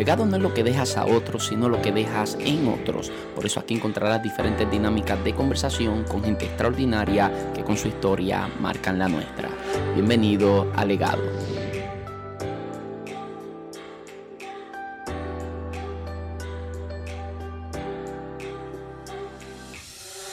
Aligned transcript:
Legado 0.00 0.24
no 0.24 0.36
es 0.36 0.42
lo 0.42 0.54
que 0.54 0.64
dejas 0.64 0.96
a 0.96 1.04
otros, 1.04 1.48
sino 1.48 1.68
lo 1.68 1.82
que 1.82 1.92
dejas 1.92 2.34
en 2.40 2.66
otros. 2.68 3.12
Por 3.36 3.44
eso 3.44 3.60
aquí 3.60 3.74
encontrarás 3.74 4.22
diferentes 4.22 4.70
dinámicas 4.70 5.22
de 5.22 5.34
conversación 5.34 6.04
con 6.04 6.24
gente 6.24 6.46
extraordinaria 6.46 7.30
que 7.52 7.62
con 7.62 7.76
su 7.76 7.88
historia 7.88 8.48
marcan 8.60 8.98
la 8.98 9.08
nuestra. 9.08 9.50
Bienvenido 9.94 10.72
a 10.74 10.86
Legado. 10.86 11.20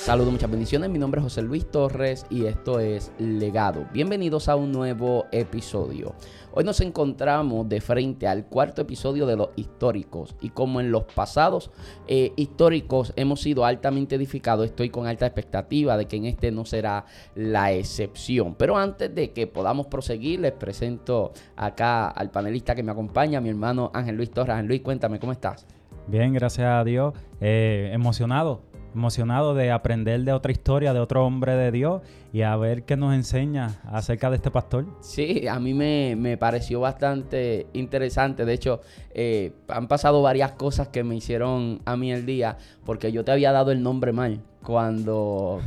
Saludos, 0.07 0.31
muchas 0.31 0.49
bendiciones. 0.49 0.89
Mi 0.89 0.99
nombre 0.99 1.19
es 1.19 1.25
José 1.25 1.41
Luis 1.41 1.69
Torres 1.69 2.25
y 2.29 2.45
esto 2.45 2.79
es 2.79 3.11
Legado. 3.19 3.89
Bienvenidos 3.91 4.47
a 4.47 4.55
un 4.55 4.71
nuevo 4.71 5.25
episodio. 5.33 6.15
Hoy 6.53 6.63
nos 6.63 6.79
encontramos 6.79 7.67
de 7.67 7.81
frente 7.81 8.25
al 8.25 8.45
cuarto 8.45 8.81
episodio 8.81 9.25
de 9.25 9.35
los 9.35 9.49
históricos 9.57 10.33
y 10.39 10.51
como 10.51 10.79
en 10.79 10.91
los 10.91 11.03
pasados 11.03 11.71
eh, 12.07 12.31
históricos 12.37 13.11
hemos 13.17 13.41
sido 13.41 13.65
altamente 13.65 14.15
edificados, 14.15 14.67
estoy 14.67 14.89
con 14.89 15.07
alta 15.07 15.25
expectativa 15.25 15.97
de 15.97 16.05
que 16.05 16.15
en 16.15 16.23
este 16.23 16.51
no 16.51 16.63
será 16.63 17.03
la 17.35 17.73
excepción. 17.73 18.55
Pero 18.55 18.77
antes 18.77 19.13
de 19.13 19.33
que 19.33 19.45
podamos 19.45 19.87
proseguir, 19.87 20.39
les 20.39 20.53
presento 20.53 21.33
acá 21.57 22.07
al 22.07 22.31
panelista 22.31 22.75
que 22.75 22.83
me 22.83 22.93
acompaña, 22.93 23.41
mi 23.41 23.49
hermano 23.49 23.91
Ángel 23.93 24.15
Luis 24.15 24.31
Torres. 24.31 24.53
Ángel 24.53 24.67
Luis, 24.67 24.79
cuéntame, 24.79 25.19
¿cómo 25.19 25.33
estás? 25.33 25.65
Bien, 26.07 26.31
gracias 26.31 26.65
a 26.65 26.85
Dios. 26.85 27.13
Eh, 27.41 27.89
emocionado 27.91 28.61
emocionado 28.93 29.53
de 29.53 29.71
aprender 29.71 30.21
de 30.21 30.33
otra 30.33 30.51
historia, 30.51 30.93
de 30.93 30.99
otro 30.99 31.25
hombre 31.25 31.55
de 31.55 31.71
Dios 31.71 32.01
y 32.33 32.41
a 32.41 32.55
ver 32.55 32.83
qué 32.83 32.97
nos 32.97 33.13
enseña 33.13 33.79
acerca 33.85 34.29
de 34.29 34.37
este 34.37 34.51
pastor. 34.51 34.85
Sí, 35.01 35.47
a 35.47 35.59
mí 35.59 35.73
me, 35.73 36.37
pareció 36.37 36.79
bastante 36.79 37.67
interesante. 37.73 38.45
De 38.45 38.53
hecho, 38.53 38.81
eh, 39.11 39.53
han 39.67 39.87
pasado 39.87 40.21
varias 40.21 40.53
cosas 40.53 40.87
que 40.87 41.03
me 41.03 41.15
hicieron 41.15 41.81
a 41.85 41.95
mí 41.95 42.11
el 42.11 42.25
día 42.25 42.57
porque 42.85 43.11
yo 43.11 43.23
te 43.23 43.31
había 43.31 43.51
dado 43.51 43.71
el 43.71 43.81
nombre 43.83 44.11
mal 44.11 44.41
cuando 44.63 45.61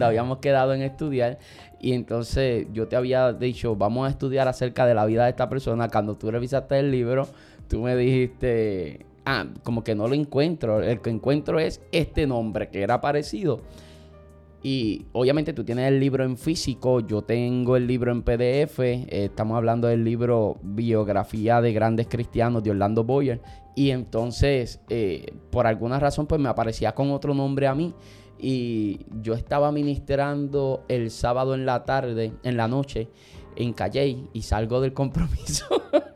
habíamos 0.00 0.38
quedado 0.38 0.74
en 0.74 0.82
estudiar. 0.82 1.38
Y 1.80 1.92
entonces 1.92 2.66
yo 2.72 2.88
te 2.88 2.96
había 2.96 3.32
dicho, 3.32 3.76
vamos 3.76 4.06
a 4.06 4.10
estudiar 4.10 4.48
acerca 4.48 4.86
de 4.86 4.94
la 4.94 5.04
vida 5.04 5.24
de 5.24 5.30
esta 5.30 5.48
persona. 5.48 5.88
Cuando 5.88 6.14
tú 6.14 6.30
revisaste 6.30 6.78
el 6.78 6.90
libro, 6.90 7.28
tú 7.68 7.82
me 7.82 7.96
dijiste, 7.96 9.05
ah, 9.26 9.46
como 9.62 9.84
que 9.84 9.94
no 9.94 10.08
lo 10.08 10.14
encuentro. 10.14 10.82
El 10.82 11.02
que 11.02 11.10
encuentro 11.10 11.58
es 11.58 11.82
este 11.92 12.26
nombre 12.26 12.70
que 12.70 12.82
era 12.82 13.00
parecido. 13.00 13.60
Y 14.62 15.06
obviamente 15.12 15.52
tú 15.52 15.62
tienes 15.62 15.86
el 15.86 16.00
libro 16.00 16.24
en 16.24 16.36
físico, 16.36 17.00
yo 17.00 17.22
tengo 17.22 17.76
el 17.76 17.86
libro 17.86 18.10
en 18.10 18.22
PDF. 18.22 18.80
Eh, 18.80 19.06
estamos 19.08 19.56
hablando 19.56 19.86
del 19.86 20.02
libro 20.02 20.58
Biografía 20.62 21.60
de 21.60 21.72
Grandes 21.72 22.08
Cristianos 22.08 22.62
de 22.62 22.70
Orlando 22.70 23.04
Boyer. 23.04 23.40
Y 23.76 23.90
entonces, 23.90 24.80
eh, 24.88 25.34
por 25.50 25.66
alguna 25.66 26.00
razón, 26.00 26.26
pues 26.26 26.40
me 26.40 26.48
aparecía 26.48 26.94
con 26.94 27.10
otro 27.10 27.34
nombre 27.34 27.66
a 27.66 27.74
mí. 27.74 27.94
Y 28.38 29.06
yo 29.20 29.34
estaba 29.34 29.70
ministrando 29.70 30.84
el 30.88 31.10
sábado 31.10 31.54
en 31.54 31.64
la 31.64 31.84
tarde, 31.84 32.32
en 32.42 32.56
la 32.56 32.68
noche, 32.68 33.08
en 33.54 33.72
Calle 33.72 34.28
y 34.32 34.42
salgo 34.42 34.80
del 34.80 34.92
compromiso. 34.92 35.66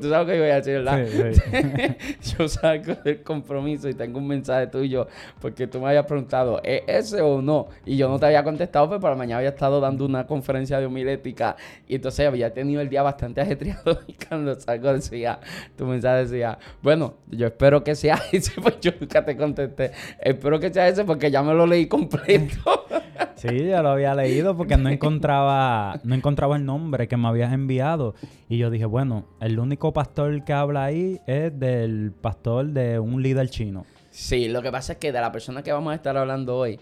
Tú 0.00 0.08
sabes 0.08 0.26
que 0.26 0.40
voy 0.40 0.50
a 0.50 0.60
decir, 0.60 0.82
¿verdad? 0.82 1.06
yo 2.38 2.48
salgo 2.48 2.94
del 3.04 3.22
compromiso 3.22 3.88
y 3.88 3.94
tengo 3.94 4.18
un 4.18 4.26
mensaje 4.26 4.66
tuyo 4.66 5.06
porque 5.40 5.66
tú 5.66 5.80
me 5.80 5.88
habías 5.88 6.06
preguntado, 6.06 6.60
¿es 6.62 6.82
ese 6.86 7.20
o 7.20 7.42
no? 7.42 7.68
Y 7.84 7.96
yo 7.96 8.08
no 8.08 8.18
te 8.18 8.26
había 8.26 8.44
contestado, 8.44 8.88
pero 8.88 9.00
para 9.00 9.16
mañana 9.16 9.38
había 9.38 9.50
estado 9.50 9.80
dando 9.80 10.04
una 10.04 10.26
conferencia 10.26 10.80
de 10.80 10.86
homilética 10.86 11.56
y 11.86 11.96
entonces 11.96 12.26
había 12.26 12.52
tenido 12.52 12.80
el 12.80 12.88
día 12.88 13.02
bastante 13.02 13.40
ajetreado 13.40 14.00
y 14.06 14.14
cuando 14.14 14.58
salgo 14.58 14.92
decía, 14.92 15.40
tu 15.76 15.86
mensaje 15.86 16.26
decía, 16.26 16.58
bueno, 16.82 17.14
yo 17.30 17.46
espero 17.46 17.82
que 17.82 17.94
sea 17.94 18.20
ese, 18.32 18.60
pues 18.60 18.80
yo 18.80 18.92
nunca 19.00 19.24
te 19.24 19.36
contesté. 19.36 19.92
Espero 20.20 20.60
que 20.60 20.72
sea 20.72 20.88
ese 20.88 21.04
porque 21.04 21.30
ya 21.30 21.42
me 21.42 21.54
lo 21.54 21.66
leí 21.66 21.86
completo. 21.86 22.86
Sí, 23.36 23.66
ya 23.66 23.82
lo 23.82 23.90
había 23.90 24.14
leído 24.14 24.56
porque 24.56 24.76
no 24.76 24.88
encontraba, 24.88 26.00
no 26.02 26.14
encontraba 26.14 26.56
el 26.56 26.64
nombre 26.64 27.08
que 27.08 27.16
me 27.16 27.28
habías 27.28 27.52
enviado. 27.52 27.93
Y 28.48 28.58
yo 28.58 28.70
dije, 28.70 28.84
bueno, 28.84 29.26
el 29.40 29.58
único 29.58 29.92
pastor 29.92 30.44
que 30.44 30.52
habla 30.52 30.84
ahí 30.84 31.20
es 31.26 31.58
del 31.58 32.12
pastor 32.12 32.66
de 32.66 32.98
un 32.98 33.22
líder 33.22 33.48
chino. 33.50 33.84
Sí, 34.10 34.48
lo 34.48 34.62
que 34.62 34.70
pasa 34.70 34.94
es 34.94 34.98
que 34.98 35.12
de 35.12 35.20
la 35.20 35.32
persona 35.32 35.62
que 35.62 35.72
vamos 35.72 35.92
a 35.92 35.96
estar 35.96 36.16
hablando 36.16 36.56
hoy, 36.56 36.78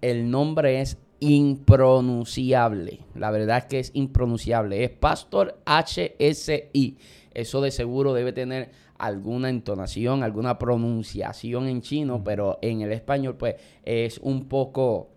el 0.00 0.30
nombre 0.30 0.80
es 0.80 0.98
impronunciable. 1.20 3.00
La 3.14 3.30
verdad 3.30 3.58
es 3.58 3.64
que 3.64 3.78
es 3.80 3.90
impronunciable. 3.94 4.84
Es 4.84 4.90
Pastor 4.90 5.58
HSI. 5.66 6.98
Eso 7.32 7.60
de 7.60 7.70
seguro 7.70 8.14
debe 8.14 8.32
tener 8.32 8.70
alguna 8.98 9.50
entonación, 9.50 10.22
alguna 10.22 10.58
pronunciación 10.58 11.68
en 11.68 11.82
chino, 11.82 12.22
pero 12.24 12.58
en 12.62 12.80
el 12.80 12.92
español 12.92 13.36
pues 13.36 13.56
es 13.84 14.18
un 14.18 14.46
poco 14.46 15.10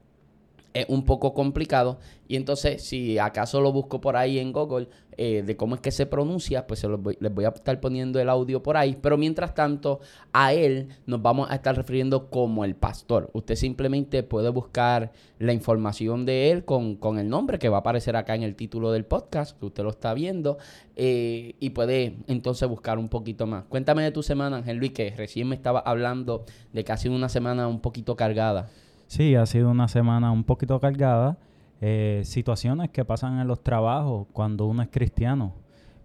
es 0.74 0.86
un 0.90 1.06
poco 1.06 1.34
complicado. 1.34 2.00
Y 2.28 2.36
entonces, 2.36 2.84
si 2.84 3.18
acaso 3.18 3.60
lo 3.60 3.72
busco 3.72 4.00
por 4.02 4.16
ahí 4.16 4.38
en 4.38 4.52
Google 4.52 4.88
eh, 5.18 5.44
de 5.44 5.58
cómo 5.58 5.76
es 5.76 5.82
que 5.82 5.92
se 5.92 6.06
pronuncia, 6.06 6.68
pues 6.68 6.80
se 6.80 6.88
les 6.88 7.34
voy 7.34 7.44
a 7.44 7.50
estar 7.50 7.80
poniendo 7.80 8.20
el 8.20 8.30
audio 8.30 8.62
por 8.62 8.78
ahí. 8.78 8.98
Pero 9.02 9.18
mientras 9.18 9.56
tanto, 9.56 10.00
a 10.32 10.54
él 10.54 10.90
nos 11.08 11.22
vamos 11.22 11.50
a 11.50 11.56
estar 11.56 11.76
refiriendo 11.76 12.30
como 12.30 12.64
el 12.64 12.76
pastor. 12.76 13.30
Usted 13.34 13.56
simplemente 13.56 14.24
puede 14.24 14.50
buscar 14.50 15.12
la 15.40 15.54
información 15.54 16.26
de 16.26 16.52
él 16.52 16.66
con, 16.66 16.96
con 16.96 17.18
el 17.18 17.28
nombre 17.30 17.60
que 17.60 17.68
va 17.68 17.78
a 17.78 17.80
aparecer 17.80 18.16
acá 18.16 18.36
en 18.36 18.44
el 18.44 18.56
título 18.56 18.92
del 18.92 19.06
podcast, 19.06 19.58
que 19.60 19.66
usted 19.66 19.84
lo 19.84 19.90
está 19.90 20.14
viendo, 20.14 20.58
eh, 20.96 21.56
y 21.60 21.72
puede 21.72 22.18
entonces 22.28 22.70
buscar 22.70 23.00
un 23.00 23.10
poquito 23.10 23.48
más. 23.48 23.66
Cuéntame 23.66 24.04
de 24.04 24.12
tu 24.12 24.22
semana, 24.22 24.58
Ángel 24.58 24.78
Luis, 24.78 24.92
que 24.92 25.10
recién 25.18 25.48
me 25.48 25.56
estaba 25.56 25.80
hablando 25.80 26.46
de 26.72 26.84
que 26.84 26.92
ha 26.92 26.98
sido 26.98 27.16
una 27.16 27.30
semana 27.30 27.68
un 27.68 27.82
poquito 27.82 28.16
cargada. 28.16 28.70
Sí, 29.10 29.34
ha 29.34 29.48
sido 29.48 29.72
una 29.72 29.88
semana 29.88 30.32
un 30.32 30.44
poquito 30.44 30.80
cargada. 30.80 31.40
Eh, 31.82 32.22
situaciones 32.26 32.92
que 32.92 33.04
pasan 33.04 33.40
en 33.40 33.48
los 33.48 33.64
trabajos 33.64 34.28
cuando 34.34 34.68
uno 34.68 34.84
es 34.84 34.90
cristiano. 34.90 35.56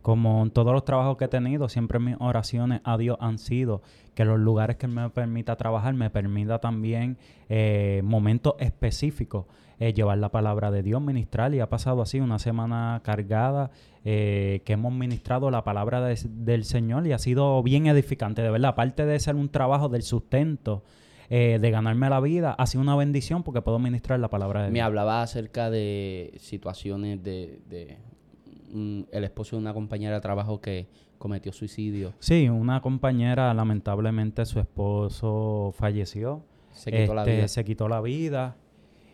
Como 0.00 0.42
en 0.42 0.50
todos 0.50 0.72
los 0.72 0.86
trabajos 0.86 1.18
que 1.18 1.26
he 1.26 1.28
tenido, 1.28 1.68
siempre 1.68 1.98
mis 1.98 2.16
oraciones 2.18 2.80
a 2.82 2.96
Dios 2.96 3.18
han 3.20 3.36
sido 3.36 3.82
que 4.14 4.24
los 4.24 4.40
lugares 4.40 4.76
que 4.76 4.88
me 4.88 5.10
permita 5.10 5.54
trabajar 5.56 5.92
me 5.92 6.08
permita 6.08 6.60
también 6.60 7.18
eh, 7.50 8.00
momentos 8.04 8.54
específicos 8.58 9.44
eh, 9.78 9.92
llevar 9.92 10.16
la 10.16 10.30
palabra 10.30 10.70
de 10.70 10.82
Dios, 10.82 11.02
ministrar. 11.02 11.54
Y 11.54 11.60
ha 11.60 11.68
pasado 11.68 12.00
así 12.00 12.20
una 12.20 12.38
semana 12.38 13.02
cargada 13.04 13.70
que 14.02 14.62
hemos 14.66 14.94
ministrado 14.94 15.50
la 15.50 15.62
palabra 15.62 16.00
del 16.02 16.64
Señor 16.64 17.06
y 17.06 17.12
ha 17.12 17.18
sido 17.18 17.62
bien 17.62 17.86
edificante, 17.86 18.40
de 18.40 18.50
verdad. 18.50 18.70
Aparte 18.70 19.04
de 19.04 19.20
ser 19.20 19.34
un 19.34 19.50
trabajo 19.50 19.90
del 19.90 20.02
sustento 20.02 20.84
eh, 21.30 21.58
de 21.60 21.70
ganarme 21.70 22.08
la 22.10 22.20
vida, 22.20 22.52
ha 22.52 22.66
sido 22.66 22.82
una 22.82 22.96
bendición 22.96 23.42
porque 23.42 23.62
puedo 23.62 23.78
ministrar 23.78 24.20
la 24.20 24.28
palabra 24.28 24.60
de 24.60 24.66
Dios. 24.66 24.72
Me 24.72 24.82
hablaba 24.82 25.22
acerca 25.22 25.70
de 25.70 26.34
situaciones 26.38 27.22
de, 27.22 27.98
el 29.10 29.24
esposo 29.24 29.56
de 29.56 29.62
una 29.62 29.72
compañera 29.72 30.16
de 30.16 30.20
trabajo 30.20 30.60
que 30.60 30.88
cometió 31.18 31.52
suicidio. 31.52 32.12
Sí, 32.18 32.48
una 32.48 32.80
compañera, 32.82 33.52
lamentablemente 33.54 34.44
su 34.44 34.60
esposo 34.60 35.72
falleció. 35.76 36.44
Se 36.72 36.90
quitó 36.90 37.14
la 37.14 37.22
este, 37.22 37.36
vida. 37.36 37.48
Se 37.48 37.64
quitó 37.64 37.88
la 37.88 38.00
vida. 38.00 38.56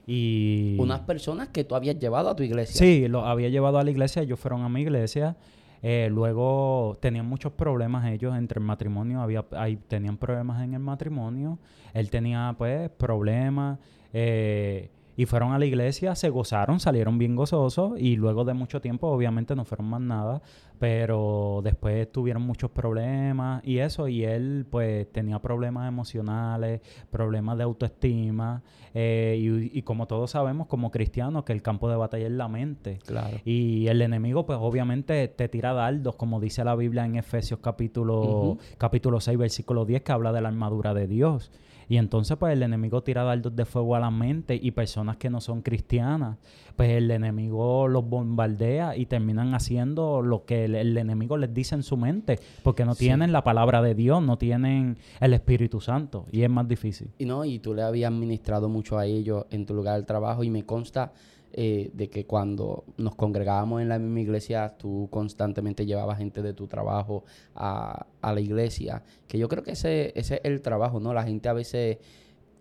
Y... 0.07 0.77
Unas 0.81 1.01
personas 1.01 1.49
que 1.49 1.63
tú 1.63 1.77
habías 1.77 1.99
llevado 1.99 2.31
a 2.31 2.37
tu 2.37 2.43
iglesia. 2.43 2.75
Sí, 2.75 3.07
lo 3.07 3.27
había 3.27 3.49
llevado 3.49 3.79
a 3.79 3.85
la 3.85 3.91
iglesia, 3.91 4.23
ellos 4.23 4.41
fueron 4.41 4.63
a 4.63 4.69
mi 4.69 4.81
iglesia. 4.81 5.37
Eh, 5.83 6.09
luego 6.11 6.99
tenían 7.01 7.27
muchos 7.27 7.53
problemas 7.53 8.07
ellos 8.07 8.37
entre 8.37 8.61
el 8.61 8.67
matrimonio, 8.67 9.23
había, 9.23 9.45
ahí, 9.53 9.77
tenían 9.77 10.19
problemas 10.19 10.63
en 10.63 10.75
el 10.75 10.81
matrimonio, 10.81 11.59
él 11.95 12.11
tenía 12.11 12.55
pues 12.59 12.91
problemas. 12.91 13.79
Eh, 14.13 14.91
y 15.21 15.27
fueron 15.27 15.53
a 15.53 15.59
la 15.59 15.67
iglesia, 15.67 16.15
se 16.15 16.31
gozaron, 16.31 16.81
salieron 16.81 17.19
bien 17.19 17.37
gozosos 17.37 17.93
y 18.01 18.17
luego 18.17 18.47
de 18.47 18.55
mucho 18.55 18.81
tiempo 18.81 19.09
obviamente 19.09 19.55
no 19.55 19.67
fueron 19.67 19.87
más 19.91 20.01
nada, 20.01 20.41
pero 20.79 21.61
después 21.63 22.11
tuvieron 22.11 22.41
muchos 22.41 22.71
problemas 22.71 23.63
y 23.63 23.81
eso 23.81 24.09
y 24.09 24.25
él 24.25 24.67
pues 24.71 25.13
tenía 25.13 25.39
problemas 25.39 25.87
emocionales, 25.89 26.81
problemas 27.11 27.59
de 27.59 27.65
autoestima 27.65 28.63
eh, 28.95 29.37
y, 29.39 29.83
como 29.83 30.07
todos 30.07 30.31
sabemos 30.31 30.69
como 30.69 30.91
cristianos 30.91 31.45
que 31.45 31.53
el 31.53 31.61
campo 31.61 31.91
de 31.91 31.97
batalla 31.97 32.25
es 32.25 32.33
la 32.33 32.49
mente. 32.49 32.99
Claro. 33.05 33.37
Y 33.45 33.89
el 33.89 34.01
enemigo 34.01 34.47
pues 34.47 34.59
obviamente 34.59 35.29
te 35.29 35.51
tira 35.51 35.75
dardos 35.75 36.17
como 36.17 36.41
dice 36.41 36.65
la 36.65 36.75
Biblia 36.77 37.05
en 37.05 37.17
Efesios 37.17 37.61
capítulo, 37.63 38.57
capítulo 38.79 39.21
6 39.21 39.37
versículo 39.37 39.85
10 39.85 40.01
que 40.01 40.13
habla 40.13 40.33
de 40.33 40.41
la 40.41 40.49
armadura 40.49 40.95
de 40.95 41.07
Dios. 41.07 41.51
Y 41.91 41.97
entonces, 41.97 42.37
pues 42.37 42.53
el 42.53 42.63
enemigo 42.63 43.03
tira 43.03 43.25
dardos 43.25 43.57
de 43.57 43.65
fuego 43.65 43.97
a 43.97 43.99
la 43.99 44.13
mente 44.13 44.57
y 44.63 44.71
personas 44.71 45.17
que 45.17 45.29
no 45.29 45.41
son 45.41 45.61
cristianas, 45.61 46.39
pues 46.77 46.91
el 46.91 47.11
enemigo 47.11 47.89
los 47.89 48.09
bombardea 48.09 48.97
y 48.97 49.07
terminan 49.07 49.57
haciendo 49.57 50.23
lo 50.23 50.45
que 50.45 50.67
el, 50.67 50.97
enemigo 50.97 51.37
les 51.37 51.53
dice 51.53 51.75
en 51.75 51.83
su 51.83 51.97
mente, 51.97 52.39
porque 52.63 52.85
no 52.85 52.95
tienen 52.95 53.33
la 53.33 53.43
palabra 53.43 53.83
de 53.83 53.97
Dios, 53.97 54.23
no 54.23 54.39
tienen 54.39 54.99
el 55.21 55.35
Espíritu 55.35 55.81
Santo 55.81 56.27
y 56.31 56.43
es 56.43 56.49
más 56.49 56.69
difícil. 56.69 57.11
Y 57.19 57.25
no, 57.25 57.45
y 57.45 57.59
tú 57.59 57.75
le 57.75 57.83
habías 57.83 58.13
ministrado 58.13 58.69
mucho 58.69 58.97
a 58.97 59.07
ellos 59.07 59.47
en 59.51 59.67
tu 59.67 59.75
lugar 59.75 59.99
de 59.99 60.07
trabajo 60.07 60.45
y 60.45 60.51
me 60.51 60.65
consta 60.65 61.13
eh, 61.53 61.91
de 61.93 62.09
que 62.09 62.27
cuando 62.27 62.85
nos 62.97 63.15
congregábamos 63.15 63.83
en 63.83 63.89
la 63.89 63.99
misma 63.99 64.21
iglesia, 64.21 64.77
tú 64.77 65.09
constantemente 65.11 65.87
llevabas 65.87 66.19
gente 66.19 66.43
de 66.43 66.55
tu 66.55 66.67
trabajo 66.67 67.25
a, 67.55 68.07
a 68.21 68.33
la 68.33 68.41
iglesia, 68.41 69.03
que 69.27 69.39
yo 69.39 69.49
creo 69.49 69.63
que 69.63 69.73
ese, 69.73 70.13
ese 70.15 70.37
es 70.37 70.41
el 70.45 70.63
trabajo, 70.63 71.01
¿no? 71.01 71.13
La 71.15 71.25
gente 71.25 71.49
a 71.49 71.53
veces 71.53 71.99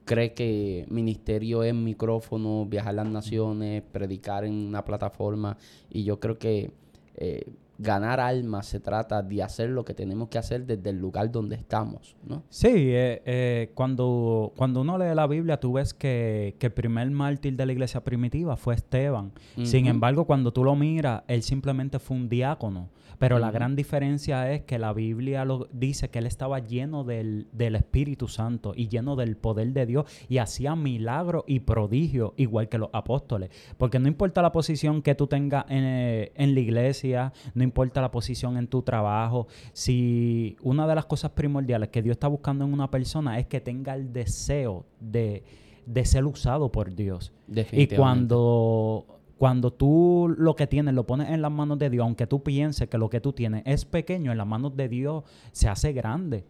cree 0.05 0.33
que 0.33 0.85
ministerio 0.89 1.63
es 1.63 1.73
micrófono, 1.73 2.65
viajar 2.65 2.95
las 2.95 3.07
naciones, 3.07 3.83
predicar 3.91 4.43
en 4.43 4.53
una 4.53 4.83
plataforma, 4.83 5.57
y 5.89 6.03
yo 6.03 6.19
creo 6.19 6.37
que... 6.37 6.71
Eh, 7.15 7.43
ganar 7.79 8.19
almas 8.19 8.67
se 8.67 8.79
trata 8.81 9.23
de 9.23 9.41
hacer 9.41 9.69
lo 9.69 9.85
que 9.85 9.93
tenemos 9.93 10.27
que 10.27 10.37
hacer 10.37 10.65
desde 10.65 10.89
el 10.89 10.99
lugar 10.99 11.31
donde 11.31 11.55
estamos, 11.55 12.15
¿no? 12.27 12.43
Sí, 12.49 12.67
eh, 12.67 13.21
eh, 13.25 13.71
cuando, 13.73 14.51
cuando 14.57 14.81
uno 14.81 14.97
lee 14.97 15.15
la 15.15 15.25
Biblia, 15.27 15.59
tú 15.59 15.73
ves 15.73 15.93
que, 15.93 16.55
que, 16.59 16.67
el 16.67 16.73
primer 16.73 17.09
mártir 17.09 17.55
de 17.55 17.65
la 17.65 17.71
iglesia 17.71 18.03
primitiva 18.03 18.57
fue 18.57 18.75
Esteban. 18.75 19.31
Sin 19.63 19.87
embargo, 19.87 20.25
cuando 20.25 20.51
tú 20.51 20.63
lo 20.63 20.75
miras, 20.75 21.23
él 21.27 21.41
simplemente 21.41 21.99
fue 21.99 22.17
un 22.17 22.27
diácono. 22.27 22.89
Pero 23.19 23.37
la 23.37 23.51
gran 23.51 23.75
diferencia 23.75 24.51
es 24.51 24.61
que 24.61 24.79
la 24.79 24.93
Biblia 24.93 25.45
lo, 25.45 25.67
dice 25.71 26.09
que 26.09 26.19
él 26.19 26.25
estaba 26.25 26.59
lleno 26.59 27.03
del, 27.03 27.47
del, 27.51 27.75
Espíritu 27.75 28.27
Santo 28.27 28.73
y 28.75 28.87
lleno 28.87 29.15
del 29.15 29.35
poder 29.35 29.73
de 29.73 29.85
Dios 29.85 30.05
y 30.29 30.37
hacía 30.37 30.75
milagros 30.75 31.43
y 31.45 31.59
prodigios 31.59 32.31
igual 32.37 32.69
que 32.69 32.77
los 32.77 32.89
apóstoles. 32.93 33.51
Porque 33.77 33.99
no 33.99 34.07
importa 34.07 34.41
la 34.41 34.51
posición 34.51 35.01
que 35.01 35.15
tú 35.15 35.27
tengas 35.27 35.65
en, 35.69 35.83
eh, 35.83 36.31
en 36.35 36.53
la 36.55 36.59
iglesia, 36.61 37.33
no 37.53 37.63
importa 37.63 38.01
la 38.01 38.09
posición 38.09 38.57
en 38.57 38.67
tu 38.67 38.81
trabajo, 38.81 39.47
si 39.73 40.55
una 40.61 40.87
de 40.87 40.95
las 40.95 41.05
cosas 41.05 41.31
primordiales 41.31 41.89
que 41.89 42.01
Dios 42.01 42.13
está 42.13 42.27
buscando 42.27 42.63
en 42.63 42.73
una 42.73 42.89
persona 42.89 43.37
es 43.37 43.47
que 43.47 43.59
tenga 43.59 43.93
el 43.93 44.13
deseo 44.13 44.85
de, 44.99 45.43
de 45.85 46.05
ser 46.05 46.25
usado 46.25 46.71
por 46.71 46.95
Dios. 46.95 47.33
Y 47.71 47.87
cuando 47.87 49.18
cuando 49.39 49.71
tú 49.71 50.35
lo 50.37 50.57
que 50.57 50.67
tienes 50.67 50.93
lo 50.93 51.07
pones 51.07 51.29
en 51.29 51.41
las 51.41 51.49
manos 51.49 51.79
de 51.79 51.89
Dios, 51.89 52.03
aunque 52.03 52.27
tú 52.27 52.43
pienses 52.43 52.89
que 52.89 52.97
lo 52.97 53.09
que 53.09 53.21
tú 53.21 53.31
tienes 53.31 53.63
es 53.65 53.85
pequeño, 53.85 54.33
en 54.33 54.37
las 54.37 54.45
manos 54.45 54.75
de 54.75 54.89
Dios 54.89 55.23
se 55.53 55.69
hace 55.69 55.93
grande. 55.93 56.45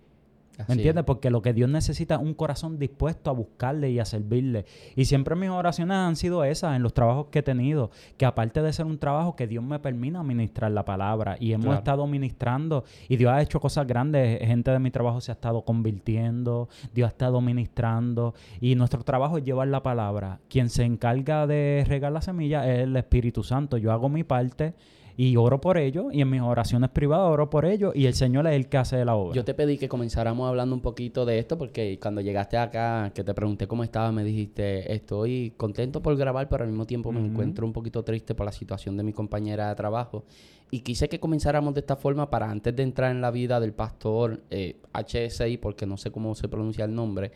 ¿Me 0.68 0.76
entiendes? 0.76 1.06
Porque 1.06 1.30
lo 1.30 1.42
que 1.42 1.54
Dios 1.54 1.70
necesita 1.70 2.16
es 2.16 2.22
un 2.22 2.34
corazón 2.34 2.80
dispuesto 2.80 3.30
a 3.30 3.34
buscarle 3.34 3.92
y 3.92 4.00
a 4.00 4.06
servirle. 4.06 4.66
Y 4.96 5.06
siempre 5.06 5.36
mis 5.36 5.50
oraciones 5.50 5.96
han 5.96 6.16
sido 6.16 6.44
esas 6.44 6.76
en 6.76 6.84
los 6.84 6.94
trabajos 6.94 7.28
que 7.28 7.40
he 7.40 7.44
tenido, 7.44 7.92
que 8.18 8.26
aparte 8.26 8.62
de 8.62 8.74
ser 8.74 8.86
un 8.86 8.98
trabajo 8.98 9.36
que 9.36 9.48
Dios 9.48 9.64
me 9.64 9.80
permita 9.80 10.24
ministrar 10.24 10.72
la 10.72 10.86
palabra 10.86 11.38
y 11.40 11.54
hemos 11.54 11.76
estado 11.76 12.08
ministrando 12.08 12.84
y 13.08 13.18
Dios 13.18 13.32
ha 13.32 13.42
hecho 13.42 13.60
cosas 13.60 13.86
grandes, 13.86 14.40
gente 14.46 14.72
de 14.72 14.80
mi 14.80 14.92
trabajo 14.92 15.22
se 15.22 15.32
ha 15.32 15.36
estado 15.36 15.64
convirtiendo, 15.64 16.70
Dios 16.94 17.08
ha 17.08 17.12
estado 17.12 17.42
ministrando 17.42 18.34
y 18.60 18.76
nuestro 18.76 19.04
trabajo 19.04 19.38
es 19.38 19.44
llevar 19.44 19.68
la 19.68 19.84
palabra. 19.84 20.40
Quien 20.50 20.70
se 20.70 20.84
encarga 20.84 21.48
de 21.48 21.86
regar 21.88 22.12
la 22.12 22.22
semilla 22.22 22.68
es 22.68 22.82
el 22.82 22.96
Espíritu 22.96 23.44
Santo. 23.44 23.78
Yo 23.78 23.92
hago 23.92 24.10
mi 24.10 24.24
parte 24.24 24.74
y 25.22 25.36
oro 25.36 25.60
por 25.60 25.78
ello 25.78 26.08
y 26.14 26.22
en 26.22 26.30
mis 26.30 26.40
oraciones 26.40 26.92
privadas 26.92 27.30
oro 27.30 27.50
por 27.50 27.66
ello 27.66 27.92
y 27.94 28.06
el 28.06 28.14
Señor 28.14 28.48
es 28.48 28.54
el 28.54 28.70
que 28.70 28.78
hace 28.78 29.04
la 29.04 29.18
obra. 29.18 29.36
Yo 29.36 29.44
te 29.44 29.54
pedí 29.54 29.78
que 29.78 29.90
comenzáramos 29.90 30.48
hablando 30.48 30.74
un 30.74 30.80
poquito 30.80 31.26
de 31.26 31.40
esto 31.40 31.58
porque 31.58 32.00
cuando 32.02 32.22
llegaste 32.22 32.56
acá, 32.56 33.12
que 33.14 33.26
te 33.26 33.34
pregunté 33.34 33.68
cómo 33.68 33.84
estaba, 33.84 34.14
me 34.14 34.24
dijiste, 34.24 34.94
estoy 34.94 35.52
contento 35.58 36.02
por 36.02 36.16
grabar, 36.16 36.48
pero 36.48 36.64
al 36.64 36.70
mismo 36.70 36.86
tiempo 36.88 37.12
me 37.12 37.20
encuentro 37.20 37.66
un 37.66 37.74
poquito 37.74 38.02
triste 38.02 38.34
por 38.34 38.46
la 38.46 38.54
situación 38.54 38.96
de 38.96 39.04
mi 39.04 39.12
compañera 39.12 39.68
de 39.68 39.76
trabajo. 39.76 40.24
Y 40.72 40.80
quise 40.80 41.10
que 41.10 41.20
comenzáramos 41.20 41.74
de 41.74 41.82
esta 41.82 41.98
forma 41.98 42.30
para 42.30 42.50
antes 42.50 42.74
de 42.74 42.84
entrar 42.84 43.12
en 43.12 43.20
la 43.20 43.30
vida 43.30 43.60
del 43.60 43.74
pastor 43.74 44.42
eh, 44.50 44.78
HSI, 44.94 45.58
porque 45.58 45.86
no 45.86 45.98
sé 45.98 46.12
cómo 46.12 46.34
se 46.34 46.48
pronuncia 46.48 46.86
el 46.86 46.96
nombre, 46.96 47.34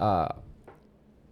uh, 0.00 0.40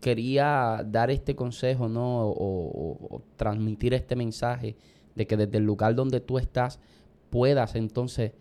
quería 0.01 0.85
dar 0.87 1.11
este 1.11 1.35
consejo, 1.35 1.89
¿no? 1.89 2.29
o 2.29 3.23
transmitir 3.39 3.95
este 3.95 4.17
mensaje 4.17 4.77
de 5.15 5.27
que 5.27 5.37
desde 5.37 5.59
el 5.59 5.65
lugar 5.65 5.95
donde 5.95 6.21
tú 6.21 6.39
estás 6.39 6.81
puedas 7.31 7.75
entonces 7.75 8.33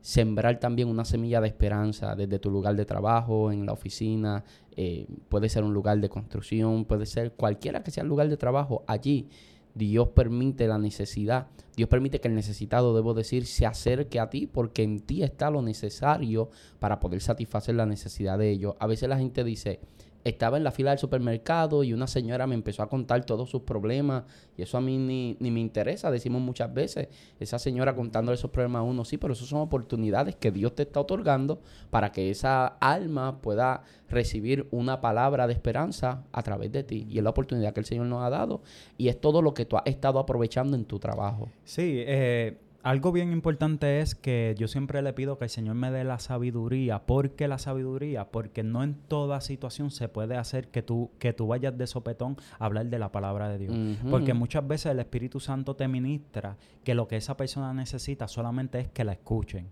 sembrar 0.00 0.58
también 0.58 0.88
una 0.88 1.04
semilla 1.04 1.40
de 1.40 1.46
esperanza 1.46 2.16
desde 2.16 2.38
tu 2.38 2.50
lugar 2.50 2.74
de 2.74 2.84
trabajo, 2.84 3.52
en 3.52 3.64
la 3.64 3.72
oficina, 3.72 4.44
eh, 4.76 5.06
puede 5.28 5.48
ser 5.48 5.62
un 5.62 5.72
lugar 5.72 6.00
de 6.00 6.08
construcción, 6.08 6.84
puede 6.84 7.06
ser 7.06 7.32
cualquiera 7.32 7.82
que 7.82 7.92
sea 7.92 8.02
el 8.02 8.08
lugar 8.08 8.28
de 8.28 8.36
trabajo, 8.36 8.82
allí 8.88 9.28
Dios 9.74 10.08
permite 10.08 10.66
la 10.66 10.76
necesidad, 10.76 11.46
Dios 11.76 11.88
permite 11.88 12.20
que 12.20 12.28
el 12.28 12.34
necesitado, 12.34 12.94
debo 12.94 13.14
decir, 13.14 13.46
se 13.46 13.64
acerque 13.64 14.20
a 14.20 14.28
ti 14.28 14.46
porque 14.46 14.82
en 14.82 15.00
ti 15.00 15.22
está 15.22 15.50
lo 15.50 15.62
necesario 15.62 16.50
para 16.78 17.00
poder 17.00 17.20
satisfacer 17.20 17.76
la 17.76 17.86
necesidad 17.86 18.38
de 18.38 18.50
ellos. 18.50 18.74
A 18.80 18.86
veces 18.86 19.08
la 19.08 19.18
gente 19.18 19.44
dice, 19.44 19.80
estaba 20.24 20.56
en 20.56 20.64
la 20.64 20.70
fila 20.70 20.90
del 20.90 20.98
supermercado 20.98 21.84
y 21.84 21.92
una 21.92 22.06
señora 22.06 22.46
me 22.46 22.54
empezó 22.54 22.82
a 22.82 22.88
contar 22.88 23.24
todos 23.24 23.50
sus 23.50 23.62
problemas 23.62 24.24
y 24.56 24.62
eso 24.62 24.78
a 24.78 24.80
mí 24.80 24.98
ni, 24.98 25.36
ni, 25.40 25.50
me 25.50 25.60
interesa, 25.60 26.10
decimos 26.10 26.40
muchas 26.42 26.72
veces, 26.72 27.08
esa 27.40 27.58
señora 27.58 27.94
contándole 27.94 28.36
esos 28.36 28.50
problemas 28.50 28.80
a 28.80 28.82
uno, 28.82 29.04
sí, 29.04 29.18
pero 29.18 29.32
eso 29.32 29.44
son 29.44 29.60
oportunidades 29.60 30.36
que 30.36 30.50
Dios 30.50 30.74
te 30.74 30.82
está 30.82 31.00
otorgando 31.00 31.60
para 31.90 32.12
que 32.12 32.30
esa 32.30 32.66
alma 32.66 33.40
pueda 33.40 33.82
recibir 34.08 34.68
una 34.70 35.00
palabra 35.00 35.46
de 35.46 35.54
esperanza 35.54 36.24
a 36.32 36.42
través 36.42 36.70
de 36.72 36.84
ti 36.84 37.06
y 37.08 37.18
es 37.18 37.24
la 37.24 37.30
oportunidad 37.30 37.72
que 37.72 37.80
el 37.80 37.86
Señor 37.86 38.06
nos 38.06 38.22
ha 38.22 38.30
dado 38.30 38.62
y 38.98 39.08
es 39.08 39.20
todo 39.20 39.42
lo 39.42 39.54
que 39.54 39.64
tú 39.64 39.76
has 39.76 39.86
estado 39.86 40.18
aprovechando 40.18 40.76
en 40.76 40.84
tu 40.84 40.98
trabajo. 40.98 41.48
Sí, 41.64 42.02
eh 42.06 42.56
algo 42.82 43.12
bien 43.12 43.32
importante 43.32 44.00
es 44.00 44.14
que 44.14 44.54
yo 44.58 44.66
siempre 44.66 45.02
le 45.02 45.12
pido 45.12 45.38
que 45.38 45.44
el 45.44 45.50
Señor 45.50 45.76
me 45.76 45.90
dé 45.90 46.04
la 46.04 46.18
sabiduría. 46.18 47.06
¿Por 47.06 47.30
qué 47.30 47.46
la 47.46 47.58
sabiduría? 47.58 48.30
Porque 48.30 48.62
no 48.62 48.82
en 48.82 48.94
toda 48.94 49.40
situación 49.40 49.90
se 49.90 50.08
puede 50.08 50.36
hacer 50.36 50.68
que 50.68 50.82
tú, 50.82 51.10
que 51.18 51.32
tú 51.32 51.46
vayas 51.46 51.76
de 51.78 51.86
sopetón 51.86 52.36
a 52.58 52.64
hablar 52.64 52.86
de 52.86 52.98
la 52.98 53.12
palabra 53.12 53.48
de 53.48 53.58
Dios. 53.58 53.76
Porque 54.10 54.34
muchas 54.34 54.66
veces 54.66 54.92
el 54.92 54.98
Espíritu 54.98 55.38
Santo 55.38 55.76
te 55.76 55.86
ministra 55.86 56.56
que 56.82 56.94
lo 56.94 57.06
que 57.06 57.16
esa 57.16 57.36
persona 57.36 57.72
necesita 57.72 58.26
solamente 58.26 58.80
es 58.80 58.88
que 58.88 59.04
la 59.04 59.12
escuchen. 59.12 59.68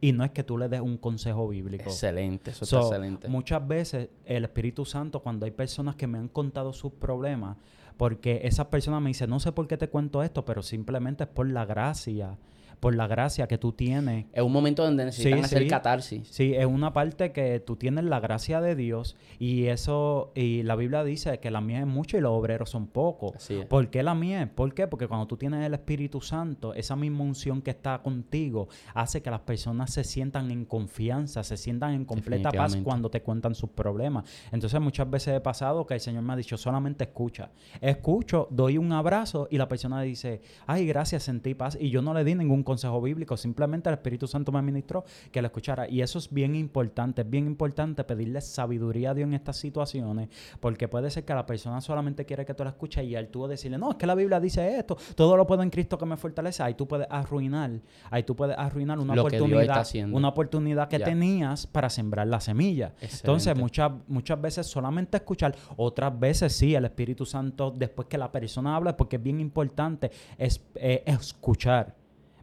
Y 0.00 0.12
no 0.12 0.24
es 0.24 0.30
que 0.30 0.44
tú 0.44 0.56
le 0.56 0.68
des 0.68 0.80
un 0.80 0.96
consejo 0.96 1.48
bíblico. 1.48 1.84
Excelente, 1.84 2.52
eso 2.52 2.64
está 2.64 2.80
excelente. 2.80 3.28
Muchas 3.28 3.66
veces 3.66 4.10
el 4.24 4.44
Espíritu 4.44 4.84
Santo, 4.84 5.20
cuando 5.20 5.44
hay 5.44 5.50
personas 5.50 5.96
que 5.96 6.06
me 6.06 6.18
han 6.18 6.28
contado 6.28 6.72
sus 6.72 6.92
problemas, 6.92 7.56
porque 7.98 8.40
esas 8.44 8.68
personas 8.68 9.02
me 9.02 9.10
dicen, 9.10 9.28
no 9.28 9.40
sé 9.40 9.52
por 9.52 9.68
qué 9.68 9.76
te 9.76 9.90
cuento 9.90 10.22
esto, 10.22 10.46
pero 10.46 10.62
simplemente 10.62 11.24
es 11.24 11.28
por 11.28 11.50
la 11.50 11.66
gracia 11.66 12.38
por 12.80 12.94
la 12.94 13.06
gracia 13.06 13.46
que 13.46 13.58
tú 13.58 13.72
tienes. 13.72 14.26
Es 14.32 14.42
un 14.42 14.52
momento 14.52 14.84
donde 14.84 15.04
necesitan 15.04 15.44
hacer 15.44 15.66
catarsis. 15.66 16.28
Sí, 16.28 16.54
es 16.54 16.66
una 16.66 16.92
parte 16.92 17.32
que 17.32 17.60
tú 17.60 17.76
tienes 17.76 18.04
la 18.04 18.20
gracia 18.20 18.60
de 18.60 18.74
Dios 18.74 19.16
y 19.38 19.66
eso, 19.66 20.32
y 20.34 20.62
la 20.62 20.76
Biblia 20.76 21.04
dice 21.04 21.38
que 21.38 21.50
la 21.50 21.60
mía 21.60 21.80
es 21.80 21.86
mucho 21.86 22.16
y 22.16 22.20
los 22.20 22.32
obreros 22.32 22.70
son 22.70 22.86
pocos. 22.86 23.48
¿Por 23.68 23.90
qué 23.90 24.02
la 24.02 24.14
mía? 24.14 24.50
¿Por 24.54 24.74
qué? 24.74 24.86
Porque 24.86 25.08
cuando 25.08 25.26
tú 25.26 25.36
tienes 25.36 25.64
el 25.64 25.74
Espíritu 25.74 26.20
Santo, 26.20 26.74
esa 26.74 26.96
misma 26.96 27.24
unción 27.24 27.62
que 27.62 27.70
está 27.70 28.00
contigo 28.02 28.68
hace 28.94 29.22
que 29.22 29.30
las 29.30 29.40
personas 29.40 29.92
se 29.92 30.04
sientan 30.04 30.50
en 30.50 30.64
confianza, 30.64 31.42
se 31.42 31.56
sientan 31.56 31.94
en 31.94 32.04
completa 32.04 32.50
paz 32.52 32.76
cuando 32.76 33.10
te 33.10 33.22
cuentan 33.22 33.54
sus 33.54 33.70
problemas. 33.70 34.24
Entonces 34.52 34.80
muchas 34.80 35.08
veces 35.10 35.36
he 35.36 35.40
pasado 35.40 35.86
que 35.86 35.94
el 35.94 36.00
Señor 36.00 36.22
me 36.22 36.32
ha 36.32 36.36
dicho, 36.36 36.56
solamente 36.56 37.04
escucha. 37.04 37.50
Escucho, 37.80 38.48
doy 38.50 38.78
un 38.78 38.92
abrazo 38.92 39.48
y 39.50 39.58
la 39.58 39.68
persona 39.68 40.00
dice, 40.02 40.40
ay, 40.66 40.86
gracias, 40.86 41.24
sentí 41.24 41.54
paz. 41.54 41.76
Y 41.80 41.90
yo 41.90 42.02
no 42.02 42.14
le 42.14 42.24
di 42.24 42.34
ningún 42.34 42.62
consejo 42.68 43.00
bíblico, 43.00 43.34
simplemente 43.36 43.88
el 43.88 43.94
Espíritu 43.94 44.26
Santo 44.26 44.52
me 44.52 44.60
ministró 44.60 45.02
que 45.32 45.40
lo 45.40 45.46
escuchara. 45.46 45.88
Y 45.88 46.02
eso 46.02 46.18
es 46.18 46.30
bien 46.30 46.54
importante, 46.54 47.22
es 47.22 47.30
bien 47.30 47.46
importante 47.46 48.04
pedirle 48.04 48.42
sabiduría 48.42 49.12
a 49.12 49.14
Dios 49.14 49.26
en 49.26 49.32
estas 49.32 49.56
situaciones, 49.56 50.28
porque 50.60 50.86
puede 50.86 51.10
ser 51.10 51.24
que 51.24 51.32
la 51.32 51.46
persona 51.46 51.80
solamente 51.80 52.26
quiere 52.26 52.44
que 52.44 52.52
tú 52.52 52.64
la 52.64 52.70
escuches 52.70 53.04
y 53.04 53.16
al 53.16 53.28
tú 53.28 53.46
decirle, 53.46 53.78
no, 53.78 53.92
es 53.92 53.96
que 53.96 54.06
la 54.06 54.14
Biblia 54.14 54.38
dice 54.38 54.78
esto, 54.78 54.98
todo 55.14 55.34
lo 55.36 55.46
puedo 55.46 55.62
en 55.62 55.70
Cristo 55.70 55.96
que 55.96 56.04
me 56.04 56.18
fortalece, 56.18 56.62
ahí 56.62 56.74
tú 56.74 56.86
puedes 56.86 57.06
arruinar, 57.10 57.70
ahí 58.10 58.22
tú 58.22 58.36
puedes 58.36 58.56
arruinar 58.58 58.98
una 58.98 59.14
oportunidad, 59.14 59.86
una 60.12 60.28
oportunidad 60.28 60.88
que 60.88 60.98
tenías 60.98 61.66
para 61.66 61.88
sembrar 61.88 62.26
la 62.26 62.40
semilla. 62.40 62.92
Entonces, 63.00 63.56
muchas, 63.56 63.92
muchas 64.06 64.38
veces 64.38 64.66
solamente 64.66 65.16
escuchar, 65.16 65.56
otras 65.76 66.18
veces 66.18 66.52
sí, 66.52 66.74
el 66.74 66.84
Espíritu 66.84 67.24
Santo, 67.24 67.70
después 67.74 68.08
que 68.08 68.18
la 68.18 68.30
persona 68.30 68.76
habla, 68.76 68.94
porque 68.94 69.16
es 69.16 69.22
bien 69.22 69.40
importante, 69.40 70.10
es 70.36 70.60
eh, 70.74 71.02
escuchar. 71.06 71.97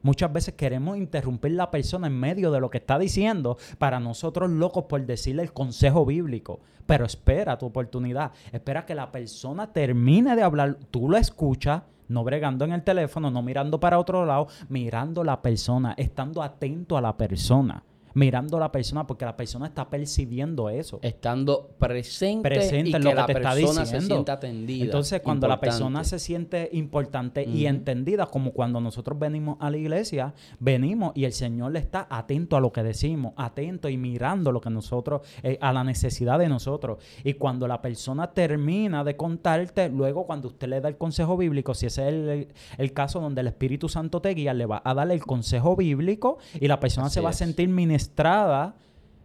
Muchas 0.05 0.31
veces 0.31 0.53
queremos 0.53 0.97
interrumpir 0.97 1.53
la 1.53 1.71
persona 1.71 2.05
en 2.05 2.19
medio 2.19 2.51
de 2.51 2.59
lo 2.59 2.69
que 2.69 2.77
está 2.77 2.99
diciendo 2.99 3.57
para 3.79 3.99
nosotros 3.99 4.51
locos 4.51 4.83
por 4.83 5.03
decirle 5.03 5.41
el 5.41 5.51
consejo 5.51 6.05
bíblico. 6.05 6.59
Pero 6.85 7.05
espera 7.05 7.57
tu 7.57 7.65
oportunidad. 7.65 8.31
Espera 8.51 8.85
que 8.85 8.93
la 8.93 9.11
persona 9.11 9.73
termine 9.73 10.35
de 10.35 10.43
hablar. 10.43 10.77
Tú 10.91 11.09
lo 11.09 11.17
escuchas 11.17 11.81
no 12.07 12.23
bregando 12.23 12.65
en 12.65 12.73
el 12.73 12.83
teléfono, 12.83 13.31
no 13.31 13.41
mirando 13.41 13.79
para 13.79 13.97
otro 13.97 14.27
lado, 14.27 14.47
mirando 14.69 15.23
la 15.23 15.41
persona, 15.41 15.95
estando 15.97 16.43
atento 16.43 16.97
a 16.97 17.01
la 17.01 17.17
persona. 17.17 17.81
Mirando 18.15 18.57
a 18.57 18.59
la 18.61 18.71
persona 18.71 19.05
porque 19.05 19.23
la 19.25 19.37
persona 19.37 19.67
está 19.67 19.87
percibiendo 19.89 20.69
eso. 20.69 20.97
Estando 21.03 21.69
presente, 21.77 22.49
Presente 22.49 22.89
y 22.89 22.93
en 22.93 22.97
que 22.97 23.03
lo 23.03 23.09
que 23.11 23.15
la 23.15 23.25
te 23.27 23.31
está 23.33 23.53
persona 23.53 23.85
se 23.85 23.93
diciendo. 23.95 24.15
sienta 24.15 24.33
atendida. 24.33 24.85
Entonces, 24.85 25.21
cuando 25.21 25.47
la 25.47 25.59
persona 25.59 26.03
se 26.03 26.17
siente 26.17 26.69
importante 26.73 27.43
y 27.43 27.67
entendida, 27.67 28.25
como 28.25 28.51
cuando 28.51 28.79
nosotros 28.81 29.19
venimos 29.19 29.57
a 29.59 29.69
la 29.69 29.77
iglesia, 29.77 30.33
venimos 30.59 31.11
y 31.15 31.25
el 31.25 31.33
Señor 31.33 31.71
le 31.73 31.79
está 31.79 32.07
atento 32.09 32.57
a 32.57 32.59
lo 32.61 32.71
que 32.71 32.81
decimos, 32.83 33.33
atento 33.37 33.89
y 33.89 33.97
mirando 33.97 34.51
lo 34.51 34.61
que 34.61 34.69
nosotros, 34.69 35.21
eh, 35.43 35.57
a 35.61 35.71
la 35.73 35.83
necesidad 35.83 36.39
de 36.39 36.49
nosotros. 36.49 36.99
Y 37.23 37.33
cuando 37.33 37.67
la 37.67 37.81
persona 37.81 38.31
termina 38.33 39.03
de 39.03 39.15
contarte, 39.15 39.89
luego 39.89 40.25
cuando 40.25 40.47
usted 40.47 40.67
le 40.69 40.79
da 40.81 40.87
el 40.89 40.97
consejo 40.97 41.37
bíblico, 41.37 41.73
si 41.73 41.85
ese 41.87 42.03
es 42.03 42.07
el, 42.13 42.29
el- 42.29 42.47
el 42.77 42.93
caso 42.93 43.19
donde 43.19 43.41
el 43.41 43.47
Espíritu 43.47 43.89
Santo 43.89 44.21
te 44.21 44.29
guía, 44.33 44.53
le 44.53 44.65
va 44.65 44.81
a 44.85 44.93
dar 44.93 45.11
el 45.11 45.21
consejo 45.25 45.75
bíblico 45.75 46.37
y 46.59 46.67
la 46.69 46.79
persona 46.79 47.07
Así 47.07 47.15
se 47.15 47.21
va 47.21 47.31
es. 47.31 47.35
a 47.35 47.45
sentir 47.45 47.67
ministrada, 47.67 48.04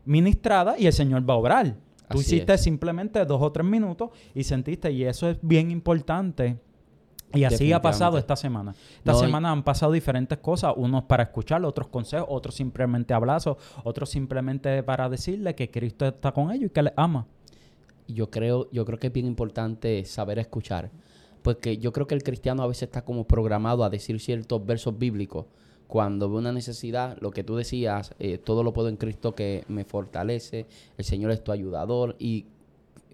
ministrada 0.04 0.76
y 0.78 0.86
el 0.86 0.92
Señor 0.92 1.28
va 1.28 1.34
a 1.34 1.36
obrar. 1.36 1.66
Tú 2.08 2.18
Así 2.18 2.20
hiciste 2.36 2.54
es. 2.54 2.62
simplemente 2.62 3.24
dos 3.24 3.40
o 3.40 3.52
tres 3.52 3.66
minutos 3.66 4.10
y 4.34 4.42
sentiste, 4.42 4.90
y 4.90 5.04
eso 5.04 5.28
es 5.28 5.38
bien 5.42 5.70
importante. 5.70 6.58
Y 7.32 7.44
así 7.44 7.72
ha 7.72 7.80
pasado 7.80 8.18
esta 8.18 8.34
semana. 8.34 8.74
Esta 8.98 9.12
No, 9.12 9.18
semana 9.20 9.52
han 9.52 9.62
pasado 9.62 9.92
diferentes 9.92 10.36
cosas, 10.38 10.74
unos 10.76 11.04
para 11.04 11.22
escuchar, 11.22 11.64
otros 11.64 11.86
consejos, 11.86 12.26
otros 12.28 12.56
simplemente 12.56 13.14
abrazos, 13.14 13.56
otros 13.84 14.10
simplemente 14.10 14.82
para 14.82 15.08
decirle 15.08 15.54
que 15.54 15.70
Cristo 15.70 16.06
está 16.08 16.32
con 16.32 16.50
ellos 16.50 16.66
y 16.66 16.70
que 16.70 16.82
les 16.82 16.92
ama. 16.96 17.26
yo 18.08 18.28
creo, 18.28 18.68
yo 18.72 18.84
creo 18.84 18.98
que 18.98 19.06
es 19.06 19.12
bien 19.12 19.26
importante 19.26 20.04
saber 20.04 20.40
escuchar. 20.40 20.90
Porque 21.42 21.78
yo 21.78 21.92
creo 21.92 22.08
que 22.08 22.16
el 22.16 22.24
cristiano 22.24 22.64
a 22.64 22.66
veces 22.66 22.82
está 22.84 23.02
como 23.04 23.22
programado 23.24 23.84
a 23.84 23.88
decir 23.90 24.18
ciertos 24.18 24.66
versos 24.66 24.98
bíblicos. 24.98 25.46
Cuando 25.90 26.30
ve 26.30 26.36
una 26.36 26.52
necesidad, 26.52 27.18
lo 27.20 27.32
que 27.32 27.42
tú 27.42 27.56
decías, 27.56 28.14
eh, 28.20 28.38
todo 28.38 28.62
lo 28.62 28.72
puedo 28.72 28.88
en 28.88 28.96
Cristo 28.96 29.34
que 29.34 29.64
me 29.66 29.84
fortalece, 29.84 30.66
el 30.96 31.04
Señor 31.04 31.32
es 31.32 31.42
tu 31.42 31.50
ayudador 31.50 32.14
y 32.20 32.46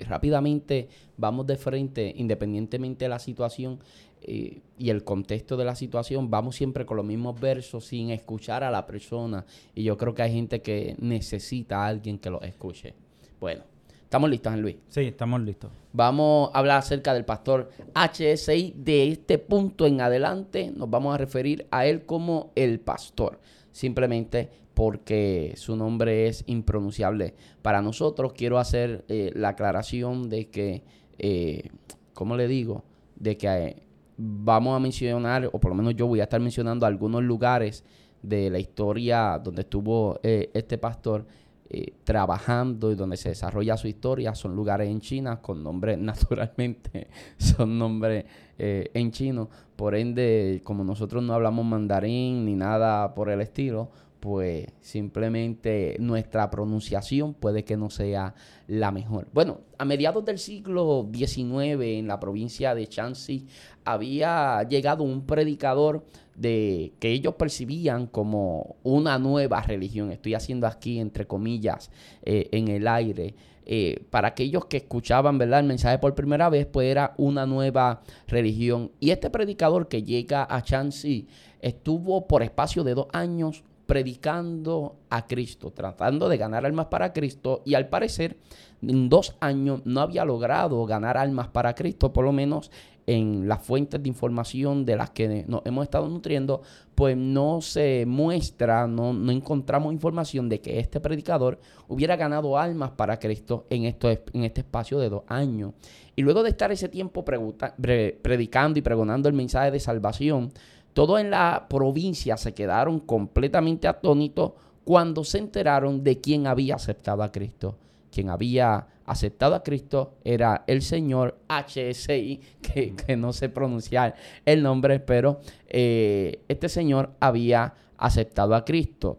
rápidamente 0.01 0.87
vamos 1.17 1.47
de 1.47 1.57
frente, 1.57 2.13
independientemente 2.15 3.07
de 3.07 3.09
la 3.09 3.19
situación 3.19 3.79
eh, 4.21 4.61
y 4.77 4.91
el 4.91 5.05
contexto 5.05 5.57
de 5.57 5.65
la 5.65 5.75
situación, 5.75 6.29
vamos 6.31 6.57
siempre 6.57 6.85
con 6.85 6.99
los 6.99 7.07
mismos 7.07 7.41
versos 7.41 7.87
sin 7.87 8.11
escuchar 8.11 8.63
a 8.63 8.71
la 8.71 8.87
persona. 8.87 9.47
Y 9.75 9.83
yo 9.83 9.97
creo 9.97 10.15
que 10.15 10.21
hay 10.21 10.33
gente 10.35 10.61
que 10.61 10.97
necesita 10.99 11.83
a 11.83 11.87
alguien 11.87 12.19
que 12.19 12.29
los 12.29 12.43
escuche. 12.43 12.93
Bueno, 13.41 13.63
estamos 14.07 14.31
listos, 14.31 14.53
Juan 14.53 14.63
Luis. 14.63 14.77
Sí, 14.89 15.01
estamos 15.01 15.41
listos. 15.43 15.71
Vamos 15.93 16.51
a 16.55 16.59
hablar 16.59 16.79
acerca 16.79 17.13
del 17.13 17.25
pastor 17.25 17.71
HSI. 17.95 18.75
De 18.77 19.11
este 19.11 19.39
punto 19.39 19.87
en 19.87 20.01
adelante 20.01 20.73
nos 20.75 20.89
vamos 20.89 21.15
a 21.15 21.19
referir 21.19 21.67
a 21.71 21.87
él 21.87 22.07
como 22.07 22.53
el 22.55 22.81
pastor. 22.81 23.41
Simplemente 23.73 24.49
porque 24.75 25.55
su 25.57 25.77
nombre 25.77 26.29
es 26.29 26.45
impronunciable. 26.47 27.35
Para 27.63 27.83
nosotros 27.83 28.33
quiero 28.33 28.59
hacer 28.59 29.05
eh, 29.09 29.33
la 29.35 29.49
aclaración 29.51 30.29
de 30.29 30.51
que, 30.51 30.85
eh, 31.19 31.69
¿cómo 32.15 32.37
le 32.37 32.47
digo? 32.47 32.85
De 33.17 33.37
que 33.37 33.49
eh, 33.49 33.83
vamos 34.17 34.77
a 34.77 34.81
mencionar, 34.81 35.51
o 35.53 35.59
por 35.59 35.71
lo 35.71 35.75
menos 35.75 35.97
yo 35.97 36.07
voy 36.07 36.21
a 36.21 36.25
estar 36.25 36.41
mencionando 36.41 36.87
algunos 36.87 37.23
lugares 37.23 37.85
de 38.23 38.51
la 38.51 38.59
historia 38.59 39.41
donde 39.43 39.63
estuvo 39.63 40.19
eh, 40.23 40.51
este 40.53 40.79
pastor 40.79 41.27
eh, 41.69 41.95
trabajando 42.05 42.93
y 42.93 42.95
donde 42.95 43.17
se 43.17 43.31
desarrolla 43.31 43.77
su 43.77 43.89
historia. 43.89 44.35
Son 44.35 44.55
lugares 44.55 44.89
en 44.89 45.01
China 45.01 45.41
con 45.43 45.63
nombres, 45.63 45.99
naturalmente, 45.99 47.09
son 47.39 47.79
nombres 47.79 48.25
eh, 48.59 48.91
en 48.95 49.11
chino. 49.11 49.49
Por 49.75 49.95
ende, 49.95 50.61
como 50.65 50.85
nosotros 50.85 51.23
no 51.23 51.35
hablamos 51.35 51.65
mandarín 51.67 52.45
ni 52.45 52.55
nada 52.55 53.15
por 53.15 53.31
el 53.31 53.41
estilo, 53.41 53.91
pues 54.27 54.67
simplemente 54.81 55.95
nuestra 56.01 56.51
pronunciación 56.51 57.33
puede 57.33 57.63
que 57.63 57.77
no 57.77 57.91
sea 57.91 58.35
la 58.67 58.91
mejor. 58.91 59.29
Bueno, 59.33 59.61
a 59.79 59.85
mediados 59.85 60.25
del 60.25 60.41
siglo 60.41 61.09
XIX 61.15 61.81
en 61.81 62.09
la 62.09 62.19
provincia 62.19 62.75
de 62.75 62.87
Shanxi 62.87 63.47
había 63.85 64.65
llegado 64.65 65.05
un 65.05 65.27
predicador 65.27 66.05
de 66.35 66.93
que 66.99 67.13
ellos 67.13 67.37
percibían 67.37 68.09
como 68.09 68.75
una 68.83 69.17
nueva 69.21 69.63
religión. 69.63 70.11
Estoy 70.11 70.35
haciendo 70.35 70.67
aquí 70.67 70.99
entre 70.99 71.29
comillas 71.29 71.93
eh, 72.25 72.49
en 72.51 72.67
el 72.67 72.89
aire. 72.89 73.37
Eh, 73.65 74.07
para 74.11 74.29
aquellos 74.29 74.65
que 74.65 74.79
escuchaban 74.79 75.39
¿verdad? 75.39 75.61
el 75.61 75.67
mensaje 75.67 75.99
por 75.99 76.17
primera 76.17 76.49
vez, 76.49 76.67
pues 76.67 76.89
era 76.89 77.15
una 77.17 77.47
nueva 77.47 78.03
religión. 78.27 78.91
Y 78.99 79.11
este 79.11 79.31
predicador 79.31 79.87
que 79.87 80.03
llega 80.03 80.43
a 80.43 80.65
Shanxi 80.67 81.29
estuvo 81.61 82.27
por 82.27 82.43
espacio 82.43 82.83
de 82.83 82.95
dos 82.95 83.07
años 83.13 83.63
predicando 83.87 84.97
a 85.11 85.27
Cristo, 85.27 85.71
tratando 85.73 86.29
de 86.29 86.37
ganar 86.37 86.67
almas 86.67 86.87
para 86.87 87.13
Cristo 87.13 87.63
y 87.65 87.75
al 87.75 87.89
parecer 87.89 88.37
en 88.83 89.09
dos 89.09 89.37
años 89.41 89.83
no 89.85 90.01
había 90.01 90.25
logrado 90.25 90.85
ganar 90.87 91.17
almas 91.17 91.49
para 91.49 91.75
Cristo, 91.75 92.13
por 92.13 92.25
lo 92.25 92.33
menos 92.33 92.71
en 93.07 93.47
las 93.47 93.63
fuentes 93.63 94.03
de 94.03 94.09
información 94.09 94.85
de 94.85 94.97
las 94.97 95.11
que 95.11 95.45
nos 95.47 95.63
hemos 95.65 95.85
estado 95.85 96.09
nutriendo, 96.09 96.63
pues 96.95 97.17
no 97.17 97.61
se 97.61 98.05
muestra, 98.07 98.89
no, 98.89 99.13
no 99.13 99.31
encontramos 99.31 99.93
información 99.93 100.49
de 100.49 100.61
que 100.61 100.81
este 100.81 100.99
predicador 100.99 101.61
hubiera 101.89 102.17
ganado 102.17 102.59
almas 102.59 102.91
para 102.91 103.19
Cristo 103.19 103.67
en, 103.71 103.85
esto, 103.85 104.11
en 104.11 104.45
este 104.45 104.63
espacio 104.63 104.99
de 104.99 105.09
dos 105.09 105.23
años. 105.29 105.75
Y 106.17 106.23
luego 106.23 106.43
de 106.43 106.51
estar 106.51 106.73
ese 106.73 106.89
tiempo 106.89 107.25
predicando 107.25 108.79
y 108.79 108.83
pregonando 108.83 109.29
el 109.29 109.35
mensaje 109.35 109.71
de 109.71 109.79
salvación, 109.79 110.51
todos 110.97 111.21
en 111.21 111.29
la 111.29 111.67
provincia 111.69 112.39
se 112.39 112.55
quedaron 112.55 113.01
completamente 113.01 113.87
atónitos 113.87 114.53
cuando 114.83 115.25
se 115.25 115.37
enteraron 115.37 116.03
de 116.03 116.23
quién 116.23 116.47
había 116.47 116.77
aceptado 116.77 117.23
a 117.23 117.31
Cristo. 117.31 117.77
Quien 118.11 118.31
había 118.31 118.87
aceptado 119.05 119.55
a 119.55 119.63
Cristo 119.63 120.15
era 120.25 120.65
el 120.67 120.81
señor 120.81 121.39
HSI, 121.51 122.41
que, 122.63 122.97
que 122.97 123.15
no 123.15 123.35
sé 123.35 123.51
pronunciar 123.51 124.15
el 124.47 124.63
nombre, 124.63 124.99
pero 124.99 125.41
eh, 125.69 126.41
este 126.49 126.71
señor 126.71 127.11
había 127.21 127.75
aceptado 127.99 128.55
a 128.55 128.65
Cristo. 128.65 129.19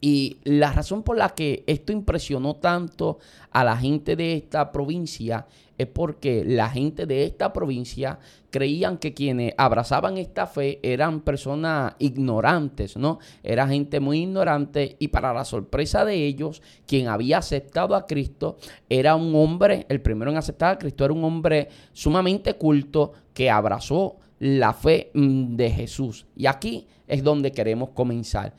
Y 0.00 0.36
la 0.44 0.70
razón 0.70 1.02
por 1.02 1.16
la 1.16 1.30
que 1.30 1.64
esto 1.66 1.90
impresionó 1.90 2.54
tanto 2.54 3.18
a 3.50 3.64
la 3.64 3.76
gente 3.76 4.14
de 4.14 4.34
esta 4.34 4.70
provincia 4.70 5.48
es 5.78 5.86
porque 5.86 6.44
la 6.44 6.70
gente 6.70 7.06
de 7.06 7.24
esta 7.24 7.52
provincia 7.52 8.18
creían 8.50 8.98
que 8.98 9.14
quienes 9.14 9.54
abrazaban 9.56 10.16
esta 10.16 10.46
fe 10.46 10.78
eran 10.82 11.20
personas 11.20 11.94
ignorantes, 11.98 12.96
¿no? 12.96 13.18
Era 13.42 13.66
gente 13.66 13.98
muy 13.98 14.20
ignorante 14.20 14.96
y 14.98 15.08
para 15.08 15.34
la 15.34 15.44
sorpresa 15.44 16.04
de 16.04 16.26
ellos, 16.26 16.62
quien 16.86 17.08
había 17.08 17.38
aceptado 17.38 17.96
a 17.96 18.06
Cristo 18.06 18.56
era 18.88 19.16
un 19.16 19.34
hombre, 19.34 19.86
el 19.88 20.00
primero 20.00 20.30
en 20.30 20.36
aceptar 20.36 20.74
a 20.74 20.78
Cristo 20.78 21.04
era 21.04 21.14
un 21.14 21.24
hombre 21.24 21.68
sumamente 21.92 22.54
culto 22.54 23.12
que 23.32 23.50
abrazó 23.50 24.18
la 24.38 24.72
fe 24.72 25.10
mm, 25.14 25.56
de 25.56 25.70
Jesús. 25.70 26.26
Y 26.36 26.46
aquí 26.46 26.86
es 27.08 27.22
donde 27.22 27.52
queremos 27.52 27.90
comenzar. 27.90 28.54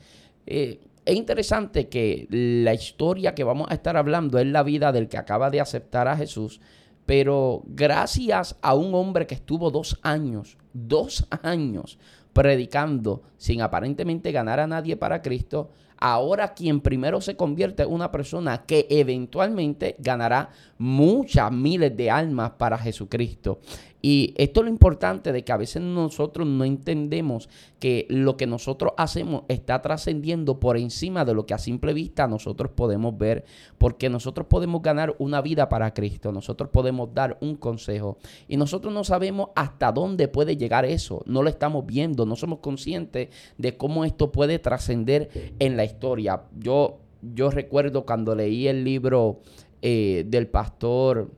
Eh, 0.46 0.80
es 1.06 1.14
interesante 1.14 1.88
que 1.88 2.26
la 2.30 2.74
historia 2.74 3.34
que 3.34 3.44
vamos 3.44 3.68
a 3.70 3.74
estar 3.74 3.96
hablando 3.96 4.38
es 4.38 4.46
la 4.46 4.64
vida 4.64 4.90
del 4.90 5.08
que 5.08 5.16
acaba 5.16 5.50
de 5.50 5.60
aceptar 5.60 6.08
a 6.08 6.16
Jesús, 6.16 6.60
pero 7.06 7.62
gracias 7.66 8.56
a 8.60 8.74
un 8.74 8.94
hombre 8.94 9.26
que 9.26 9.36
estuvo 9.36 9.70
dos 9.70 9.98
años, 10.02 10.58
dos 10.72 11.26
años 11.42 11.98
predicando 12.32 13.22
sin 13.38 13.62
aparentemente 13.62 14.32
ganar 14.32 14.60
a 14.60 14.66
nadie 14.66 14.96
para 14.96 15.22
Cristo, 15.22 15.70
ahora 15.98 16.54
quien 16.54 16.80
primero 16.80 17.20
se 17.20 17.36
convierte 17.36 17.82
es 17.82 17.88
una 17.88 18.10
persona 18.10 18.64
que 18.66 18.86
eventualmente 18.90 19.96
ganará 19.98 20.50
muchas 20.78 21.50
miles 21.52 21.96
de 21.96 22.10
almas 22.10 22.52
para 22.52 22.78
Jesucristo. 22.78 23.60
Y 24.08 24.34
esto 24.36 24.60
es 24.60 24.66
lo 24.66 24.70
importante 24.70 25.32
de 25.32 25.42
que 25.42 25.50
a 25.50 25.56
veces 25.56 25.82
nosotros 25.82 26.46
no 26.46 26.64
entendemos 26.64 27.48
que 27.80 28.06
lo 28.08 28.36
que 28.36 28.46
nosotros 28.46 28.92
hacemos 28.96 29.42
está 29.48 29.82
trascendiendo 29.82 30.60
por 30.60 30.76
encima 30.76 31.24
de 31.24 31.34
lo 31.34 31.44
que 31.44 31.54
a 31.54 31.58
simple 31.58 31.92
vista 31.92 32.28
nosotros 32.28 32.70
podemos 32.70 33.18
ver, 33.18 33.44
porque 33.78 34.08
nosotros 34.08 34.46
podemos 34.46 34.80
ganar 34.82 35.16
una 35.18 35.42
vida 35.42 35.68
para 35.68 35.92
Cristo, 35.92 36.30
nosotros 36.30 36.70
podemos 36.70 37.12
dar 37.14 37.36
un 37.40 37.56
consejo 37.56 38.18
y 38.46 38.56
nosotros 38.56 38.94
no 38.94 39.02
sabemos 39.02 39.48
hasta 39.56 39.90
dónde 39.90 40.28
puede 40.28 40.56
llegar 40.56 40.84
eso, 40.84 41.22
no 41.26 41.42
lo 41.42 41.48
estamos 41.48 41.84
viendo, 41.84 42.26
no 42.26 42.36
somos 42.36 42.60
conscientes 42.60 43.30
de 43.58 43.76
cómo 43.76 44.04
esto 44.04 44.30
puede 44.30 44.60
trascender 44.60 45.54
en 45.58 45.76
la 45.76 45.82
historia. 45.86 46.42
Yo, 46.58 46.98
yo 47.22 47.50
recuerdo 47.50 48.04
cuando 48.04 48.34
leí 48.34 48.68
el 48.68 48.84
libro 48.84 49.40
eh, 49.80 50.24
del 50.28 50.48
pastor 50.48 51.30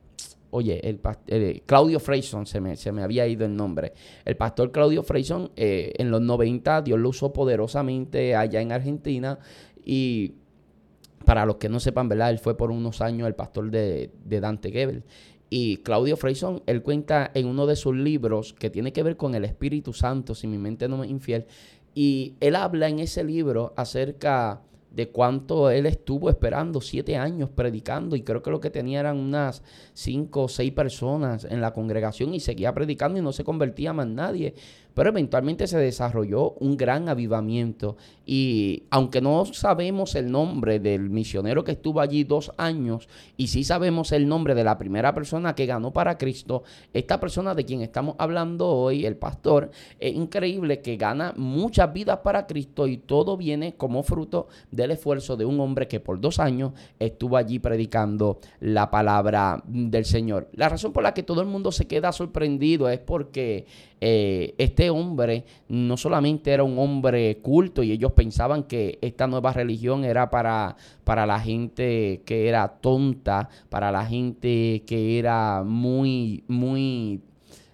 Oye, 0.51 0.79
el, 0.89 0.99
past- 0.99 1.21
eh, 1.27 1.61
Claudio 1.67 1.99
Freyson, 1.99 2.47
se 2.47 2.59
me, 2.59 2.75
se 2.75 2.91
me 2.91 3.03
había 3.03 3.27
ido 3.27 3.45
el 3.45 3.55
nombre. 3.55 3.93
El 4.25 4.35
pastor 4.35 4.71
Claudio 4.71 5.03
Freyson 5.03 5.51
eh, 5.55 5.93
en 5.99 6.09
los 6.09 6.21
90 6.21 6.81
Dios 6.81 6.99
lo 6.99 7.09
usó 7.09 7.31
poderosamente 7.31 8.35
allá 8.35 8.59
en 8.59 8.71
Argentina 8.71 9.37
y 9.85 10.33
para 11.23 11.45
los 11.45 11.57
que 11.57 11.69
no 11.69 11.79
sepan, 11.79 12.09
¿verdad? 12.09 12.31
Él 12.31 12.39
fue 12.39 12.57
por 12.57 12.71
unos 12.71 12.99
años 13.01 13.27
el 13.27 13.35
pastor 13.35 13.69
de, 13.69 14.09
de 14.25 14.39
Dante 14.39 14.71
Gebel. 14.71 15.03
Y 15.51 15.77
Claudio 15.77 16.17
Freyson, 16.17 16.63
él 16.65 16.81
cuenta 16.81 17.29
en 17.35 17.45
uno 17.45 17.67
de 17.67 17.75
sus 17.75 17.95
libros 17.95 18.53
que 18.53 18.71
tiene 18.71 18.91
que 18.91 19.03
ver 19.03 19.17
con 19.17 19.35
el 19.35 19.45
Espíritu 19.45 19.93
Santo, 19.93 20.33
si 20.33 20.47
mi 20.47 20.57
mente 20.57 20.87
no 20.87 20.97
me 20.97 21.05
es 21.05 21.11
infiel, 21.11 21.45
y 22.01 22.35
él 22.39 22.55
habla 22.55 22.87
en 22.87 22.99
ese 22.99 23.25
libro 23.25 23.73
acerca 23.75 24.61
de 24.89 25.09
cuánto 25.09 25.69
él 25.69 25.85
estuvo 25.85 26.29
esperando, 26.29 26.79
siete 26.79 27.17
años 27.17 27.49
predicando, 27.49 28.15
y 28.15 28.21
creo 28.21 28.41
que 28.41 28.51
lo 28.51 28.61
que 28.61 28.69
tenía 28.69 29.01
eran 29.01 29.17
unas 29.17 29.63
cinco 29.93 30.43
o 30.43 30.47
seis 30.47 30.71
personas 30.71 31.43
en 31.43 31.59
la 31.59 31.73
congregación 31.73 32.33
y 32.33 32.39
seguía 32.39 32.73
predicando 32.73 33.19
y 33.19 33.21
no 33.21 33.33
se 33.33 33.43
convertía 33.43 33.91
más 33.91 34.07
nadie. 34.07 34.53
Pero 34.93 35.09
eventualmente 35.09 35.67
se 35.67 35.77
desarrolló 35.77 36.51
un 36.51 36.77
gran 36.77 37.09
avivamiento 37.09 37.97
y 38.31 38.83
aunque 38.91 39.21
no 39.21 39.43
sabemos 39.45 40.13
el 40.13 40.31
nombre 40.31 40.79
del 40.79 41.09
misionero 41.09 41.63
que 41.63 41.71
estuvo 41.71 41.99
allí 41.99 42.25
dos 42.25 42.51
años 42.57 43.09
y 43.37 43.47
sí 43.47 43.63
sabemos 43.63 44.11
el 44.11 44.27
nombre 44.27 44.53
de 44.53 44.63
la 44.63 44.77
primera 44.77 45.15
persona 45.15 45.55
que 45.55 45.65
ganó 45.65 45.93
para 45.93 46.19
Cristo, 46.19 46.61
esta 46.93 47.19
persona 47.19 47.55
de 47.55 47.65
quien 47.65 47.81
estamos 47.81 48.13
hablando 48.19 48.67
hoy, 48.67 49.07
el 49.07 49.17
pastor, 49.17 49.71
es 49.99 50.13
increíble 50.13 50.79
que 50.79 50.95
gana 50.95 51.33
muchas 51.37 51.91
vidas 51.91 52.19
para 52.19 52.45
Cristo 52.45 52.85
y 52.85 52.97
todo 52.97 53.35
viene 53.35 53.73
como 53.73 54.03
fruto 54.03 54.47
del 54.69 54.91
esfuerzo 54.91 55.35
de 55.35 55.45
un 55.45 55.59
hombre 55.59 55.87
que 55.87 55.99
por 55.99 56.21
dos 56.21 56.37
años 56.37 56.73
estuvo 56.99 57.35
allí 57.35 57.57
predicando 57.57 58.37
la 58.59 58.91
palabra 58.91 59.63
del 59.65 60.05
Señor. 60.05 60.49
La 60.53 60.69
razón 60.69 60.93
por 60.93 61.01
la 61.01 61.15
que 61.15 61.23
todo 61.23 61.41
el 61.41 61.47
mundo 61.47 61.71
se 61.71 61.87
queda 61.87 62.11
sorprendido 62.11 62.89
es 62.89 62.99
porque 62.99 63.65
eh, 64.01 64.53
este 64.57 64.89
hombre 64.89 65.43
no 65.67 65.97
solamente 65.97 66.51
era 66.51 66.63
un 66.63 66.79
hombre 66.79 67.39
culto 67.41 67.83
y 67.83 67.91
ellos 67.91 68.13
pensaban 68.19 68.63
que 68.63 68.99
esta 69.01 69.27
nueva 69.27 69.53
religión 69.53 70.03
era 70.03 70.29
para, 70.29 70.75
para 71.05 71.25
la 71.25 71.39
gente 71.39 72.21
que 72.25 72.49
era 72.49 72.67
tonta, 72.67 73.47
para 73.69 73.93
la 73.93 74.05
gente 74.05 74.83
que 74.85 75.17
era 75.17 75.63
muy, 75.63 76.43
muy 76.49 77.21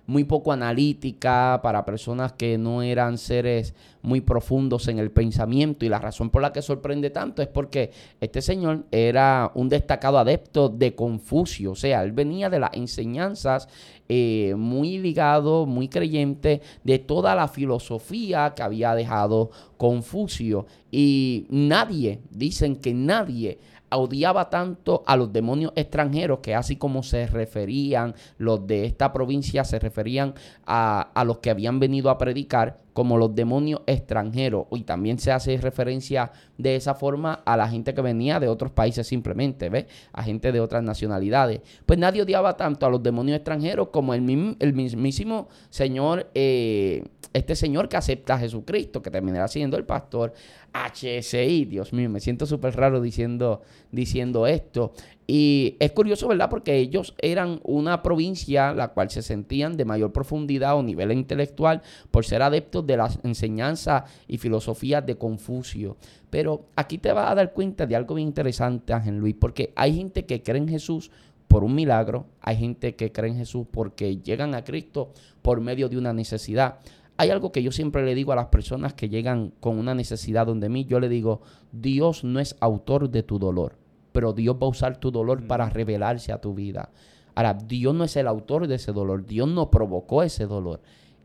muy 0.07 0.23
poco 0.23 0.51
analítica, 0.51 1.59
para 1.63 1.85
personas 1.85 2.33
que 2.33 2.57
no 2.57 2.81
eran 2.81 3.17
seres 3.17 3.73
muy 4.01 4.21
profundos 4.21 4.87
en 4.87 4.99
el 4.99 5.11
pensamiento. 5.11 5.85
Y 5.85 5.89
la 5.89 5.99
razón 5.99 6.29
por 6.29 6.41
la 6.41 6.53
que 6.53 6.61
sorprende 6.61 7.09
tanto 7.09 7.41
es 7.41 7.47
porque 7.47 7.91
este 8.21 8.41
señor 8.41 8.85
era 8.91 9.51
un 9.55 9.69
destacado 9.69 10.17
adepto 10.17 10.69
de 10.69 10.95
Confucio. 10.95 11.71
O 11.71 11.75
sea, 11.75 12.03
él 12.03 12.11
venía 12.11 12.49
de 12.49 12.59
las 12.59 12.73
enseñanzas 12.73 13.67
eh, 14.07 14.53
muy 14.55 14.99
ligado, 14.99 15.65
muy 15.65 15.87
creyente 15.87 16.61
de 16.83 16.99
toda 16.99 17.33
la 17.33 17.47
filosofía 17.47 18.53
que 18.55 18.63
había 18.63 18.93
dejado 18.93 19.49
Confucio. 19.77 20.67
Y 20.91 21.47
nadie, 21.49 22.21
dicen 22.29 22.75
que 22.75 22.93
nadie 22.93 23.57
odiaba 23.89 24.49
tanto 24.49 25.03
a 25.05 25.15
los 25.15 25.31
demonios 25.31 25.73
extranjeros 25.75 26.39
que 26.39 26.55
así 26.55 26.75
como 26.75 27.03
se 27.03 27.27
referían 27.27 28.15
los 28.37 28.65
de 28.67 28.85
esta 28.85 29.13
provincia, 29.13 29.63
se 29.63 29.79
referían 29.79 30.33
a, 30.65 31.01
a 31.13 31.23
los 31.23 31.39
que 31.39 31.49
habían 31.49 31.79
venido 31.79 32.09
a 32.09 32.17
predicar 32.17 32.84
como 32.95 33.17
los 33.17 33.35
demonios 33.35 33.81
extranjeros. 33.87 34.67
Y 34.71 34.83
también 34.83 35.19
se 35.19 35.33
hace 35.33 35.57
referencia 35.57 36.31
de 36.57 36.77
esa 36.77 36.95
forma 36.95 37.41
a 37.45 37.57
la 37.57 37.67
gente 37.67 37.93
que 37.93 37.99
venía 38.01 38.39
de 38.39 38.47
otros 38.47 38.71
países 38.71 39.05
simplemente, 39.05 39.67
¿ves? 39.67 39.87
A 40.13 40.23
gente 40.23 40.53
de 40.53 40.61
otras 40.61 40.81
nacionalidades. 40.81 41.59
Pues 41.85 41.99
nadie 41.99 42.21
odiaba 42.21 42.55
tanto 42.55 42.85
a 42.85 42.89
los 42.89 43.03
demonios 43.03 43.35
extranjeros 43.35 43.89
como 43.89 44.13
el, 44.13 44.21
mismísimo 44.21 45.49
Señor, 45.69 46.31
eh, 46.33 47.03
este 47.33 47.57
Señor 47.57 47.89
que 47.89 47.97
acepta 47.97 48.35
a 48.35 48.39
Jesucristo, 48.39 49.01
que 49.01 49.11
terminará 49.11 49.49
siendo 49.49 49.75
el 49.75 49.83
pastor 49.83 50.31
HSI. 50.71 51.65
Dios 51.65 51.91
mío, 51.91 52.09
me 52.09 52.21
siento 52.21 52.45
súper 52.45 52.77
raro 52.77 53.01
diciendo, 53.01 53.61
diciendo 53.91 54.47
esto. 54.47 54.93
Y 55.27 55.75
es 55.79 55.91
curioso, 55.91 56.27
¿verdad? 56.27 56.49
Porque 56.49 56.77
ellos 56.77 57.15
eran 57.17 57.59
una 57.63 58.03
provincia 58.03 58.73
la 58.73 58.89
cual 58.89 59.09
se 59.09 59.23
sentían 59.23 59.75
de 59.75 59.83
mayor 59.83 60.11
profundidad 60.11 60.77
o 60.77 60.83
nivel 60.83 61.11
intelectual 61.11 61.81
por 62.11 62.25
ser 62.25 62.43
adeptos 62.43 62.85
de 62.85 62.97
las 62.97 63.19
enseñanzas 63.23 64.03
y 64.27 64.37
filosofías 64.37 65.03
de 65.05 65.17
Confucio. 65.17 65.97
Pero 66.29 66.67
aquí 66.75 66.99
te 66.99 67.11
vas 67.11 67.31
a 67.31 67.35
dar 67.35 67.53
cuenta 67.53 67.87
de 67.87 67.95
algo 67.95 68.15
bien 68.15 68.27
interesante, 68.27 68.93
Ángel 68.93 69.17
Luis, 69.17 69.35
porque 69.39 69.73
hay 69.75 69.95
gente 69.95 70.25
que 70.25 70.43
cree 70.43 70.61
en 70.61 70.67
Jesús 70.67 71.09
por 71.47 71.63
un 71.63 71.73
milagro, 71.73 72.27
hay 72.41 72.57
gente 72.57 72.95
que 72.95 73.11
cree 73.11 73.31
en 73.31 73.37
Jesús 73.37 73.65
porque 73.71 74.17
llegan 74.17 74.53
a 74.53 74.63
Cristo 74.63 75.11
por 75.41 75.59
medio 75.59 75.89
de 75.89 75.97
una 75.97 76.13
necesidad. 76.13 76.79
Hay 77.17 77.31
algo 77.31 77.51
que 77.51 77.63
yo 77.63 77.71
siempre 77.71 78.05
le 78.05 78.13
digo 78.13 78.31
a 78.31 78.35
las 78.35 78.47
personas 78.47 78.93
que 78.93 79.09
llegan 79.09 79.53
con 79.59 79.79
una 79.79 79.95
necesidad 79.95 80.45
donde 80.45 80.69
mí, 80.69 80.85
yo 80.85 80.99
le 80.99 81.09
digo, 81.09 81.41
Dios 81.71 82.23
no 82.23 82.39
es 82.39 82.55
autor 82.59 83.09
de 83.09 83.23
tu 83.23 83.39
dolor 83.39 83.84
pero 84.15 84.31
Dios 84.31 84.55
va 84.55 84.65
a 84.65 84.69
usar 84.69 84.95
tu 84.95 85.11
dolor 85.11 85.45
para 85.45 85.69
revelarse 85.69 86.31
a 86.31 86.39
tu 86.39 86.53
vida. 86.53 86.89
Ahora, 87.35 87.53
Dios 87.53 87.93
no 87.93 88.05
es 88.05 88.15
el 88.15 88.29
autor 88.29 88.65
de 88.65 88.75
ese 88.75 88.93
dolor, 88.93 89.25
Dios 89.25 89.49
no 89.49 89.69
provocó 89.69 90.23
ese 90.23 90.45
dolor. 90.45 90.79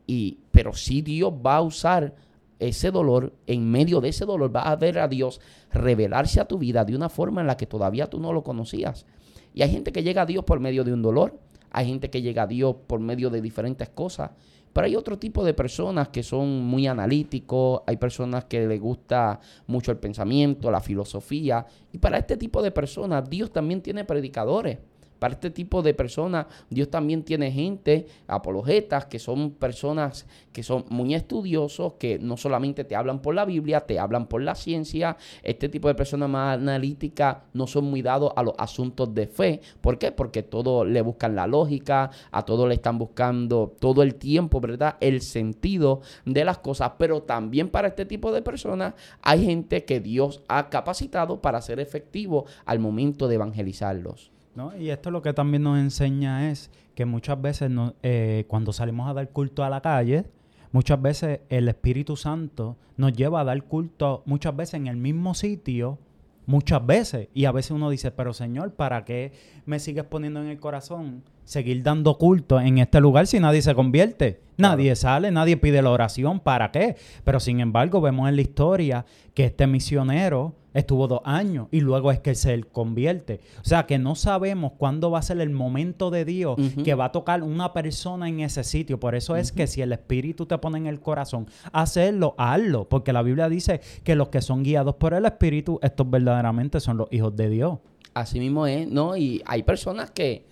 Y, 0.05 0.39
pero 0.51 0.73
sí 0.73 1.01
Dios 1.01 1.31
va 1.31 1.55
a 1.55 1.61
usar 1.61 2.13
ese 2.59 2.91
dolor, 2.91 3.31
en 3.47 3.71
medio 3.71 4.01
de 4.01 4.09
ese 4.09 4.25
dolor, 4.25 4.53
va 4.53 4.63
a 4.63 4.75
ver 4.75 4.99
a 4.99 5.07
Dios 5.07 5.39
revelarse 5.71 6.41
a 6.41 6.49
tu 6.49 6.57
vida 6.57 6.83
de 6.83 6.93
una 6.93 7.07
forma 7.07 7.39
en 7.39 7.47
la 7.47 7.55
que 7.55 7.65
todavía 7.65 8.09
tú 8.09 8.19
no 8.19 8.33
lo 8.33 8.43
conocías. 8.43 9.05
Y 9.53 9.61
hay 9.61 9.71
gente 9.71 9.93
que 9.93 10.03
llega 10.03 10.23
a 10.23 10.25
Dios 10.25 10.43
por 10.43 10.59
medio 10.59 10.83
de 10.83 10.91
un 10.91 11.01
dolor, 11.01 11.39
hay 11.71 11.87
gente 11.87 12.09
que 12.09 12.21
llega 12.21 12.43
a 12.43 12.47
Dios 12.47 12.75
por 12.87 12.99
medio 12.99 13.29
de 13.29 13.41
diferentes 13.41 13.87
cosas. 13.87 14.31
Pero 14.73 14.85
hay 14.85 14.95
otro 14.95 15.17
tipo 15.19 15.43
de 15.43 15.53
personas 15.53 16.09
que 16.09 16.23
son 16.23 16.63
muy 16.63 16.87
analíticos, 16.87 17.81
hay 17.85 17.97
personas 17.97 18.45
que 18.45 18.65
les 18.67 18.79
gusta 18.79 19.39
mucho 19.67 19.91
el 19.91 19.97
pensamiento, 19.97 20.71
la 20.71 20.79
filosofía. 20.79 21.65
Y 21.91 21.97
para 21.97 22.17
este 22.17 22.37
tipo 22.37 22.61
de 22.61 22.71
personas 22.71 23.29
Dios 23.29 23.51
también 23.51 23.81
tiene 23.81 24.05
predicadores. 24.05 24.77
Para 25.21 25.35
este 25.35 25.51
tipo 25.51 25.83
de 25.83 25.93
personas, 25.93 26.47
Dios 26.71 26.89
también 26.89 27.21
tiene 27.21 27.51
gente, 27.51 28.07
apologetas, 28.25 29.05
que 29.05 29.19
son 29.19 29.51
personas 29.51 30.25
que 30.51 30.63
son 30.63 30.85
muy 30.89 31.13
estudiosos, 31.13 31.93
que 31.99 32.17
no 32.17 32.37
solamente 32.37 32.85
te 32.85 32.95
hablan 32.95 33.21
por 33.21 33.35
la 33.35 33.45
Biblia, 33.45 33.81
te 33.81 33.99
hablan 33.99 34.25
por 34.25 34.41
la 34.41 34.55
ciencia. 34.55 35.17
Este 35.43 35.69
tipo 35.69 35.87
de 35.87 35.93
personas 35.93 36.27
más 36.27 36.57
analíticas 36.57 37.37
no 37.53 37.67
son 37.67 37.83
muy 37.85 38.01
dados 38.01 38.33
a 38.35 38.41
los 38.41 38.55
asuntos 38.57 39.13
de 39.13 39.27
fe. 39.27 39.61
¿Por 39.79 39.99
qué? 39.99 40.11
Porque 40.11 40.41
todo 40.41 40.85
le 40.85 41.03
buscan 41.03 41.35
la 41.35 41.45
lógica, 41.45 42.09
a 42.31 42.43
todo 42.43 42.67
le 42.67 42.73
están 42.73 42.97
buscando 42.97 43.75
todo 43.79 44.01
el 44.01 44.15
tiempo, 44.15 44.59
¿verdad? 44.59 44.97
El 45.01 45.21
sentido 45.21 46.01
de 46.25 46.43
las 46.45 46.57
cosas. 46.57 46.93
Pero 46.97 47.21
también 47.21 47.69
para 47.69 47.89
este 47.89 48.07
tipo 48.07 48.31
de 48.31 48.41
personas 48.41 48.95
hay 49.21 49.45
gente 49.45 49.85
que 49.85 49.99
Dios 49.99 50.41
ha 50.47 50.71
capacitado 50.71 51.43
para 51.43 51.61
ser 51.61 51.79
efectivo 51.79 52.45
al 52.65 52.79
momento 52.79 53.27
de 53.27 53.35
evangelizarlos. 53.35 54.31
¿No? 54.55 54.75
Y 54.75 54.89
esto 54.89 55.11
lo 55.11 55.21
que 55.21 55.33
también 55.33 55.63
nos 55.63 55.79
enseña 55.79 56.49
es 56.51 56.71
que 56.95 57.05
muchas 57.05 57.41
veces 57.41 57.71
eh, 58.03 58.45
cuando 58.47 58.73
salimos 58.73 59.09
a 59.09 59.13
dar 59.13 59.29
culto 59.29 59.63
a 59.63 59.69
la 59.69 59.81
calle, 59.81 60.25
muchas 60.71 61.01
veces 61.01 61.41
el 61.49 61.67
Espíritu 61.67 62.15
Santo 62.15 62.77
nos 62.97 63.13
lleva 63.13 63.41
a 63.41 63.43
dar 63.43 63.63
culto 63.63 64.23
muchas 64.25 64.55
veces 64.55 64.75
en 64.75 64.87
el 64.87 64.97
mismo 64.97 65.33
sitio, 65.33 65.97
muchas 66.45 66.85
veces. 66.85 67.29
Y 67.33 67.45
a 67.45 67.51
veces 67.51 67.71
uno 67.71 67.89
dice, 67.89 68.11
pero 68.11 68.33
Señor, 68.33 68.73
¿para 68.73 69.05
qué 69.05 69.31
me 69.65 69.79
sigues 69.79 70.03
poniendo 70.03 70.41
en 70.41 70.47
el 70.47 70.59
corazón 70.59 71.23
seguir 71.51 71.83
dando 71.83 72.17
culto 72.17 72.61
en 72.61 72.77
este 72.77 73.01
lugar 73.01 73.27
si 73.27 73.37
nadie 73.41 73.61
se 73.61 73.75
convierte? 73.75 74.39
Nadie 74.55 74.95
sale, 74.95 75.31
nadie 75.31 75.57
pide 75.57 75.81
la 75.81 75.89
oración, 75.89 76.39
¿para 76.39 76.71
qué? 76.71 76.95
Pero 77.25 77.41
sin 77.41 77.59
embargo 77.59 77.99
vemos 77.99 78.29
en 78.29 78.37
la 78.37 78.41
historia 78.41 79.05
que 79.33 79.43
este 79.43 79.67
misionero 79.67 80.55
estuvo 80.73 81.09
dos 81.09 81.19
años 81.25 81.67
y 81.69 81.81
luego 81.81 82.09
es 82.09 82.21
que 82.21 82.35
se 82.35 82.63
convierte. 82.63 83.41
O 83.59 83.65
sea 83.65 83.85
que 83.85 83.99
no 83.99 84.15
sabemos 84.15 84.71
cuándo 84.77 85.11
va 85.11 85.19
a 85.19 85.23
ser 85.23 85.41
el 85.41 85.49
momento 85.49 86.09
de 86.09 86.23
Dios 86.23 86.57
que 86.85 86.95
va 86.95 87.05
a 87.05 87.11
tocar 87.11 87.43
una 87.43 87.73
persona 87.73 88.29
en 88.29 88.39
ese 88.39 88.63
sitio. 88.63 88.97
Por 88.97 89.13
eso 89.13 89.35
es 89.35 89.51
que 89.51 89.67
si 89.67 89.81
el 89.81 89.91
Espíritu 89.91 90.45
te 90.45 90.57
pone 90.57 90.77
en 90.77 90.87
el 90.87 91.01
corazón, 91.01 91.47
hacerlo, 91.73 92.33
hazlo. 92.37 92.87
Porque 92.87 93.11
la 93.11 93.23
Biblia 93.23 93.49
dice 93.49 93.81
que 94.05 94.15
los 94.15 94.29
que 94.29 94.39
son 94.39 94.63
guiados 94.63 94.95
por 94.95 95.13
el 95.13 95.25
Espíritu, 95.25 95.79
estos 95.81 96.09
verdaderamente 96.09 96.79
son 96.79 96.95
los 96.95 97.11
hijos 97.11 97.35
de 97.35 97.49
Dios. 97.49 97.79
Así 98.13 98.39
mismo 98.39 98.67
es, 98.67 98.87
¿no? 98.87 99.17
Y 99.17 99.41
hay 99.45 99.63
personas 99.63 100.11
que, 100.11 100.45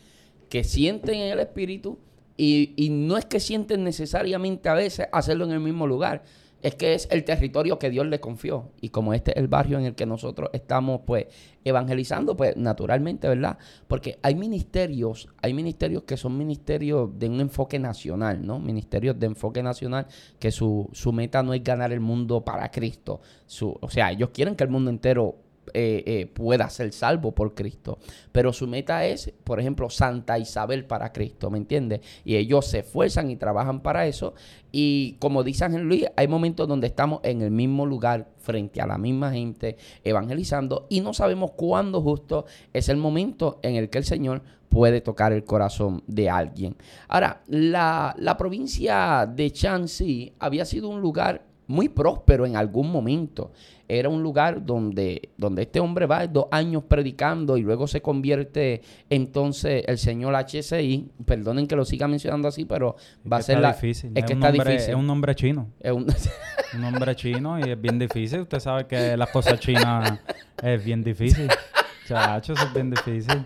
que 0.49 0.63
sienten 0.63 1.15
en 1.15 1.31
el 1.31 1.39
Espíritu 1.39 1.99
y, 2.38 2.73
y 2.75 2.89
no 2.89 3.17
es 3.17 3.25
que 3.25 3.39
sienten 3.39 3.83
necesariamente 3.83 4.69
a 4.69 4.73
veces 4.73 5.07
hacerlo 5.12 5.45
en 5.45 5.51
el 5.51 5.59
mismo 5.59 5.88
lugar 5.88 6.23
es 6.62 6.75
que 6.75 6.93
es 6.93 7.07
el 7.12 7.23
territorio 7.23 7.79
que 7.79 7.89
Dios 7.89 8.05
le 8.07 8.19
confió. 8.19 8.71
Y 8.81 8.89
como 8.89 9.13
este 9.13 9.31
es 9.31 9.38
el 9.38 9.47
barrio 9.47 9.79
en 9.79 9.85
el 9.85 9.95
que 9.95 10.05
nosotros 10.05 10.49
estamos, 10.53 11.01
pues, 11.05 11.27
evangelizando, 11.63 12.35
pues, 12.35 12.57
naturalmente, 12.57 13.27
¿verdad? 13.27 13.57
Porque 13.88 14.19
hay 14.21 14.35
ministerios, 14.35 15.29
hay 15.41 15.53
ministerios 15.53 16.03
que 16.03 16.17
son 16.17 16.38
ministerios 16.38 17.17
de 17.17 17.29
un 17.29 17.39
enfoque 17.39 17.79
nacional, 17.79 18.45
¿no? 18.45 18.59
Ministerios 18.59 19.19
de 19.19 19.27
enfoque 19.27 19.63
nacional 19.63 20.07
que 20.39 20.51
su, 20.51 20.89
su 20.91 21.13
meta 21.13 21.43
no 21.43 21.53
es 21.53 21.63
ganar 21.63 21.91
el 21.91 22.01
mundo 22.01 22.43
para 22.43 22.69
Cristo. 22.71 23.21
Su, 23.45 23.77
o 23.79 23.89
sea, 23.89 24.12
ellos 24.12 24.29
quieren 24.33 24.55
que 24.55 24.63
el 24.63 24.69
mundo 24.69 24.89
entero 24.89 25.38
eh, 25.73 26.03
eh, 26.05 26.25
pueda 26.25 26.69
ser 26.69 26.91
salvo 26.93 27.34
por 27.34 27.53
Cristo. 27.53 27.99
Pero 28.32 28.53
su 28.53 28.67
meta 28.67 29.05
es, 29.05 29.34
por 29.43 29.60
ejemplo, 29.60 29.89
Santa 29.89 30.38
Isabel 30.39 30.86
para 30.86 31.12
Cristo, 31.12 31.49
¿me 31.49 31.58
entiendes? 31.58 32.01
Y 32.23 32.36
ellos 32.36 32.67
se 32.67 32.79
esfuerzan 32.79 33.29
y 33.29 33.36
trabajan 33.36 33.82
para 33.82 34.08
eso. 34.08 34.34
Y 34.71 35.13
como 35.19 35.43
dice 35.43 35.65
Ángel 35.65 35.84
Luis, 35.84 36.05
hay 36.15 36.27
momentos 36.27 36.67
donde 36.67 36.88
estamos 36.88 37.21
en 37.23 37.41
el 37.41 37.51
mismo 37.51 37.86
lugar, 37.86 38.29
frente 38.38 38.82
a 38.82 38.88
la 38.88 38.97
misma 38.97 39.32
gente, 39.32 39.77
evangelizando, 40.03 40.88
y 40.89 41.01
no 41.01 41.13
sabemos 41.13 41.51
cuándo 41.51 42.01
justo 42.01 42.45
es 42.73 42.89
el 42.89 42.97
momento 42.97 43.60
en 43.62 43.75
el 43.75 43.89
que 43.89 43.99
el 43.99 44.05
Señor 44.05 44.41
puede 44.69 45.01
tocar 45.01 45.34
el 45.34 45.43
corazón 45.43 46.03
de 46.08 46.29
alguien. 46.29 46.75
Ahora, 47.08 47.41
la, 47.47 48.15
la 48.17 48.38
provincia 48.38 49.25
de 49.25 49.49
Shanxi 49.49 50.34
había 50.39 50.65
sido 50.65 50.89
un 50.89 51.01
lugar 51.01 51.48
muy 51.69 51.88
próspero 51.88 52.45
en 52.47 52.55
algún 52.55 52.91
momento. 52.91 53.51
Era 53.88 54.10
un 54.10 54.21
lugar 54.23 54.65
donde, 54.65 55.29
donde 55.38 55.62
este 55.63 55.79
hombre 55.79 56.05
va 56.08 56.25
dos 56.27 56.47
años 56.51 56.84
predicando 56.88 57.58
y 57.58 57.62
luego 57.62 57.88
se 57.88 58.01
convierte 58.01 58.82
entonces 59.10 59.84
el 59.88 59.97
señor 59.99 60.36
HCI. 60.36 61.10
Perdonen 61.25 61.67
que 61.67 61.75
lo 61.75 61.86
siga 61.86 62.08
mencionando 62.08 62.47
así, 62.47 62.65
pero 62.65 62.95
va 63.32 63.38
a 63.38 63.41
ser 63.43 63.60
la... 63.60 63.71
difícil. 63.73 64.12
Es, 64.15 64.25
que 64.25 64.34
está 64.34 64.51
nombre, 64.51 64.71
difícil. 64.71 64.89
Es 64.91 64.95
un 64.95 65.08
nombre 65.08 65.36
chino. 65.36 65.67
Es 65.79 65.91
un- 65.91 66.08
Un 66.73 66.82
nombre 66.82 67.15
chino 67.15 67.60
y 67.60 67.63
es 67.71 67.82
bien 67.82 67.97
difícil. 67.97 68.41
Usted 68.41 68.60
sabe 68.60 68.86
que 68.86 69.17
las 69.17 69.29
cosas 69.29 69.60
chinas 69.60 70.19
es 70.62 70.84
bien 70.84 71.03
difícil. 71.03 71.47
Chacho, 72.08 72.53
eso 72.53 72.63
es 72.65 72.73
bien 72.73 72.89
difícil. 72.91 73.45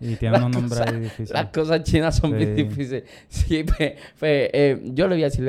Y 0.00 0.16
tiene 0.16 0.38
un 0.44 0.50
nombre 0.50 0.80
ahí 0.86 1.00
difícil. 1.00 1.32
Las 1.32 1.46
cosas 1.46 1.82
chinas 1.82 2.16
son 2.16 2.38
Sí. 2.38 2.44
difíciles. 2.46 3.04
Sí, 3.28 3.64
eh, 4.20 4.80
yo 4.84 5.08
le 5.08 5.14
voy 5.16 5.22
a 5.22 5.26
decir 5.26 5.44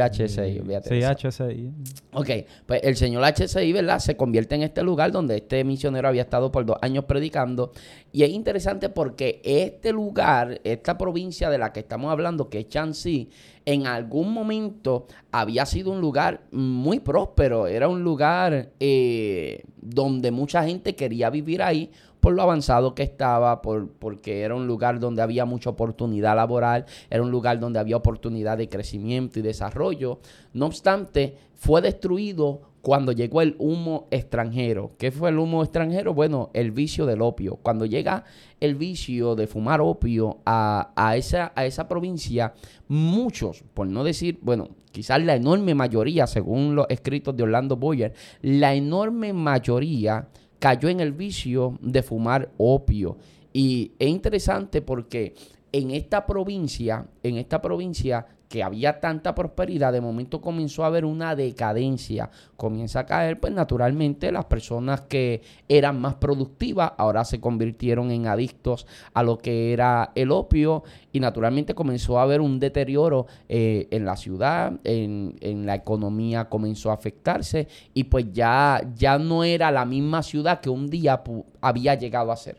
olvídate 0.59 0.93
de 0.95 1.01
Sí. 1.01 1.27
HCI. 1.27 1.71
Ok, 2.13 2.29
pues 2.65 2.81
el 2.83 2.95
señor 2.95 3.23
HCI, 3.23 3.71
¿verdad? 3.73 3.99
Se 3.99 4.15
convierte 4.17 4.55
en 4.55 4.63
este 4.63 4.83
lugar 4.83 5.11
donde 5.11 5.37
este 5.37 5.63
misionero 5.63 6.07
había 6.07 6.23
estado 6.23 6.51
por 6.51 6.65
dos 6.65 6.77
años 6.81 7.05
predicando. 7.05 7.71
Y 8.11 8.23
es 8.23 8.29
interesante 8.29 8.89
porque 8.89 9.41
este 9.43 9.91
lugar, 9.91 10.59
esta 10.63 10.97
provincia 10.97 11.49
de 11.49 11.57
la 11.57 11.73
que 11.73 11.81
estamos 11.81 12.11
hablando, 12.11 12.49
que 12.49 12.59
es 12.61 12.67
Shanxi, 12.69 13.29
en 13.65 13.85
algún 13.85 14.31
momento 14.31 15.07
había 15.31 15.65
sido 15.65 15.91
un 15.91 15.99
lugar 15.99 16.41
muy 16.51 16.99
próspero. 16.99 17.67
Era 17.67 17.89
un 17.89 18.01
lugar 18.01 18.69
eh, 18.79 19.63
donde 19.75 20.31
mucha 20.31 20.63
gente 20.63 20.95
quería 20.95 21.29
vivir 21.29 21.61
ahí 21.61 21.91
por 22.27 22.35
lo 22.35 22.41
avanzado 22.41 22.93
que 22.93 23.03
estaba, 23.03 23.61
por, 23.61 23.87
porque 23.87 24.41
era 24.41 24.53
un 24.53 24.67
lugar 24.67 24.99
donde 24.99 25.21
había 25.21 25.45
mucha 25.45 25.69
oportunidad 25.69 26.35
laboral, 26.35 26.85
era 27.09 27.23
un 27.23 27.31
lugar 27.31 27.57
donde 27.57 27.79
había 27.79 27.95
oportunidad 27.95 28.57
de 28.57 28.67
crecimiento 28.67 29.39
y 29.39 29.43
desarrollo. 29.43 30.19
No 30.51 30.65
obstante, 30.65 31.37
fue 31.53 31.81
destruido 31.81 32.63
cuando 32.81 33.13
llegó 33.13 33.41
el 33.41 33.55
humo 33.59 34.09
extranjero. 34.11 34.91
¿Qué 34.97 35.09
fue 35.09 35.29
el 35.29 35.39
humo 35.39 35.63
extranjero? 35.63 36.13
Bueno, 36.13 36.49
el 36.53 36.71
vicio 36.71 37.05
del 37.05 37.21
opio. 37.21 37.59
Cuando 37.63 37.85
llega 37.85 38.25
el 38.59 38.75
vicio 38.75 39.35
de 39.35 39.47
fumar 39.47 39.79
opio 39.79 40.39
a, 40.45 40.91
a 40.97 41.15
esa, 41.15 41.53
a 41.55 41.65
esa 41.65 41.87
provincia, 41.87 42.55
muchos, 42.89 43.63
por 43.73 43.87
no 43.87 44.03
decir, 44.03 44.37
bueno, 44.41 44.67
quizás 44.91 45.23
la 45.23 45.37
enorme 45.37 45.75
mayoría, 45.75 46.27
según 46.27 46.75
los 46.75 46.87
escritos 46.89 47.37
de 47.37 47.43
Orlando 47.43 47.77
Boyer, 47.77 48.11
la 48.41 48.73
enorme 48.73 49.31
mayoría 49.31 50.27
cayó 50.59 50.89
en 50.89 50.99
el 50.99 51.11
vicio 51.11 51.77
de 51.81 52.03
fumar 52.03 52.51
opio. 52.57 53.17
Y 53.53 53.91
es 53.99 54.09
interesante 54.09 54.81
porque 54.81 55.33
en 55.71 55.91
esta 55.91 56.25
provincia, 56.25 57.07
en 57.23 57.37
esta 57.37 57.61
provincia 57.61 58.25
que 58.49 58.63
había 58.63 58.99
tanta 58.99 59.35
prosperidad, 59.35 59.91
de 59.91 60.01
momento 60.01 60.41
comenzó 60.41 60.83
a 60.83 60.87
haber 60.87 61.05
una 61.05 61.35
decadencia. 61.35 62.29
Comienza 62.55 63.01
a 63.01 63.05
caer, 63.05 63.39
pues 63.39 63.53
naturalmente 63.53 64.31
las 64.31 64.45
personas 64.45 65.01
que 65.01 65.41
eran 65.67 65.99
más 65.99 66.15
productivas 66.15 66.93
ahora 66.97 67.25
se 67.25 67.39
convirtieron 67.39 68.11
en 68.11 68.27
adictos 68.27 68.87
a 69.13 69.23
lo 69.23 69.37
que 69.37 69.73
era 69.73 70.11
el 70.15 70.31
opio 70.31 70.83
y 71.11 71.19
naturalmente 71.19 71.75
comenzó 71.75 72.19
a 72.19 72.23
haber 72.23 72.41
un 72.41 72.59
deterioro 72.59 73.27
eh, 73.49 73.87
en 73.91 74.05
la 74.05 74.15
ciudad, 74.15 74.73
en, 74.83 75.35
en 75.41 75.65
la 75.65 75.75
economía 75.75 76.45
comenzó 76.45 76.91
a 76.91 76.93
afectarse 76.93 77.67
y 77.93 78.05
pues 78.05 78.31
ya, 78.31 78.81
ya 78.95 79.17
no 79.17 79.43
era 79.43 79.71
la 79.71 79.85
misma 79.85 80.23
ciudad 80.23 80.61
que 80.61 80.69
un 80.69 80.89
día 80.89 81.21
había 81.61 81.95
llegado 81.95 82.31
a 82.31 82.37
ser. 82.37 82.57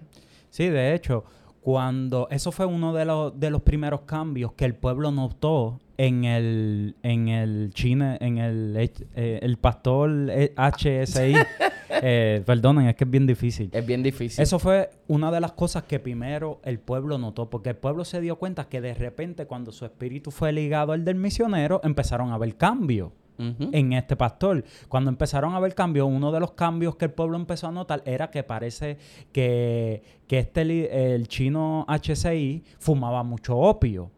Sí, 0.51 0.68
de 0.68 0.94
hecho, 0.94 1.24
cuando 1.61 2.29
eso 2.31 2.53
fue 2.53 2.66
uno 2.66 2.92
de 2.92 3.05
los, 3.05 3.38
de 3.38 3.51
los 3.51 3.62
primeros 3.62 4.03
cambios 4.03 4.53
que 4.53 4.64
el 4.64 4.75
pueblo 4.75 5.11
notó 5.11 5.81
en 5.97 6.25
el 6.25 6.94
en 7.03 7.29
el 7.29 7.71
China, 7.75 8.16
en 8.21 8.38
el 8.38 8.77
eh, 8.77 9.40
el 9.42 9.57
pastor 9.59 10.31
eh, 10.31 10.55
HSI. 10.57 11.35
eh, 12.03 12.42
perdonen, 12.47 12.87
es 12.87 12.97
que 12.97 13.05
es 13.05 13.11
bien 13.11 13.27
difícil. 13.27 13.71
Es 13.73 13.85
bien 13.85 14.03
difícil. 14.03 14.42
Eso 14.42 14.59
fue 14.59 14.90
una 15.09 15.31
de 15.33 15.40
las 15.40 15.53
cosas 15.53 15.85
que 15.85 15.99
primero 15.99 16.61
el 16.64 16.79
pueblo 16.79 17.18
notó, 17.18 17.51
porque 17.51 17.71
el 17.71 17.77
pueblo 17.77 18.05
se 18.05 18.21
dio 18.21 18.37
cuenta 18.37 18.68
que 18.68 18.81
de 18.81 18.94
repente 18.94 19.47
cuando 19.47 19.73
su 19.73 19.85
espíritu 19.85 20.31
fue 20.31 20.53
ligado 20.53 20.92
al 20.92 21.05
del 21.05 21.16
misionero, 21.16 21.81
empezaron 21.83 22.31
a 22.31 22.35
haber 22.35 22.57
cambios 22.57 23.11
En 23.38 23.92
este 23.92 24.16
pastor. 24.16 24.64
Cuando 24.88 25.11
empezaron 25.11 25.55
a 25.55 25.61
ver 25.61 25.74
cambios, 25.74 26.09
uno 26.11 26.33
de 26.33 26.40
los 26.40 26.53
cambios 26.53 26.96
que 26.96 27.05
el 27.05 27.12
pueblo 27.12 27.37
empezó 27.37 27.68
a 27.68 27.72
notar 27.72 28.03
era 28.05 28.31
que 28.31 28.42
parece 28.42 28.98
que, 29.33 30.03
que 30.27 30.40
este, 30.40 31.14
el 31.14 31.29
chino 31.29 31.87
HCI 31.88 32.64
fumaba 32.79 33.22
mucho 33.22 33.57
opio. 33.57 34.11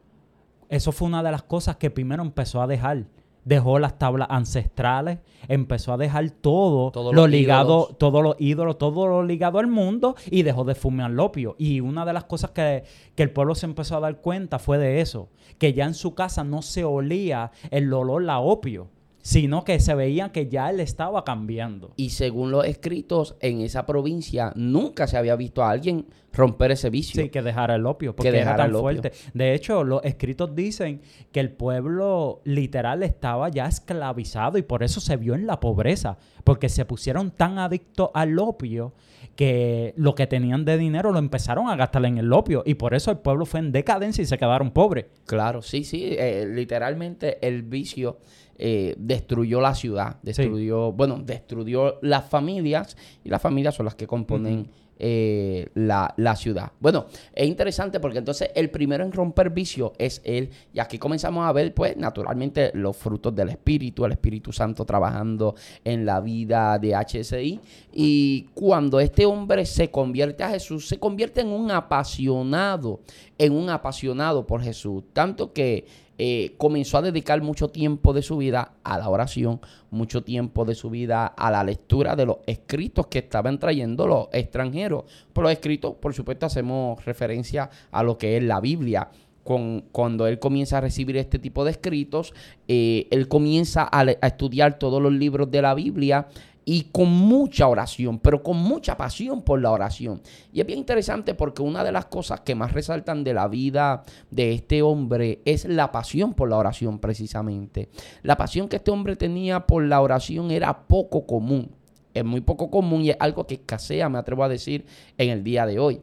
Eso 0.71 0.93
fue 0.93 1.09
una 1.09 1.23
de 1.23 1.33
las 1.33 1.43
cosas 1.43 1.77
que 1.77 1.91
primero 1.91 2.23
empezó 2.23 2.63
a 2.63 2.67
dejar. 2.67 3.05
Dejó 3.45 3.79
las 3.79 3.99
tablas 3.99 4.29
ancestrales, 4.31 5.19
empezó 5.49 5.95
a 5.95 5.97
dejar 5.97 6.31
todo 6.31 6.91
Todos 6.91 7.15
lo 7.15 7.23
los 7.23 7.31
ligado, 7.31 7.81
ídolos. 7.85 7.99
todos 7.99 8.23
los 8.23 8.37
ídolos, 8.39 8.79
todo 8.79 9.07
lo 9.07 9.23
ligado 9.25 9.59
al 9.59 9.67
mundo 9.67 10.15
y 10.31 10.43
dejó 10.43 10.65
de 10.65 10.75
fumar 10.75 11.19
opio. 11.19 11.57
Y 11.59 11.81
una 11.81 12.05
de 12.05 12.13
las 12.13 12.25
cosas 12.25 12.51
que, 12.51 12.85
que 13.15 13.23
el 13.23 13.31
pueblo 13.33 13.55
se 13.55 13.67
empezó 13.67 13.97
a 13.97 14.01
dar 14.01 14.21
cuenta 14.21 14.59
fue 14.59 14.79
de 14.79 15.01
eso, 15.01 15.31
que 15.59 15.73
ya 15.73 15.87
en 15.87 15.95
su 15.95 16.15
casa 16.15 16.45
no 16.45 16.63
se 16.63 16.85
olía 16.85 17.51
el 17.71 17.93
olor 17.93 18.29
a 18.29 18.41
opio, 18.41 18.89
sino 19.23 19.65
que 19.65 19.81
se 19.81 19.95
veía 19.95 20.33
que 20.33 20.49
ya 20.49 20.71
él 20.71 20.81
estaba 20.81 21.25
cambiando. 21.25 21.93
Y 21.97 22.11
según 22.11 22.51
los 22.51 22.65
escritos, 22.65 23.37
en 23.41 23.61
esa 23.61 23.87
provincia 23.87 24.53
nunca 24.57 25.07
se 25.07 25.17
había 25.17 25.37
visto 25.37 25.63
a 25.63 25.71
alguien 25.71 26.07
romper 26.33 26.71
ese 26.71 26.91
vicio. 26.91 27.23
Sí, 27.23 27.29
que 27.29 27.43
dejara 27.43 27.75
el 27.75 27.87
opio, 27.87 28.15
porque 28.15 28.29
era 28.29 28.39
dejara 28.39 28.57
tan 28.59 28.71
el 28.71 28.77
opio. 28.77 28.83
fuerte. 28.83 29.13
De 29.35 29.55
hecho, 29.55 29.85
los 29.85 30.05
escritos 30.05 30.55
dicen 30.55 31.03
que 31.33 31.41
el 31.41 31.51
pueblo 31.51 32.41
literal 32.45 33.03
estaba 33.03 33.49
ya 33.49 33.67
esclavizado 33.67 34.59
y 34.59 34.63
por 34.63 34.83
eso 34.83 35.01
se 35.01 35.17
vio 35.17 35.35
en 35.35 35.47
la 35.47 35.61
pobreza, 35.61 36.19
porque 36.45 36.69
se 36.69 36.85
pusieron 36.85 37.31
tan 37.31 37.59
adictos 37.59 38.11
al 38.15 38.39
opio 38.39 38.95
que 39.37 39.95
lo 39.97 40.15
que 40.15 40.27
tenían 40.27 40.65
de 40.65 40.77
dinero 40.77 41.13
lo 41.13 41.19
empezaron 41.19 41.69
a 41.69 41.77
gastar 41.77 42.05
en 42.05 42.19
el 42.19 42.33
opio 42.33 42.63
y 42.67 42.75
por 42.75 42.95
eso 42.95 43.11
el 43.11 43.19
pueblo 43.19 43.47
fue 43.47 43.61
en 43.61 43.73
decadencia 43.73 44.23
y 44.23 44.27
se 44.27 44.39
quedaron 44.39 44.71
pobres. 44.71 45.07
Claro, 45.27 45.63
sí, 45.63 45.85
sí. 45.85 46.15
eh, 46.19 46.47
literalmente 46.49 47.39
el 47.47 47.63
vicio 47.63 48.19
eh, 48.63 48.95
destruyó 48.99 49.59
la 49.63 49.75
ciudad, 49.75 50.19
destruyó, 50.23 50.93
bueno, 50.93 51.19
destruyó 51.25 51.99
las 52.03 52.29
familias 52.29 52.95
y 53.25 53.31
las 53.31 53.41
familias 53.41 53.75
son 53.75 53.87
las 53.87 53.95
que 53.95 54.07
componen 54.07 54.69
eh, 54.99 55.71
la, 55.73 56.13
la 56.19 56.37
ciudad. 56.37 56.73
Bueno, 56.79 57.07
es 57.33 57.49
interesante 57.49 58.01
porque 58.01 58.19
entonces 58.19 58.51
el 58.55 58.69
primero 58.69 59.03
en 59.03 59.13
romper 59.13 59.49
vicio 59.49 59.95
es 59.97 60.21
él 60.27 60.51
y 60.75 60.79
aquí 60.79 60.99
comenzamos 60.99 61.47
a 61.47 61.53
ver 61.53 61.73
pues 61.73 61.97
naturalmente 61.97 62.71
los 62.75 62.99
frutos 62.99 63.35
del 63.35 63.49
Espíritu, 63.49 64.05
el 64.05 64.13
Espíritu 64.13 64.53
Santo 64.53 64.85
trabajando 64.85 65.55
en 65.85 66.05
la 66.05 66.21
vida 66.21 66.79
de 66.79 66.95
HSI 66.95 67.61
y 67.95 68.43
cuando 68.53 69.01
este 69.01 69.25
hombre 69.25 69.65
se 69.65 69.91
convierte 69.91 70.45
a 70.45 70.51
Jesús, 70.51 70.87
se 70.87 70.99
convierte 70.99 71.41
en 71.41 71.49
un 71.49 71.71
apasionado, 71.71 73.01
en 73.39 73.55
un 73.55 73.71
apasionado 73.71 74.47
por 74.47 74.61
Jesús, 74.63 75.05
tanto 75.15 75.55
que 75.55 75.87
eh, 76.23 76.53
comenzó 76.59 76.99
a 76.99 77.03
dedicar 77.03 77.41
mucho 77.41 77.69
tiempo 77.69 78.13
de 78.13 78.21
su 78.21 78.37
vida 78.37 78.75
a 78.85 78.99
la 78.99 79.09
oración, 79.09 79.59
mucho 79.91 80.23
tiempo 80.23 80.67
de 80.67 80.75
su 80.75 80.91
vida 80.91 81.25
a 81.25 81.51
la 81.51 81.65
lectura 81.65 82.15
de 82.15 82.27
los 82.27 82.37
escritos 82.47 83.07
que 83.07 83.21
estaban 83.21 83.59
trayendo 83.59 84.07
los 84.07 84.29
extranjeros. 84.31 85.05
Por 85.33 85.45
los 85.45 85.53
escritos, 85.55 85.95
por 85.95 86.13
supuesto, 86.13 86.45
hacemos 86.45 87.03
referencia 87.07 87.71
a 87.91 88.03
lo 88.03 88.19
que 88.19 88.37
es 88.37 88.43
la 88.43 88.61
Biblia. 88.61 89.09
Con, 89.45 89.87
cuando 89.93 90.27
él 90.27 90.39
comienza 90.39 90.77
a 90.77 90.83
recibir 90.83 91.17
este 91.17 91.39
tipo 91.39 91.65
de 91.65 91.71
escritos, 91.71 92.35
eh, 92.69 93.09
él 93.11 93.27
comienza 93.27 93.89
a, 93.91 94.05
estudiar 94.11 94.79
todos 94.79 95.01
los 95.01 95.15
libros 95.15 95.51
de 95.51 95.63
la 95.63 95.73
Biblia 95.73 96.29
y 96.73 96.83
con 96.93 97.09
mucha 97.11 97.67
oración, 97.67 98.21
pero 98.21 98.45
con 98.45 98.57
mucha 98.57 98.97
pasión 98.97 99.43
por 99.43 99.61
la 99.61 99.73
oración. 99.73 100.23
Y 100.53 100.61
es 100.61 100.67
bien 100.69 100.79
interesante 100.79 101.35
porque 101.35 101.63
una 101.63 101.83
de 101.83 101.91
las 101.91 102.05
cosas 102.05 102.43
que 102.43 102.55
más 102.55 102.73
resaltan 102.73 103.25
de 103.25 103.35
la 103.35 103.49
vida 103.49 104.05
de 104.31 104.53
este 104.53 104.81
hombre 104.81 105.41
es 105.45 105.65
la 105.65 105.91
pasión 105.91 106.33
por 106.33 106.49
la 106.49 106.59
oración 106.59 107.01
precisamente. 107.01 107.89
La 108.23 108.37
pasión 108.37 108.69
que 108.69 108.77
este 108.77 108.93
hombre 108.93 109.17
tenía 109.17 109.67
por 109.67 109.83
la 109.83 110.01
oración 110.01 110.53
era 110.53 110.87
poco 110.87 111.27
común. 111.27 111.73
Es 112.15 112.25
muy 112.25 112.41
poco 112.41 112.71
común 112.71 113.03
y 113.03 113.11
es 113.11 113.17
algo 113.19 113.49
que 113.49 113.55
escasea, 113.55 114.09
me 114.09 114.19
atrevo 114.19 114.45
a 114.45 114.49
decir, 114.49 114.87
en 115.19 115.31
el 115.31 115.43
día 115.43 115.67
de 115.67 115.81
hoy. 115.81 116.01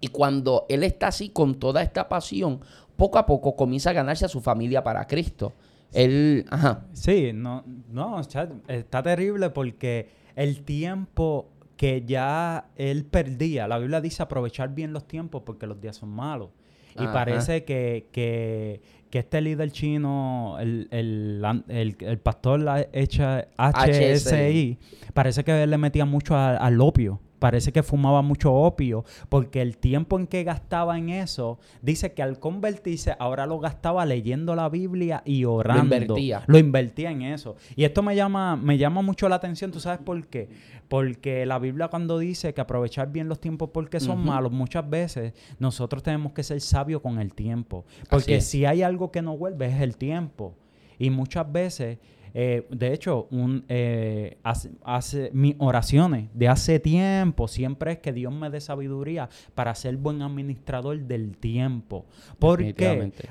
Y 0.00 0.08
cuando 0.08 0.66
él 0.68 0.82
está 0.82 1.06
así 1.06 1.28
con 1.28 1.60
toda 1.60 1.80
esta 1.80 2.08
pasión, 2.08 2.58
poco 2.96 3.18
a 3.18 3.26
poco 3.26 3.54
comienza 3.54 3.90
a 3.90 3.92
ganarse 3.92 4.24
a 4.24 4.28
su 4.28 4.40
familia 4.40 4.82
para 4.82 5.06
Cristo. 5.06 5.52
Él, 5.92 6.44
ajá, 6.50 6.86
Sí, 6.92 7.30
no, 7.34 7.64
no, 7.90 8.20
está 8.20 9.02
terrible 9.02 9.50
porque 9.50 10.08
el 10.34 10.62
tiempo 10.62 11.50
que 11.76 12.02
ya 12.06 12.66
él 12.76 13.04
perdía, 13.04 13.68
la 13.68 13.78
Biblia 13.78 14.00
dice 14.00 14.22
aprovechar 14.22 14.74
bien 14.74 14.92
los 14.92 15.06
tiempos 15.06 15.42
porque 15.44 15.66
los 15.66 15.80
días 15.80 15.96
son 15.96 16.08
malos. 16.10 16.50
Y 16.94 17.04
Ajá. 17.04 17.12
parece 17.12 17.64
que, 17.64 18.06
que, 18.12 18.80
que 19.10 19.18
este 19.18 19.40
líder 19.42 19.70
chino, 19.70 20.56
el, 20.58 20.88
el, 20.90 21.42
el- 21.68 21.96
el 22.00 22.18
pastor 22.18 22.60
HSI, 22.64 24.78
parece 25.14 25.44
que 25.44 25.62
él 25.62 25.70
le 25.70 25.78
metía 25.78 26.04
mucho 26.04 26.36
al 26.36 26.80
opio 26.80 27.20
parece 27.38 27.72
que 27.72 27.82
fumaba 27.82 28.22
mucho 28.22 28.52
opio, 28.52 29.04
porque 29.28 29.62
el 29.62 29.78
tiempo 29.78 30.18
en 30.18 30.26
que 30.26 30.44
gastaba 30.44 30.98
en 30.98 31.10
eso, 31.10 31.58
dice 31.82 32.12
que 32.12 32.22
al 32.22 32.38
convertirse 32.38 33.14
ahora 33.18 33.46
lo 33.46 33.58
gastaba 33.58 34.04
leyendo 34.06 34.54
la 34.54 34.68
Biblia 34.68 35.22
y 35.24 35.44
orando. 35.44 35.82
Lo 35.82 35.96
invertía. 35.96 36.42
Lo 36.46 36.58
invertía 36.58 37.10
en 37.10 37.22
eso. 37.22 37.56
Y 37.74 37.84
esto 37.84 38.02
me 38.02 38.16
llama, 38.16 38.56
me 38.56 38.78
llama 38.78 39.02
mucho 39.02 39.28
la 39.28 39.36
atención, 39.36 39.70
¿tú 39.70 39.80
sabes 39.80 40.00
por 40.00 40.26
qué? 40.26 40.48
Porque 40.88 41.46
la 41.46 41.58
Biblia 41.58 41.88
cuando 41.88 42.18
dice 42.18 42.54
que 42.54 42.60
aprovechar 42.60 43.10
bien 43.10 43.28
los 43.28 43.40
tiempos 43.40 43.70
porque 43.72 44.00
son 44.00 44.24
malos, 44.24 44.52
muchas 44.52 44.88
veces 44.88 45.32
nosotros 45.58 46.02
tenemos 46.02 46.32
que 46.32 46.42
ser 46.42 46.60
sabios 46.60 47.00
con 47.02 47.18
el 47.18 47.34
tiempo. 47.34 47.84
Porque 48.08 48.40
si 48.40 48.64
hay 48.64 48.82
algo 48.82 49.10
que 49.10 49.22
no 49.22 49.36
vuelve 49.36 49.66
es 49.66 49.80
el 49.80 49.96
tiempo. 49.96 50.54
Y 50.98 51.10
muchas 51.10 51.50
veces, 51.50 51.98
eh, 52.38 52.66
de 52.70 52.92
hecho, 52.92 53.28
un, 53.30 53.64
eh, 53.70 54.36
hace, 54.42 54.70
hace- 54.84 55.30
mis 55.32 55.54
oraciones 55.58 56.28
de 56.34 56.48
hace 56.48 56.78
tiempo 56.78 57.48
siempre 57.48 57.92
es 57.92 57.98
que 58.00 58.12
Dios 58.12 58.30
me 58.30 58.50
dé 58.50 58.60
sabiduría 58.60 59.30
para 59.54 59.74
ser 59.74 59.96
buen 59.96 60.20
administrador 60.20 60.98
del 61.00 61.34
tiempo. 61.38 62.04
¿Por 62.38 62.58
qué? 62.74 62.84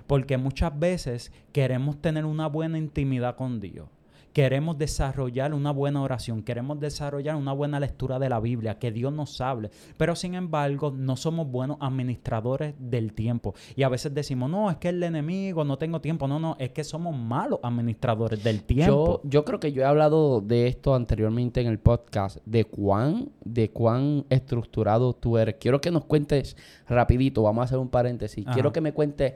Porque 0.07 0.37
muchas 0.37 0.77
veces 0.79 1.31
queremos 1.51 2.01
tener 2.01 2.25
una 2.25 2.47
buena 2.47 2.79
intimidad 2.79 3.35
con 3.35 3.59
Dios. 3.59 3.87
Queremos 4.35 4.77
desarrollar 4.77 5.53
una 5.53 5.71
buena 5.71 6.01
oración, 6.01 6.43
queremos 6.43 6.77
desarrollar 6.77 7.37
una 7.37 7.53
buena 7.53 7.79
lectura 7.79 8.19
de 8.19 8.27
la 8.27 8.41
Biblia, 8.41 8.77
que 8.77 8.91
Dios 8.91 9.13
nos 9.13 9.39
hable, 9.39 9.71
pero 9.95 10.13
sin 10.13 10.35
embargo 10.35 10.91
no 10.91 11.15
somos 11.15 11.49
buenos 11.49 11.77
administradores 11.79 12.75
del 12.77 13.13
tiempo. 13.13 13.55
Y 13.77 13.83
a 13.83 13.87
veces 13.87 14.13
decimos, 14.13 14.49
no, 14.49 14.69
es 14.69 14.75
que 14.75 14.89
el 14.89 15.01
enemigo, 15.03 15.63
no 15.63 15.77
tengo 15.77 16.01
tiempo, 16.01 16.27
no, 16.27 16.37
no, 16.37 16.57
es 16.59 16.71
que 16.71 16.83
somos 16.83 17.15
malos 17.15 17.61
administradores 17.63 18.43
del 18.43 18.57
Yo, 18.57 18.65
tiempo. 18.65 19.21
yo 19.23 19.45
creo 19.45 19.61
que 19.61 19.71
yo 19.71 19.83
he 19.83 19.85
hablado 19.85 20.41
de 20.41 20.67
esto 20.67 20.93
anteriormente 20.93 21.61
en 21.61 21.67
el 21.67 21.79
podcast, 21.79 22.39
de 22.45 22.65
cuán, 22.65 23.29
de 23.45 23.69
cuán 23.69 24.25
estructurado 24.29 25.13
tú 25.13 25.37
eres. 25.37 25.55
Quiero 25.61 25.79
que 25.79 25.91
nos 25.91 26.03
cuentes 26.03 26.57
rapidito, 26.89 27.41
vamos 27.41 27.61
a 27.61 27.65
hacer 27.67 27.77
un 27.77 27.87
paréntesis. 27.87 28.45
Ajá. 28.45 28.53
Quiero 28.53 28.73
que 28.73 28.81
me 28.81 28.91
cuentes 28.91 29.35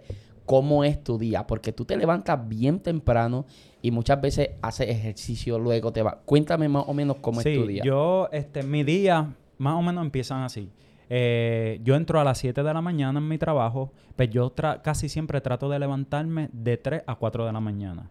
cómo 0.50 0.84
es 0.84 1.04
tu 1.04 1.20
día, 1.20 1.46
porque 1.46 1.72
tú 1.72 1.86
te 1.86 1.96
levantas 1.96 2.50
bien 2.50 2.80
temprano 2.80 3.46
y 3.82 3.92
muchas 3.92 4.20
veces 4.22 4.50
haces 4.62 4.90
ejercicio, 4.90 5.58
luego 5.60 5.92
te 5.94 6.02
vas. 6.02 6.16
Cuéntame 6.26 6.68
más 6.68 6.84
o 6.88 6.94
menos 6.94 7.18
cómo 7.22 7.42
sí, 7.42 7.50
es 7.50 7.58
tu 7.60 7.66
día. 7.68 7.84
yo, 7.84 8.28
este, 8.32 8.64
mi 8.64 8.84
día 8.84 9.34
más 9.58 9.74
o 9.76 9.82
menos 9.82 10.04
empiezan 10.04 10.42
así. 10.44 10.70
Eh, 11.12 11.80
yo 11.84 11.96
entro 11.96 12.20
a 12.20 12.24
las 12.24 12.38
7 12.38 12.62
de 12.62 12.74
la 12.74 12.82
mañana 12.82 13.20
en 13.20 13.28
mi 13.28 13.38
trabajo, 13.38 13.92
pues 14.16 14.30
yo 14.30 14.54
tra- 14.54 14.82
casi 14.82 15.10
siempre 15.10 15.42
trato 15.42 15.68
de 15.70 15.80
levantarme 15.80 16.50
de 16.54 16.78
3 16.78 17.04
a 17.08 17.16
4 17.16 17.46
de 17.46 17.52
la 17.54 17.60
mañana. 17.60 18.10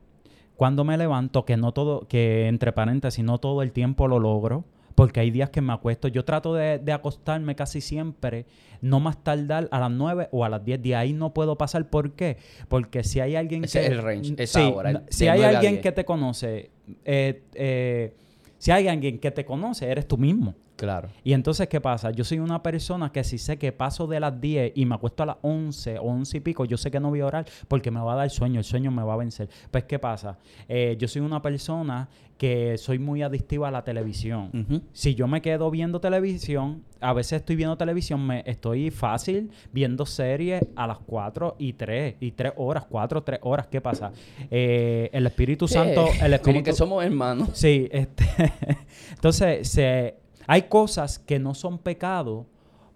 Cuando 0.57 0.83
me 0.83 0.97
levanto, 0.99 1.45
que 1.45 1.57
no 1.57 1.71
todo, 1.73 2.09
que 2.09 2.49
entre 2.49 2.73
paréntesis, 2.73 3.25
no 3.25 3.39
todo 3.39 3.63
el 3.63 3.71
tiempo 3.71 4.09
lo 4.09 4.19
logro, 4.19 4.65
porque 4.99 5.21
hay 5.21 5.31
días 5.31 5.49
que 5.51 5.61
me 5.61 5.73
acuesto. 5.73 6.09
Yo 6.09 6.25
trato 6.25 6.55
de, 6.55 6.79
de 6.79 6.93
acostarme 6.93 7.55
casi 7.55 7.81
siempre, 7.81 8.47
no 8.81 8.99
más 9.01 9.23
tardar 9.23 9.69
a 9.71 9.79
las 9.81 9.91
9 9.93 10.29
o 10.33 10.45
a 10.45 10.49
las 10.49 10.65
10. 10.65 10.83
De 10.83 10.97
ahí 10.97 11.13
no 11.13 11.33
puedo 11.33 11.57
pasar. 11.57 11.89
¿Por 11.89 12.13
qué? 12.13 12.37
Porque 12.69 13.05
si 13.05 13.21
hay 13.21 13.37
alguien 13.37 13.65
Ese 13.65 13.79
que... 13.81 13.87
es 13.87 13.93
el 13.93 14.03
range, 14.03 14.35
esa 14.39 14.59
Sí, 14.61 14.73
hora, 14.75 14.93
no- 14.93 14.99
de 15.01 15.07
si 15.13 15.29
hay 15.29 15.39
9 15.39 15.45
a 15.55 15.59
alguien 15.59 15.73
10. 15.75 15.83
que 15.83 15.93
te 15.93 16.05
conoce, 16.05 16.71
eh, 17.05 17.43
eh, 17.55 18.15
si 18.59 18.71
hay 18.73 18.89
alguien 18.89 19.19
que 19.21 19.31
te 19.31 19.45
conoce, 19.45 19.89
eres 19.89 20.07
tú 20.09 20.19
mismo. 20.19 20.55
Claro. 20.79 21.09
Y 21.25 21.33
entonces, 21.33 21.69
¿qué 21.69 21.81
pasa? 21.81 22.13
Yo 22.13 22.23
soy 22.23 22.39
una 22.39 22.63
persona 22.63 23.11
que 23.11 23.25
si 23.25 23.37
sé 23.37 23.59
que 23.59 23.73
paso 23.73 24.07
de 24.07 24.21
las 24.21 24.41
10 24.41 24.75
y 24.77 24.87
me 24.87 24.95
acuesto 24.95 25.25
a 25.25 25.27
las 25.27 25.37
11 25.43 25.99
o 25.99 26.03
11 26.03 26.37
y 26.37 26.41
pico, 26.41 26.65
yo 26.65 26.77
sé 26.77 26.89
que 26.89 27.01
no 27.01 27.09
voy 27.11 27.19
a 27.19 27.27
orar 27.27 27.47
porque 27.67 27.91
me 27.91 27.99
va 28.01 28.13
a 28.13 28.17
dar 28.17 28.31
sueño, 28.31 28.61
el 28.61 28.65
sueño 28.65 28.93
me 28.93 29.03
va 29.03 29.15
a 29.15 29.17
vencer. 29.17 29.49
Pues, 29.73 29.83
¿qué 29.85 29.99
pasa? 29.99 30.39
Eh, 30.69 30.97
yo 30.97 31.09
soy 31.09 31.23
una 31.23 31.43
persona 31.43 32.09
que 32.39 32.79
soy 32.79 33.01
muy 33.01 33.23
adictiva 33.23 33.67
a 33.67 33.71
la 33.73 33.83
televisión. 33.83 34.87
Si 34.93 35.17
yo 35.17 35.27
me 35.27 35.43
quedo 35.43 35.69
viendo 35.69 36.01
televisión, 36.01 36.85
a 37.01 37.13
veces 37.13 37.41
estoy 37.41 37.57
viendo 37.57 37.77
televisión, 37.77 38.25
me 38.25 38.45
estoy 38.47 38.93
fácil 38.93 39.51
viendo 39.73 40.07
series 40.07 40.63
a 40.77 40.87
las 40.87 40.99
4 40.99 41.57
y 41.59 41.73
3, 41.73 42.15
y 42.21 42.31
3 42.31 42.53
horas, 42.57 42.87
4, 42.89 43.25
3 43.25 43.41
horas. 43.43 43.67
¿Qué 43.67 43.81
pasa? 43.81 44.13
Eh, 44.49 45.11
el 45.13 45.27
Espíritu 45.27 45.67
Santo, 45.67 46.07
Eh, 46.07 46.11
el 46.13 46.19
Como 46.19 46.35
Espíritu 46.35 46.65
que 46.65 46.73
somos 46.73 47.05
hermanos. 47.05 47.49
Sí, 47.55 47.89
este, 47.91 48.25
entonces 49.15 49.69
se, 49.69 50.15
hay 50.49 50.63
cosas 50.63 51.21
que 51.21 51.39
no 51.39 51.55
son 51.55 51.79
pecado, 51.79 52.47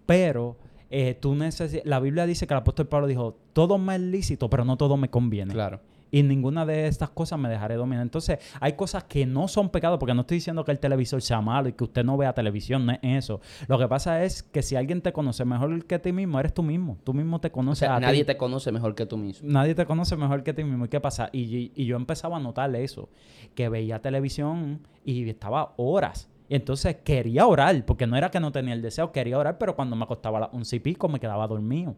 pero 0.06 0.56
eh, 0.90 1.16
tú 1.18 1.34
necesitas, 1.36 1.86
la 1.86 2.00
Biblia 2.00 2.26
dice 2.26 2.46
que 2.46 2.54
el 2.54 2.58
apóstol 2.58 2.88
Pablo 2.88 3.06
dijo, 3.06 3.36
todo 3.52 3.78
me 3.78 3.94
es 3.94 4.00
lícito, 4.00 4.50
pero 4.50 4.64
no 4.64 4.76
todo 4.76 4.96
me 4.96 5.08
conviene. 5.10 5.54
Claro. 5.54 5.80
Y 6.14 6.22
ninguna 6.22 6.66
de 6.66 6.88
estas 6.88 7.08
cosas 7.08 7.38
me 7.38 7.48
dejaré 7.48 7.76
dominar. 7.76 8.02
Entonces, 8.02 8.38
hay 8.60 8.74
cosas 8.74 9.04
que 9.04 9.24
no 9.24 9.48
son 9.48 9.70
pecado, 9.70 9.98
porque 9.98 10.12
no 10.12 10.20
estoy 10.20 10.36
diciendo 10.36 10.62
que 10.62 10.70
el 10.70 10.78
televisor 10.78 11.22
sea 11.22 11.40
malo 11.40 11.70
y 11.70 11.72
que 11.72 11.84
usted 11.84 12.04
no 12.04 12.18
vea 12.18 12.34
televisión, 12.34 12.84
no 12.84 12.92
es 12.92 12.98
eso. 13.02 13.40
Lo 13.66 13.78
que 13.78 13.88
pasa 13.88 14.22
es 14.22 14.42
que 14.42 14.60
si 14.62 14.76
alguien 14.76 15.00
te 15.00 15.14
conoce 15.14 15.46
mejor 15.46 15.86
que 15.86 15.98
ti 15.98 16.12
mismo, 16.12 16.38
eres 16.38 16.52
tú 16.52 16.62
mismo. 16.62 16.98
Tú 17.02 17.14
mismo 17.14 17.40
te 17.40 17.48
O 17.48 17.52
conoces 17.52 17.78
sea, 17.86 17.96
a 17.96 18.00
nadie 18.00 18.20
ti. 18.20 18.26
te 18.26 18.36
conoce 18.36 18.70
mejor 18.72 18.94
que 18.94 19.06
tú 19.06 19.16
mismo. 19.16 19.48
Nadie 19.50 19.74
te 19.74 19.86
conoce 19.86 20.14
mejor 20.18 20.42
que 20.42 20.52
ti 20.52 20.64
mismo. 20.64 20.84
¿Y 20.84 20.88
qué 20.88 21.00
pasa? 21.00 21.30
Y, 21.32 21.40
y- 21.56 21.72
y 21.74 21.86
yo 21.86 21.96
empezaba 21.96 22.36
a 22.36 22.40
notar 22.40 22.76
eso, 22.76 23.08
que 23.54 23.70
veía 23.70 24.02
televisión 24.02 24.80
y 25.06 25.26
estaba 25.30 25.72
horas. 25.78 26.28
Y 26.52 26.56
entonces 26.56 26.96
quería 27.02 27.46
orar, 27.46 27.82
porque 27.86 28.06
no 28.06 28.14
era 28.14 28.30
que 28.30 28.38
no 28.38 28.52
tenía 28.52 28.74
el 28.74 28.82
deseo, 28.82 29.10
quería 29.10 29.38
orar, 29.38 29.56
pero 29.56 29.74
cuando 29.74 29.96
me 29.96 30.04
acostaba 30.04 30.36
a 30.36 30.40
las 30.42 30.50
once 30.52 30.76
y 30.76 30.80
pico 30.80 31.08
me 31.08 31.18
quedaba 31.18 31.46
dormido. 31.46 31.96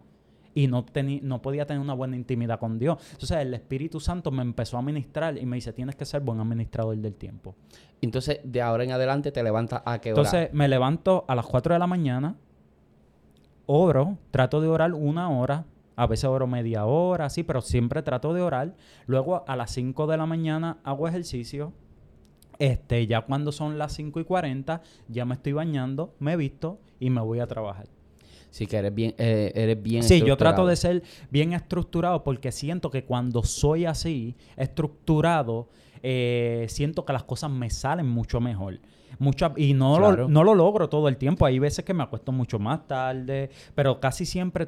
Y 0.54 0.68
no, 0.68 0.86
no 1.22 1.42
podía 1.42 1.66
tener 1.66 1.82
una 1.82 1.94
buena 1.94 2.14
intimidad 2.14 2.60
con 2.60 2.78
Dios. 2.78 2.98
Entonces 3.10 3.38
el 3.38 3.52
Espíritu 3.52 3.98
Santo 3.98 4.30
me 4.30 4.42
empezó 4.42 4.78
a 4.78 4.82
ministrar 4.82 5.36
y 5.36 5.44
me 5.44 5.56
dice, 5.56 5.72
tienes 5.72 5.96
que 5.96 6.04
ser 6.04 6.20
buen 6.20 6.38
administrador 6.38 6.96
del 6.96 7.16
tiempo. 7.16 7.56
Entonces, 8.00 8.42
de 8.44 8.62
ahora 8.62 8.84
en 8.84 8.92
adelante 8.92 9.32
te 9.32 9.42
levantas 9.42 9.82
a 9.84 9.98
qué 9.98 10.12
hora. 10.12 10.22
Entonces 10.22 10.54
me 10.54 10.68
levanto 10.68 11.24
a 11.26 11.34
las 11.34 11.46
4 11.46 11.74
de 11.74 11.80
la 11.80 11.88
mañana, 11.88 12.36
oro, 13.66 14.18
trato 14.30 14.60
de 14.60 14.68
orar 14.68 14.94
una 14.94 15.30
hora, 15.30 15.64
a 15.96 16.06
veces 16.06 16.26
oro 16.26 16.46
media 16.46 16.86
hora, 16.86 17.28
sí, 17.28 17.42
pero 17.42 17.60
siempre 17.60 18.02
trato 18.02 18.32
de 18.32 18.42
orar. 18.42 18.76
Luego 19.06 19.44
a 19.48 19.56
las 19.56 19.72
5 19.72 20.06
de 20.06 20.16
la 20.16 20.26
mañana 20.26 20.78
hago 20.84 21.08
ejercicio. 21.08 21.72
Este, 22.58 23.06
ya 23.06 23.22
cuando 23.22 23.52
son 23.52 23.78
las 23.78 23.92
5 23.94 24.20
y 24.20 24.24
40, 24.24 24.82
ya 25.08 25.24
me 25.24 25.34
estoy 25.34 25.52
bañando, 25.52 26.14
me 26.18 26.36
visto 26.36 26.78
y 27.00 27.10
me 27.10 27.20
voy 27.20 27.40
a 27.40 27.46
trabajar. 27.46 27.86
Sí, 28.50 28.66
que 28.68 28.76
eres 28.76 28.94
bien, 28.94 29.14
eh, 29.18 29.50
eres 29.56 29.82
bien 29.82 30.04
Sí, 30.04 30.22
yo 30.24 30.36
trato 30.36 30.64
de 30.64 30.76
ser 30.76 31.02
bien 31.28 31.52
estructurado 31.52 32.22
porque 32.22 32.52
siento 32.52 32.88
que 32.88 33.04
cuando 33.04 33.42
soy 33.42 33.84
así, 33.84 34.36
estructurado, 34.56 35.68
eh, 36.04 36.66
siento 36.68 37.04
que 37.04 37.12
las 37.12 37.24
cosas 37.24 37.50
me 37.50 37.68
salen 37.70 38.08
mucho 38.08 38.40
mejor. 38.40 38.78
Mucha, 39.18 39.52
y 39.56 39.74
no, 39.74 39.96
Claro. 39.96 40.16
lo, 40.22 40.28
no 40.28 40.44
lo 40.44 40.54
logro 40.54 40.88
todo 40.88 41.08
el 41.08 41.16
tiempo. 41.16 41.46
Hay 41.46 41.58
veces 41.58 41.84
que 41.84 41.94
me 41.94 42.02
acuesto 42.02 42.30
mucho 42.30 42.58
más 42.58 42.86
tarde, 42.86 43.50
pero 43.74 43.98
casi 43.98 44.24
siempre 44.24 44.66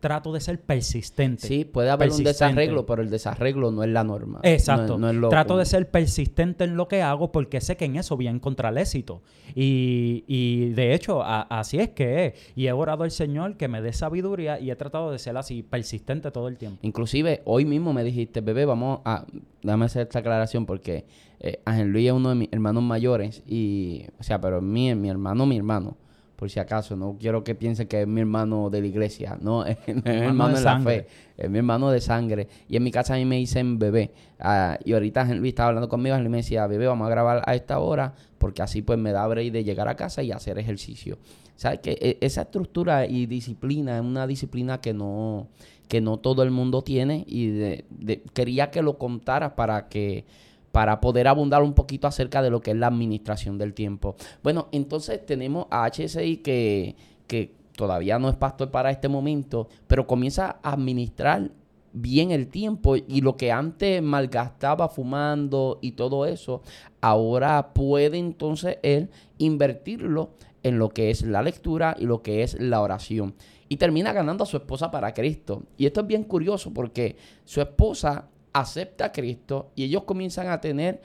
trato 0.00 0.32
de 0.32 0.40
ser 0.40 0.60
persistente. 0.60 1.46
Sí, 1.46 1.64
puede 1.64 1.90
haber 1.90 2.10
un 2.10 2.22
desarreglo, 2.24 2.86
pero 2.86 3.02
el 3.02 3.10
desarreglo 3.10 3.70
no 3.70 3.82
es 3.82 3.90
la 3.90 4.04
norma. 4.04 4.40
Exacto. 4.42 4.88
No, 4.88 4.94
es- 4.94 5.00
no 5.00 5.08
es 5.10 5.14
lo 5.16 5.28
Trato 5.28 5.48
común. 5.48 5.60
de 5.60 5.66
ser 5.66 5.90
persistente 5.90 6.64
en 6.64 6.76
lo 6.76 6.86
que 6.88 7.02
hago 7.02 7.32
porque 7.32 7.60
sé 7.60 7.76
que 7.76 7.86
en 7.86 7.96
eso 7.96 8.16
voy 8.16 8.26
a 8.26 8.30
encontrar 8.30 8.76
éxito. 8.78 9.22
Y, 9.54 10.24
y 10.26 10.70
de 10.70 10.94
hecho, 10.94 11.22
a- 11.22 11.42
así 11.42 11.78
es 11.78 11.90
que 11.90 12.26
es. 12.26 12.52
Y 12.54 12.66
he 12.66 12.72
orado 12.72 13.04
al 13.04 13.10
Señor 13.10 13.56
que 13.56 13.68
me 13.68 13.80
dé 13.82 13.92
sabiduría 13.92 14.60
y 14.60 14.70
he 14.70 14.76
tratado 14.76 15.10
de 15.10 15.18
ser 15.18 15.36
así, 15.36 15.62
persistente 15.62 16.30
todo 16.30 16.48
el 16.48 16.56
tiempo. 16.58 16.78
Inclusive, 16.82 17.42
hoy 17.44 17.64
mismo 17.64 17.92
me 17.92 18.04
dijiste, 18.04 18.40
bebé, 18.40 18.64
vamos 18.64 19.00
a... 19.04 19.24
Déjame 19.62 19.86
hacer 19.86 20.02
esta 20.02 20.20
aclaración 20.20 20.66
porque 20.66 21.06
eh, 21.40 21.60
Ángel 21.64 21.88
Luis 21.88 22.06
es 22.06 22.12
uno 22.12 22.28
de 22.28 22.34
mis 22.36 22.48
hermanos 22.52 22.82
mayores 22.82 23.42
y... 23.46 24.04
O 24.20 24.22
sea, 24.22 24.40
pero 24.40 24.60
mi, 24.60 24.94
mi 24.94 25.08
hermano, 25.08 25.46
mi 25.46 25.56
hermano. 25.56 25.96
Por 26.36 26.50
si 26.50 26.60
acaso, 26.60 26.96
no 26.96 27.16
quiero 27.18 27.42
que 27.42 27.54
piensen 27.54 27.88
que 27.88 28.02
es 28.02 28.06
mi 28.06 28.20
hermano 28.20 28.68
de 28.68 28.82
la 28.82 28.86
iglesia. 28.86 29.38
No, 29.40 29.64
es, 29.66 29.78
mi 29.88 30.02
hermano 30.04 30.54
de 30.54 30.60
la 30.62 30.80
fe. 30.80 31.06
Es 31.38 31.48
mi 31.50 31.58
hermano 31.58 31.90
de 31.90 32.00
sangre. 32.00 32.46
Y 32.68 32.76
en 32.76 32.82
mi 32.82 32.90
casa 32.90 33.14
a 33.14 33.16
mí 33.16 33.24
me 33.24 33.36
dicen 33.36 33.78
bebé. 33.78 34.10
Ah, 34.38 34.78
y 34.84 34.92
ahorita 34.92 35.24
Luis 35.34 35.50
estaba 35.52 35.68
hablando 35.70 35.88
conmigo. 35.88 36.16
Luis 36.18 36.28
me 36.30 36.36
decía, 36.38 36.66
bebé, 36.66 36.86
vamos 36.86 37.06
a 37.06 37.10
grabar 37.10 37.42
a 37.46 37.54
esta 37.54 37.78
hora. 37.78 38.14
Porque 38.38 38.60
así 38.62 38.82
pues 38.82 38.98
me 38.98 39.12
da 39.12 39.26
break 39.26 39.50
de 39.50 39.64
llegar 39.64 39.88
a 39.88 39.96
casa 39.96 40.22
y 40.22 40.30
hacer 40.30 40.58
ejercicio. 40.58 41.16
¿Sabes 41.56 41.80
que 41.80 42.18
Esa 42.20 42.42
estructura 42.42 43.06
y 43.06 43.24
disciplina 43.24 43.96
es 43.96 44.02
una 44.04 44.26
disciplina 44.26 44.78
que 44.82 44.92
no, 44.92 45.48
que 45.88 46.02
no 46.02 46.18
todo 46.18 46.42
el 46.42 46.50
mundo 46.50 46.82
tiene. 46.82 47.24
Y 47.26 47.46
de- 47.48 47.84
de- 47.88 48.20
quería 48.34 48.70
que 48.70 48.82
lo 48.82 48.98
contaras 48.98 49.52
para 49.52 49.88
que 49.88 50.26
para 50.76 51.00
poder 51.00 51.26
abundar 51.26 51.62
un 51.62 51.72
poquito 51.72 52.06
acerca 52.06 52.42
de 52.42 52.50
lo 52.50 52.60
que 52.60 52.72
es 52.72 52.76
la 52.76 52.88
administración 52.88 53.56
del 53.56 53.72
tiempo. 53.72 54.14
Bueno, 54.42 54.68
entonces 54.72 55.24
tenemos 55.24 55.68
a 55.70 55.90
HSI 55.90 56.36
que, 56.44 56.96
que 57.26 57.54
todavía 57.74 58.18
no 58.18 58.28
es 58.28 58.36
pastor 58.36 58.70
para 58.70 58.90
este 58.90 59.08
momento, 59.08 59.70
pero 59.86 60.06
comienza 60.06 60.58
a 60.62 60.72
administrar 60.74 61.50
bien 61.94 62.30
el 62.30 62.48
tiempo 62.48 62.94
y 62.94 63.22
lo 63.22 63.38
que 63.38 63.52
antes 63.52 64.02
malgastaba 64.02 64.90
fumando 64.90 65.78
y 65.80 65.92
todo 65.92 66.26
eso, 66.26 66.60
ahora 67.00 67.72
puede 67.72 68.18
entonces 68.18 68.76
él 68.82 69.08
invertirlo 69.38 70.32
en 70.62 70.78
lo 70.78 70.90
que 70.90 71.08
es 71.10 71.22
la 71.22 71.40
lectura 71.40 71.96
y 71.98 72.04
lo 72.04 72.20
que 72.20 72.42
es 72.42 72.60
la 72.60 72.82
oración. 72.82 73.34
Y 73.70 73.78
termina 73.78 74.12
ganando 74.12 74.44
a 74.44 74.46
su 74.46 74.58
esposa 74.58 74.90
para 74.90 75.14
Cristo. 75.14 75.62
Y 75.78 75.86
esto 75.86 76.02
es 76.02 76.06
bien 76.06 76.24
curioso 76.24 76.74
porque 76.74 77.16
su 77.46 77.62
esposa 77.62 78.28
acepta 78.60 79.06
a 79.06 79.12
Cristo 79.12 79.70
y 79.74 79.84
ellos 79.84 80.04
comienzan 80.04 80.48
a 80.48 80.60
tener, 80.60 81.00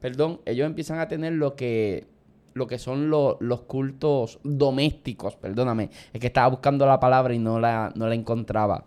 perdón, 0.00 0.40
ellos 0.44 0.66
empiezan 0.66 0.98
a 0.98 1.08
tener 1.08 1.32
lo 1.34 1.54
que 1.56 2.06
lo 2.54 2.66
que 2.66 2.78
son 2.78 3.10
lo- 3.10 3.36
los 3.40 3.62
cultos 3.62 4.38
domésticos, 4.42 5.36
perdóname, 5.36 5.90
es 6.14 6.18
que 6.20 6.28
estaba 6.28 6.48
buscando 6.48 6.86
la 6.86 6.98
palabra 6.98 7.34
y 7.34 7.38
no 7.38 7.60
la, 7.60 7.92
no 7.94 8.08
la 8.08 8.14
encontraba. 8.14 8.86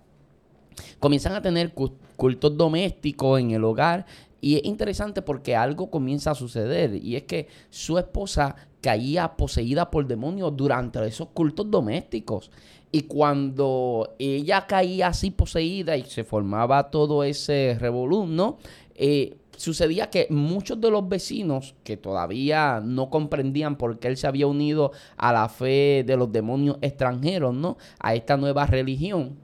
Comienzan 1.00 1.34
a 1.34 1.42
tener 1.44 1.74
cu- 1.76 1.94
cultos 2.16 2.58
domésticos 2.58 3.40
en 3.40 3.52
el 3.52 3.64
hogar 3.64 4.08
y 4.42 4.56
es 4.56 4.66
interesante 4.66 5.22
porque 5.22 5.56
algo 5.56 5.92
comienza 5.92 6.32
a 6.32 6.36
suceder 6.36 6.96
y 6.96 7.16
es 7.16 7.24
que 7.24 7.48
su 7.70 8.00
esposa 8.00 8.56
caía 8.82 9.36
poseída 9.38 9.92
por 9.92 10.08
demonios 10.08 10.56
durante 10.58 11.06
esos 11.06 11.28
cultos 11.28 11.70
domésticos. 11.70 12.50
Y 12.92 13.02
cuando 13.04 14.16
ella 14.18 14.66
caía 14.66 15.08
así 15.08 15.30
poseída 15.30 15.96
y 15.96 16.04
se 16.04 16.24
formaba 16.24 16.90
todo 16.90 17.24
ese 17.24 17.78
revolú, 17.80 18.26
¿no? 18.26 18.58
Eh, 18.96 19.38
sucedía 19.60 20.10
que 20.10 20.28
muchos 20.30 20.80
de 20.80 20.90
los 20.90 21.08
vecinos 21.08 21.76
que 21.84 21.98
todavía 21.98 22.82
no 22.84 23.10
comprendían 23.10 23.78
por 23.78 24.00
qué 24.00 24.08
él 24.08 24.18
se 24.18 24.26
había 24.26 24.48
unido 24.48 24.92
a 25.18 25.34
la 25.34 25.50
fe 25.50 26.04
de 26.06 26.18
los 26.18 26.32
demonios 26.32 26.78
extranjeros, 26.82 27.54
¿no? 27.54 27.78
A 28.00 28.16
esta 28.16 28.38
nueva 28.38 28.66
religión, 28.66 29.38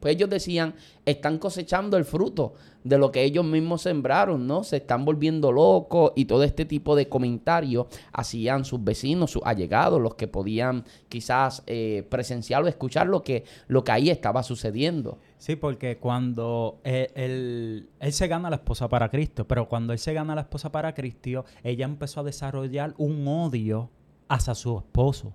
pues 0.00 0.16
ellos 0.16 0.28
decían, 0.30 0.74
están 1.04 1.38
cosechando 1.38 1.96
el 1.96 2.04
fruto 2.04 2.54
de 2.82 2.96
lo 2.96 3.12
que 3.12 3.22
ellos 3.22 3.44
mismos 3.44 3.82
sembraron, 3.82 4.46
¿no? 4.46 4.64
Se 4.64 4.78
están 4.78 5.04
volviendo 5.04 5.52
locos 5.52 6.12
y 6.16 6.24
todo 6.24 6.42
este 6.42 6.64
tipo 6.64 6.96
de 6.96 7.08
comentarios 7.08 7.86
hacían 8.12 8.64
sus 8.64 8.82
vecinos, 8.82 9.30
sus 9.32 9.42
allegados, 9.44 10.00
los 10.00 10.14
que 10.14 10.26
podían 10.28 10.84
quizás 11.10 11.62
eh, 11.66 12.06
presenciar 12.08 12.62
o 12.64 12.68
escuchar 12.68 13.06
lo 13.06 13.22
que, 13.22 13.44
lo 13.68 13.84
que 13.84 13.92
ahí 13.92 14.08
estaba 14.10 14.42
sucediendo. 14.42 15.18
Sí, 15.36 15.56
porque 15.56 15.98
cuando 15.98 16.80
él, 16.84 17.88
él- 18.00 18.12
se 18.12 18.26
gana 18.28 18.48
la 18.50 18.56
esposa 18.56 18.88
para 18.88 19.10
Cristo, 19.10 19.46
pero 19.46 19.68
cuando 19.68 19.92
él 19.92 19.98
se 19.98 20.14
gana 20.14 20.34
la 20.34 20.40
esposa 20.42 20.72
para 20.72 20.94
Cristo, 20.94 21.44
ella 21.62 21.84
empezó 21.84 22.20
a 22.20 22.24
desarrollar 22.24 22.94
un 22.96 23.28
odio 23.28 23.90
hacia 24.28 24.54
su 24.54 24.78
esposo, 24.78 25.34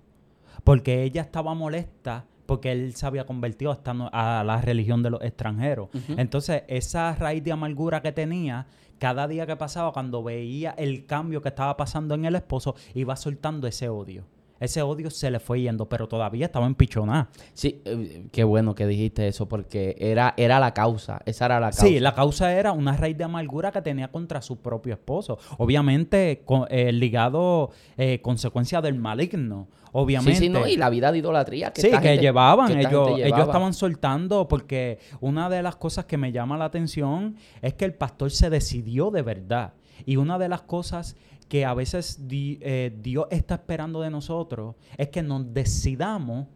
porque 0.64 1.04
ella 1.04 1.22
estaba 1.22 1.54
molesta 1.54 2.24
porque 2.46 2.72
él 2.72 2.94
se 2.94 3.06
había 3.06 3.26
convertido 3.26 3.70
hasta 3.70 3.90
a 3.90 4.44
la 4.44 4.60
religión 4.60 5.02
de 5.02 5.10
los 5.10 5.22
extranjeros. 5.22 5.88
Entonces, 6.16 6.62
esa 6.68 7.14
raíz 7.14 7.42
de 7.44 7.52
amargura 7.52 8.00
que 8.02 8.12
tenía, 8.12 8.66
cada 8.98 9.28
día 9.28 9.46
que 9.46 9.56
pasaba, 9.56 9.92
cuando 9.92 10.22
veía 10.22 10.70
el 10.78 11.06
cambio 11.06 11.42
que 11.42 11.48
estaba 11.48 11.76
pasando 11.76 12.14
en 12.14 12.24
el 12.24 12.36
esposo, 12.36 12.74
iba 12.94 13.16
soltando 13.16 13.66
ese 13.66 13.88
odio. 13.88 14.24
Ese 14.58 14.80
odio 14.82 15.10
se 15.10 15.30
le 15.30 15.38
fue 15.38 15.60
yendo, 15.60 15.88
pero 15.88 16.08
todavía 16.08 16.46
estaba 16.46 16.66
empichonada. 16.66 17.28
Sí, 17.52 17.82
eh, 17.84 18.26
qué 18.32 18.42
bueno 18.44 18.74
que 18.74 18.86
dijiste 18.86 19.28
eso 19.28 19.46
porque 19.48 19.96
era, 19.98 20.34
era 20.36 20.58
la 20.58 20.72
causa, 20.72 21.20
esa 21.26 21.46
era 21.46 21.60
la 21.60 21.66
causa. 21.70 21.86
Sí, 21.86 22.00
la 22.00 22.14
causa 22.14 22.52
era 22.52 22.72
una 22.72 22.96
raíz 22.96 23.16
de 23.18 23.24
amargura 23.24 23.70
que 23.70 23.82
tenía 23.82 24.08
contra 24.08 24.40
su 24.40 24.56
propio 24.58 24.94
esposo. 24.94 25.38
Obviamente, 25.58 26.42
eh, 26.70 26.92
ligado 26.92 27.70
eh, 27.98 28.20
consecuencia 28.22 28.80
del 28.80 28.94
maligno. 28.94 29.68
Obviamente. 29.92 30.34
Sí, 30.40 30.46
sí, 30.46 30.48
no, 30.50 30.66
y 30.66 30.76
la 30.76 30.90
vida 30.90 31.10
de 31.10 31.18
idolatría 31.18 31.72
que 31.72 31.80
Sí, 31.80 31.88
que 31.88 31.94
gente- 31.96 32.18
llevaban, 32.18 32.68
que 32.72 32.80
ellos, 32.80 33.18
estaban 33.18 33.72
soltando 33.72 34.46
porque 34.46 34.98
una 35.20 35.48
de 35.48 35.62
las 35.62 35.76
cosas 35.76 36.04
que 36.04 36.18
me 36.18 36.32
llama 36.32 36.58
la 36.58 36.66
atención 36.66 37.36
es 37.62 37.72
que 37.74 37.86
el 37.86 37.94
pastor 37.94 38.30
se 38.30 38.50
decidió 38.50 39.10
de 39.10 39.22
verdad. 39.22 39.72
Y 40.04 40.16
una 40.16 40.38
de 40.38 40.48
las 40.50 40.60
cosas 40.62 41.16
que 41.48 41.64
a 41.64 41.74
veces 41.74 42.26
di- 42.28 42.58
eh, 42.60 42.92
Dios 43.02 43.26
está 43.30 43.54
esperando 43.54 44.00
de 44.00 44.10
nosotros 44.10 44.74
es 44.96 45.08
que 45.08 45.22
nos 45.22 45.52
decidamos 45.54 46.46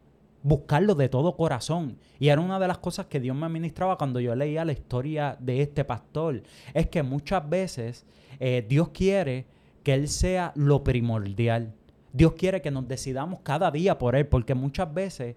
buscarlo 0.42 0.94
de 0.94 1.09
todo 1.09 1.37
corazón. 1.37 1.98
Y 2.18 2.29
era 2.29 2.40
una 2.40 2.59
de 2.59 2.66
las 2.66 2.79
cosas 2.79 3.07
que 3.07 3.20
Dios 3.20 3.37
me 3.37 3.46
administraba 3.46 3.98
cuando 3.98 4.20
yo 4.20 4.35
leía 4.35 4.64
la 4.64 4.72
historia 4.72 5.37
de 5.38 5.62
este 5.62 5.85
pastor. 5.85 6.42
Es 6.74 6.88
que 6.88 7.03
muchas 7.03 7.48
veces 7.48 8.07
eh, 8.40 8.64
Dios 8.68 8.88
quiere 8.88 9.46
que 9.83 9.94
Él 9.94 10.09
sea 10.09 10.53
lo 10.57 10.83
primordial. 10.83 11.74
Dios 12.12 12.33
quiere 12.33 12.61
que 12.61 12.70
nos 12.70 12.88
decidamos 12.88 13.40
cada 13.42 13.70
día 13.70 13.98
por 13.98 14.16
Él, 14.16 14.26
porque 14.26 14.55
muchas 14.55 14.92
veces 14.92 15.37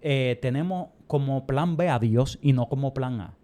eh, 0.00 0.38
tenemos 0.40 0.88
como 1.06 1.46
plan 1.46 1.76
B 1.76 1.88
a 1.88 1.98
Dios 1.98 2.38
y 2.40 2.52
no 2.52 2.68
como 2.68 2.94
plan 2.94 3.20
A. 3.20 3.34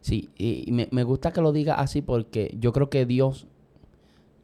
Sí, 0.00 0.30
y 0.38 0.70
me, 0.70 0.88
me 0.92 1.02
gusta 1.02 1.32
que 1.32 1.40
lo 1.40 1.52
diga 1.52 1.74
así 1.74 2.00
porque 2.00 2.56
yo 2.58 2.72
creo 2.72 2.88
que 2.88 3.04
Dios, 3.04 3.46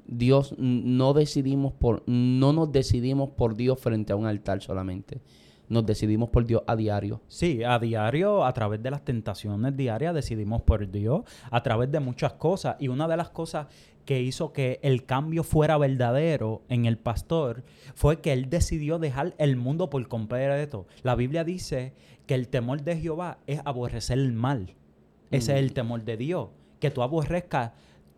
Dios 0.07 0.55
no 0.59 1.15
decidimos 1.15 1.73
por, 1.73 2.03
no 2.07 2.53
nos 2.53 2.73
decidimos 2.73 3.31
por 3.31 3.55
Dios 3.55 3.81
frente 3.81 4.13
a 4.13 4.17
un 4.17 4.27
altar 4.27 4.63
solamente. 4.63 5.21
Nos 5.69 5.87
decidimos 5.87 6.29
por 6.29 6.45
Dios 6.45 6.63
a 6.67 6.77
diario. 6.77 7.23
Sí, 7.27 7.65
a 7.65 7.79
diario, 7.79 8.45
a 8.45 8.53
través 8.53 8.83
de 8.83 8.91
las 8.91 9.03
tentaciones 9.03 9.75
diarias, 9.77 10.15
decidimos 10.15 10.63
por 10.63 10.91
Dios, 10.91 11.23
a 11.51 11.63
través 11.63 11.91
de 11.91 12.01
muchas 12.01 12.35
cosas. 12.35 12.77
Y 12.79 12.89
una 12.89 13.09
de 13.09 13.17
las 13.17 13.31
cosas 13.31 13.69
que 14.05 14.21
hizo 14.21 14.53
que 14.53 14.79
el 14.83 15.07
cambio 15.07 15.43
fuera 15.43 15.79
verdadero 15.79 16.63
en 16.69 16.85
el 16.85 16.99
pastor 16.99 17.65
fue 17.95 18.21
que 18.21 18.33
él 18.33 18.51
decidió 18.51 18.99
dejar 18.99 19.35
el 19.39 19.57
mundo 19.57 19.89
por 19.89 20.07
completo. 20.09 20.87
La 21.03 21.15
Biblia 21.15 21.45
dice 21.45 21.95
que 22.27 22.35
el 22.35 22.49
temor 22.49 22.83
de 22.83 22.99
Jehová 22.99 23.39
es 23.47 23.61
aborrecer 23.65 24.19
el 24.19 24.33
mal. 24.33 24.75
Ese 25.31 25.53
es 25.53 25.59
el 25.59 25.73
temor 25.73 26.05
de 26.05 26.17
Dios, 26.17 26.51
que 26.79 26.91
tú 26.91 27.03
aborrezcas 27.03 27.73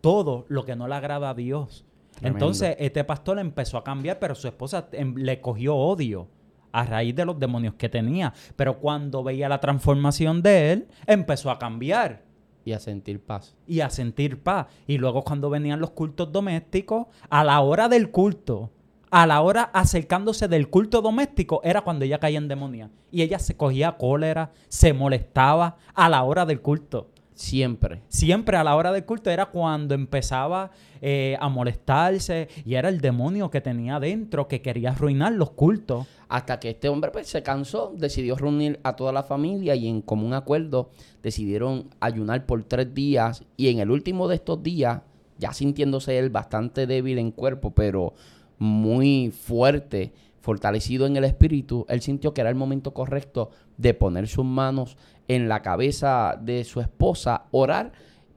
todo 0.07 0.45
lo 0.47 0.63
que 0.63 0.73
no 0.73 0.87
le 0.87 0.95
agrada 0.95 1.31
a 1.31 1.33
Dios. 1.33 1.83
Tremendo. 2.11 2.37
Entonces, 2.37 2.77
este 2.79 3.03
pastor 3.03 3.39
empezó 3.39 3.77
a 3.77 3.83
cambiar, 3.83 4.19
pero 4.19 4.35
su 4.35 4.47
esposa 4.47 4.87
em, 4.93 5.13
le 5.17 5.41
cogió 5.41 5.75
odio 5.75 6.29
a 6.71 6.85
raíz 6.85 7.13
de 7.13 7.25
los 7.25 7.37
demonios 7.37 7.73
que 7.73 7.89
tenía. 7.89 8.33
Pero 8.55 8.79
cuando 8.79 9.21
veía 9.21 9.49
la 9.49 9.59
transformación 9.59 10.41
de 10.41 10.71
él, 10.71 10.87
empezó 11.05 11.51
a 11.51 11.59
cambiar 11.59 12.23
Y 12.63 12.71
a 12.71 12.79
sentir 12.79 13.21
paz. 13.21 13.57
y 13.67 13.81
a 13.81 13.89
sentir 13.89 14.41
paz. 14.41 14.67
Y 14.87 14.97
luego 14.97 15.25
cuando 15.25 15.49
venían 15.49 15.81
los 15.81 15.91
cultos 15.91 16.31
domésticos, 16.31 17.07
a 17.29 17.43
la 17.43 17.59
hora 17.59 17.89
del 17.89 18.09
culto, 18.09 18.71
a 19.11 19.27
la 19.27 19.41
hora 19.41 19.63
acercándose 19.73 20.47
del 20.47 20.69
culto 20.69 21.01
doméstico, 21.01 21.59
era 21.65 21.81
cuando 21.81 22.05
ella 22.05 22.19
caía 22.19 22.37
en 22.37 22.47
demonía. 22.47 22.89
Y 23.11 23.23
ella 23.23 23.39
se 23.39 23.57
cogía 23.57 23.97
cólera, 23.97 24.51
se 24.69 24.93
molestaba 24.93 25.75
a 25.93 26.07
la 26.07 26.23
hora 26.23 26.45
del 26.45 26.61
culto. 26.61 27.09
Siempre. 27.37 28.01
Siempre 28.07 28.57
a 28.57 28.63
la 28.63 28.75
hora 28.75 28.91
del 28.91 29.05
culto 29.05 29.29
era 29.29 29.45
cuando 29.45 29.93
empezaba 29.93 30.71
eh, 31.01 31.37
a 31.39 31.47
molestarse 31.49 32.47
y 32.65 32.73
era 32.73 32.89
el 32.89 32.99
demonio 32.99 33.51
que 33.51 33.61
tenía 33.61 33.99
dentro 33.99 34.47
que 34.47 34.63
quería 34.63 34.89
arruinar 34.89 35.33
los 35.33 35.51
cultos. 35.51 36.07
Hasta 36.29 36.59
que 36.59 36.71
este 36.71 36.89
hombre 36.89 37.11
pues, 37.11 37.27
se 37.27 37.43
cansó, 37.43 37.93
decidió 37.95 38.35
reunir 38.37 38.79
a 38.81 38.95
toda 38.95 39.11
la 39.11 39.21
familia 39.21 39.75
y 39.75 39.87
en 39.87 40.01
común 40.01 40.33
acuerdo 40.33 40.89
decidieron 41.21 41.89
ayunar 41.99 42.47
por 42.47 42.63
tres 42.63 42.91
días. 42.95 43.43
Y 43.55 43.69
en 43.69 43.79
el 43.79 43.91
último 43.91 44.27
de 44.27 44.35
estos 44.35 44.63
días, 44.63 45.01
ya 45.37 45.53
sintiéndose 45.53 46.17
él 46.17 46.31
bastante 46.31 46.87
débil 46.87 47.19
en 47.19 47.29
cuerpo, 47.29 47.69
pero 47.69 48.15
muy 48.57 49.29
fuerte, 49.29 50.11
fortalecido 50.47 51.05
en 51.07 51.17
el 51.17 51.25
espíritu, 51.25 51.85
él 51.89 52.01
sintió 52.01 52.33
que 52.33 52.39
era 52.39 52.49
el 52.49 52.55
momento 52.55 52.93
correcto 52.93 53.49
de 53.75 53.93
poner 53.93 54.29
sus 54.29 54.45
manos 54.45 54.95
en 55.27 55.49
la 55.49 55.61
cabeza 55.61 56.39
de 56.41 56.63
su 56.63 56.79
esposa, 56.79 57.47
orar 57.51 57.91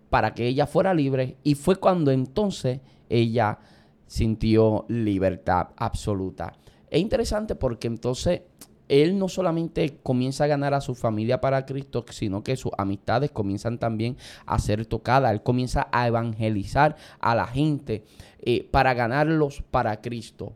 para 0.09 0.35
que 0.35 0.49
ella 0.49 0.67
fuera 0.67 0.93
libre. 0.93 1.37
Y 1.45 1.55
fue 1.55 1.77
cuando 1.77 2.11
entonces 2.11 2.81
ella 3.09 3.61
sintió 4.09 4.87
libertad 4.89 5.69
absoluta. 5.77 6.53
Es 6.91 7.01
interesante 7.01 7.55
porque 7.55 7.87
entonces 7.87 8.43
él 8.89 9.17
no 9.17 9.29
solamente 9.29 10.01
comienza 10.03 10.43
a 10.43 10.49
ganar 10.49 10.75
a 10.75 10.81
su 10.81 10.97
familia 10.97 11.41
para 11.41 11.65
Cristo, 11.65 12.05
sino 12.11 12.43
que 12.43 12.57
sus 12.57 12.73
amistades 12.77 13.31
comienzan 13.31 13.79
también 13.79 14.17
a 14.47 14.59
ser 14.59 14.85
tocadas. 14.85 15.31
Él 15.31 15.45
comienza 15.45 15.87
a 15.93 16.09
evangelizar 16.09 16.97
a 17.21 17.37
la 17.37 17.47
gente 17.47 18.03
eh, 18.41 18.69
para 18.69 18.95
ganarlos 18.95 19.63
para 19.71 20.01
Cristo. 20.01 20.55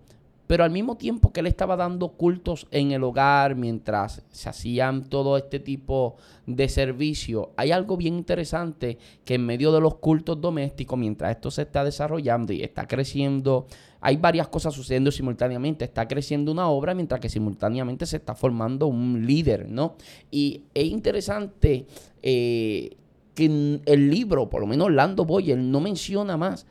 Pero 0.55 0.63
al 0.63 0.71
mismo 0.71 0.97
tiempo 0.97 1.33
que 1.33 1.41
él 1.41 1.49
estaba 1.49 1.75
dando 1.75 2.11
cultos 2.11 2.69
en 2.71 2.93
el 2.93 3.03
hogar 3.03 3.57
mientras 3.57 4.23
se 4.31 4.49
hacían 4.49 5.03
todo 5.03 5.37
este 5.37 5.59
tipo 5.59 6.15
de 6.47 6.69
servicio, 6.69 7.51
hay 7.57 7.73
algo 7.73 7.97
bien 7.97 8.15
interesante 8.15 8.99
que 9.25 9.35
en 9.35 9.45
medio 9.45 9.73
de 9.73 9.81
los 9.81 9.97
cultos 9.97 10.41
domésticos, 10.41 10.97
mientras 10.97 11.33
esto 11.33 11.51
se 11.51 11.63
está 11.63 11.83
desarrollando 11.83 12.53
y 12.53 12.63
está 12.63 12.87
creciendo, 12.87 13.67
hay 14.01 14.17
varias 14.17 14.47
cosas 14.47 14.75
sucediendo 14.75 15.11
simultáneamente. 15.11 15.87
Está 15.87 16.07
creciendo 16.07 16.53
una 16.53 16.69
obra 16.69 16.95
mientras 16.95 17.19
que 17.19 17.29
simultáneamente 17.29 18.07
se 18.07 18.19
está 18.19 18.37
formando 18.37 18.87
un 18.87 19.27
líder, 19.27 19.69
¿no? 19.69 19.97
Y 20.31 20.63
es 20.73 20.85
interesante 20.85 21.85
eh, 22.23 22.97
que 23.35 23.81
el 23.85 24.09
libro, 24.09 24.49
por 24.49 24.61
lo 24.61 24.69
menos 24.69 24.93
Lando 24.93 25.25
Boyer, 25.25 25.59
no 25.59 25.81
menciona 25.81 26.37
más 26.37 26.65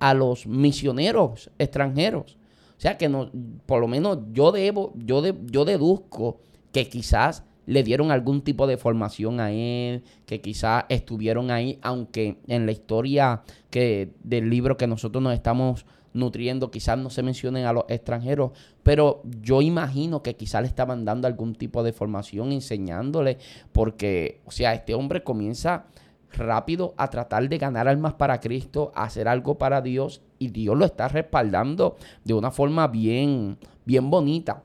a 0.00 0.12
los 0.12 0.46
misioneros 0.46 1.50
extranjeros. 1.58 2.36
O 2.82 2.84
sea 2.84 2.98
que 2.98 3.08
no, 3.08 3.30
por 3.64 3.80
lo 3.80 3.86
menos 3.86 4.18
yo 4.32 4.50
debo, 4.50 4.92
yo, 4.96 5.22
de- 5.22 5.38
yo 5.46 5.64
deduzco 5.64 6.40
que 6.72 6.88
quizás 6.88 7.44
le 7.64 7.84
dieron 7.84 8.10
algún 8.10 8.42
tipo 8.42 8.66
de 8.66 8.76
formación 8.76 9.38
a 9.38 9.52
él, 9.52 10.02
que 10.26 10.40
quizás 10.40 10.86
estuvieron 10.88 11.52
ahí, 11.52 11.78
aunque 11.80 12.38
en 12.48 12.66
la 12.66 12.72
historia 12.72 13.42
que, 13.70 14.10
del 14.24 14.50
libro 14.50 14.76
que 14.76 14.88
nosotros 14.88 15.22
nos 15.22 15.32
estamos 15.32 15.86
nutriendo, 16.12 16.72
quizás 16.72 16.98
no 16.98 17.08
se 17.08 17.22
mencionen 17.22 17.66
a 17.66 17.72
los 17.72 17.84
extranjeros, 17.86 18.50
pero 18.82 19.22
yo 19.42 19.62
imagino 19.62 20.24
que 20.24 20.34
quizás 20.34 20.62
le 20.62 20.66
estaban 20.66 21.04
dando 21.04 21.28
algún 21.28 21.54
tipo 21.54 21.84
de 21.84 21.92
formación, 21.92 22.50
enseñándole, 22.50 23.38
porque, 23.70 24.40
o 24.44 24.50
sea, 24.50 24.74
este 24.74 24.94
hombre 24.94 25.22
comienza 25.22 25.84
rápido 26.32 26.94
a 26.96 27.10
tratar 27.10 27.48
de 27.48 27.58
ganar 27.58 27.86
almas 27.86 28.14
para 28.14 28.40
Cristo, 28.40 28.90
a 28.96 29.04
hacer 29.04 29.28
algo 29.28 29.56
para 29.56 29.82
Dios 29.82 30.20
y 30.42 30.48
Dios 30.48 30.76
lo 30.76 30.84
está 30.84 31.08
respaldando 31.08 31.96
de 32.24 32.34
una 32.34 32.50
forma 32.50 32.88
bien, 32.88 33.58
bien 33.84 34.10
bonita. 34.10 34.64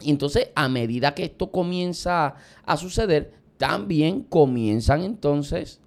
Y 0.00 0.10
entonces, 0.10 0.50
a 0.54 0.68
medida 0.68 1.14
que 1.14 1.24
esto 1.24 1.50
comienza 1.50 2.34
a 2.64 2.76
suceder, 2.76 3.32
también 3.56 4.22
comienzan 4.22 5.02
entonces 5.02 5.80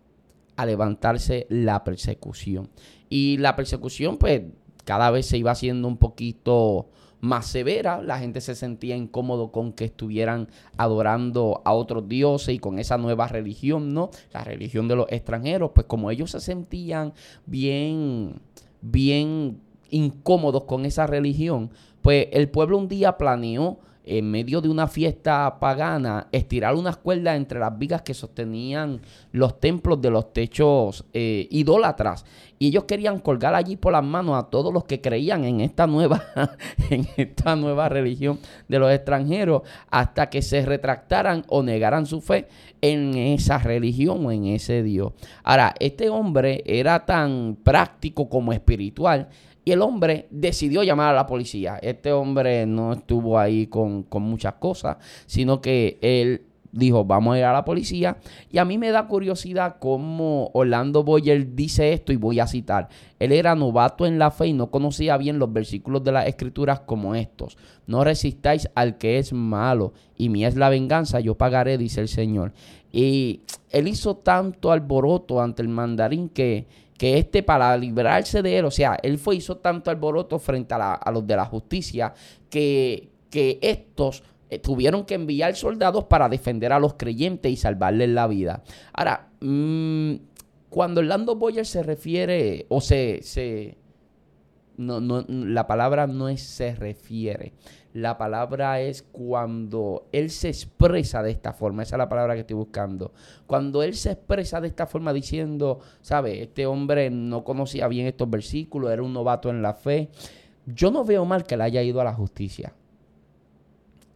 a 0.56 0.66
levantarse 0.66 1.48
la 1.50 1.84
persecución. 1.84 2.70
Y 3.10 3.38
la 3.38 3.56
persecución, 3.56 4.18
pues, 4.18 4.44
cada 4.86 5.12
vez 5.12 5.26
se 5.26 5.38
iba 5.38 5.52
haciendo 5.52 5.88
un 5.88 5.98
poquito 5.98 6.90
más 7.24 7.48
severa, 7.48 8.02
la 8.02 8.20
gente 8.20 8.42
se 8.42 8.54
sentía 8.54 8.98
incómodo 8.98 9.50
con 9.50 9.72
que 9.72 9.86
estuvieran 9.86 10.50
adorando 10.76 11.62
a 11.64 11.72
otros 11.72 12.10
dioses 12.10 12.54
y 12.54 12.60
con 12.60 12.80
esa 12.80 12.98
nueva 12.98 13.30
religión, 13.30 13.94
¿no? 13.94 14.10
La 14.34 14.44
religión 14.44 14.90
de 14.90 14.98
los 14.98 15.06
extranjeros, 15.10 15.72
pues 15.74 15.88
como 15.88 16.12
ellos 16.12 16.32
se 16.32 16.42
sentían 16.42 17.14
bien, 17.46 18.42
bien 18.84 19.60
incómodos 19.90 20.66
con 20.66 20.86
esa 20.86 21.08
religión, 21.08 21.72
pues 22.02 22.28
el 22.32 22.50
pueblo 22.50 22.78
un 22.78 22.88
día 22.88 23.18
planeó 23.18 23.80
en 24.06 24.30
medio 24.30 24.60
de 24.62 24.70
una 24.70 24.88
fiesta 24.88 25.60
pagana, 25.60 26.28
estirar 26.32 26.76
unas 26.76 26.98
cuerdas 26.98 27.38
entre 27.38 27.60
las 27.60 27.78
vigas 27.78 28.02
que 28.02 28.14
sostenían 28.14 29.02
los 29.32 29.60
templos 29.60 30.02
de 30.02 30.10
los 30.10 30.34
techos 30.34 31.06
eh, 31.14 31.48
idólatras. 31.52 32.26
Y 32.60 32.68
ellos 32.68 32.84
querían 32.86 33.20
colgar 33.20 33.56
allí 33.56 33.76
por 33.76 33.94
las 33.94 34.04
manos 34.04 34.38
a 34.38 34.50
todos 34.50 34.74
los 34.74 34.86
que 34.86 35.02
creían 35.02 35.44
en 35.46 35.62
esta 35.62 35.88
nueva, 35.88 36.24
en 36.90 37.08
esta 37.18 37.56
nueva 37.56 37.90
religión 37.90 38.40
de 38.68 38.80
los 38.80 38.92
extranjeros, 38.92 39.64
hasta 39.90 40.30
que 40.30 40.42
se 40.42 40.66
retractaran 40.66 41.44
o 41.48 41.64
negaran 41.64 42.06
su 42.06 42.22
fe 42.22 42.48
en 42.82 43.16
esa 43.16 43.58
religión 43.58 44.26
o 44.26 44.32
en 44.32 44.46
ese 44.46 44.84
Dios. 44.84 45.14
Ahora, 45.44 45.74
este 45.80 46.10
hombre 46.10 46.64
era 46.66 47.06
tan 47.06 47.58
práctico 47.64 48.30
como 48.30 48.54
espiritual 48.54 49.30
y 49.66 49.72
el 49.72 49.82
hombre 49.82 50.28
decidió 50.30 50.84
llamar 50.84 51.10
a 51.10 51.14
la 51.14 51.26
policía. 51.26 51.78
Este 51.82 52.12
hombre 52.12 52.66
no 52.66 52.94
estuvo 52.94 53.40
ahí 53.40 53.68
con, 53.68 54.06
muchas 54.12 54.56
cosas, 54.56 54.98
sino 55.26 55.62
que 55.62 55.98
él 56.02 56.42
dijo, 56.72 57.06
vamos 57.06 57.36
a 57.36 57.38
ir 57.38 57.46
a 57.46 57.54
la 57.54 57.64
policía. 57.64 58.18
Y 58.52 58.58
a 58.58 58.66
mí 58.66 58.78
me 58.78 58.90
da 58.90 59.08
curiosidad 59.08 59.78
cómo 59.80 60.50
Orlando 60.54 61.04
Boyer 61.04 61.56
dice 61.56 61.94
esto 61.94 62.12
y 62.12 62.18
voy 62.18 62.40
a 62.40 62.48
citar. 62.48 62.90
Él 63.20 63.32
era 63.32 63.56
novato 63.56 64.06
en 64.06 64.20
la 64.20 64.32
fe 64.32 64.48
y 64.48 64.54
no 64.54 64.70
conocía 64.70 65.16
bien 65.18 65.40
los 65.40 65.54
versículos 65.54 66.04
de 66.04 66.12
las 66.12 66.28
escrituras 66.28 66.82
como 66.82 67.16
estos. 67.16 67.58
No 67.88 68.04
resistáis 68.04 68.70
al 68.76 68.98
que 68.98 69.18
es 69.18 69.32
malo 69.32 69.94
y 70.18 70.30
mía 70.30 70.48
es 70.48 70.56
la 70.56 70.70
venganza, 70.70 71.20
yo 71.20 71.36
pagaré, 71.36 71.78
dice 71.78 72.02
el 72.02 72.08
Señor. 72.08 72.54
Y 72.92 73.42
él 73.70 73.88
hizo 73.88 74.18
tanto 74.18 74.72
alboroto 74.72 75.42
ante 75.42 75.62
el 75.62 75.70
mandarín 75.70 76.30
que 76.30 76.68
que 76.98 77.18
este 77.18 77.44
para 77.44 77.76
librarse 77.78 78.42
de 78.42 78.60
él, 78.60 78.66
o 78.66 78.72
sea, 78.72 78.98
él 79.02 79.18
fue 79.18 79.36
hizo 79.36 79.58
tanto 79.58 79.90
alboroto 79.90 80.40
frente 80.40 80.74
a, 80.74 81.12
los 81.12 81.26
de 81.26 81.36
la 81.36 81.46
justicia 81.46 82.14
que, 82.50 83.10
que 83.30 83.60
estos 83.62 84.24
eh, 84.50 84.60
tuvieron 84.60 85.06
que 85.06 85.16
enviar 85.16 85.56
soldados 85.56 86.06
para 86.06 86.30
defender 86.30 86.72
a 86.72 86.80
los 86.80 86.94
creyentes 86.94 87.52
y 87.52 87.56
salvarles 87.56 88.10
la 88.10 88.28
vida. 88.28 88.64
Ahora, 88.94 89.30
mm, 89.42 90.14
cuando 90.70 91.02
Orlando 91.02 91.36
Boyer 91.36 91.66
se 91.66 91.84
refiere, 91.84 92.66
o 92.70 92.82
se, 92.82 93.22
se 93.24 93.78
no, 94.78 95.00
no, 95.00 95.26
la 95.28 95.68
palabra 95.68 96.08
no 96.08 96.30
es 96.30 96.42
se 96.42 96.76
refiere, 96.76 97.54
la 97.94 98.18
palabra 98.18 98.82
es 98.82 99.04
cuando 99.04 100.08
Él 100.12 100.32
se 100.32 100.50
expresa 100.50 101.22
de 101.22 101.30
esta 101.32 101.54
forma. 101.54 101.84
Esa 101.84 101.96
es 101.96 102.00
la 102.00 102.10
palabra 102.10 102.34
que 102.34 102.42
estoy 102.42 102.56
buscando. 102.56 103.14
Cuando 103.46 103.84
Él 103.84 103.94
se 103.94 104.12
expresa 104.12 104.60
de 104.60 104.68
esta 104.68 104.88
forma 104.88 105.14
diciendo, 105.14 105.80
¿sabe? 106.02 106.42
Este 106.42 106.66
hombre 106.66 107.12
no 107.12 107.44
conocía 107.44 107.88
bien 107.88 108.08
estos 108.08 108.30
versículos, 108.30 108.92
era 108.92 109.04
un 109.04 109.14
novato 109.14 109.50
en 109.50 109.62
la 109.62 109.76
fe. 109.76 110.10
Yo 110.66 110.90
no 110.90 111.06
veo 111.06 111.24
mal 111.26 111.44
que 111.44 111.56
él 111.56 111.62
haya 111.62 111.84
ido 111.84 112.02
a 112.02 112.04
la 112.04 112.14
justicia. 112.14 112.74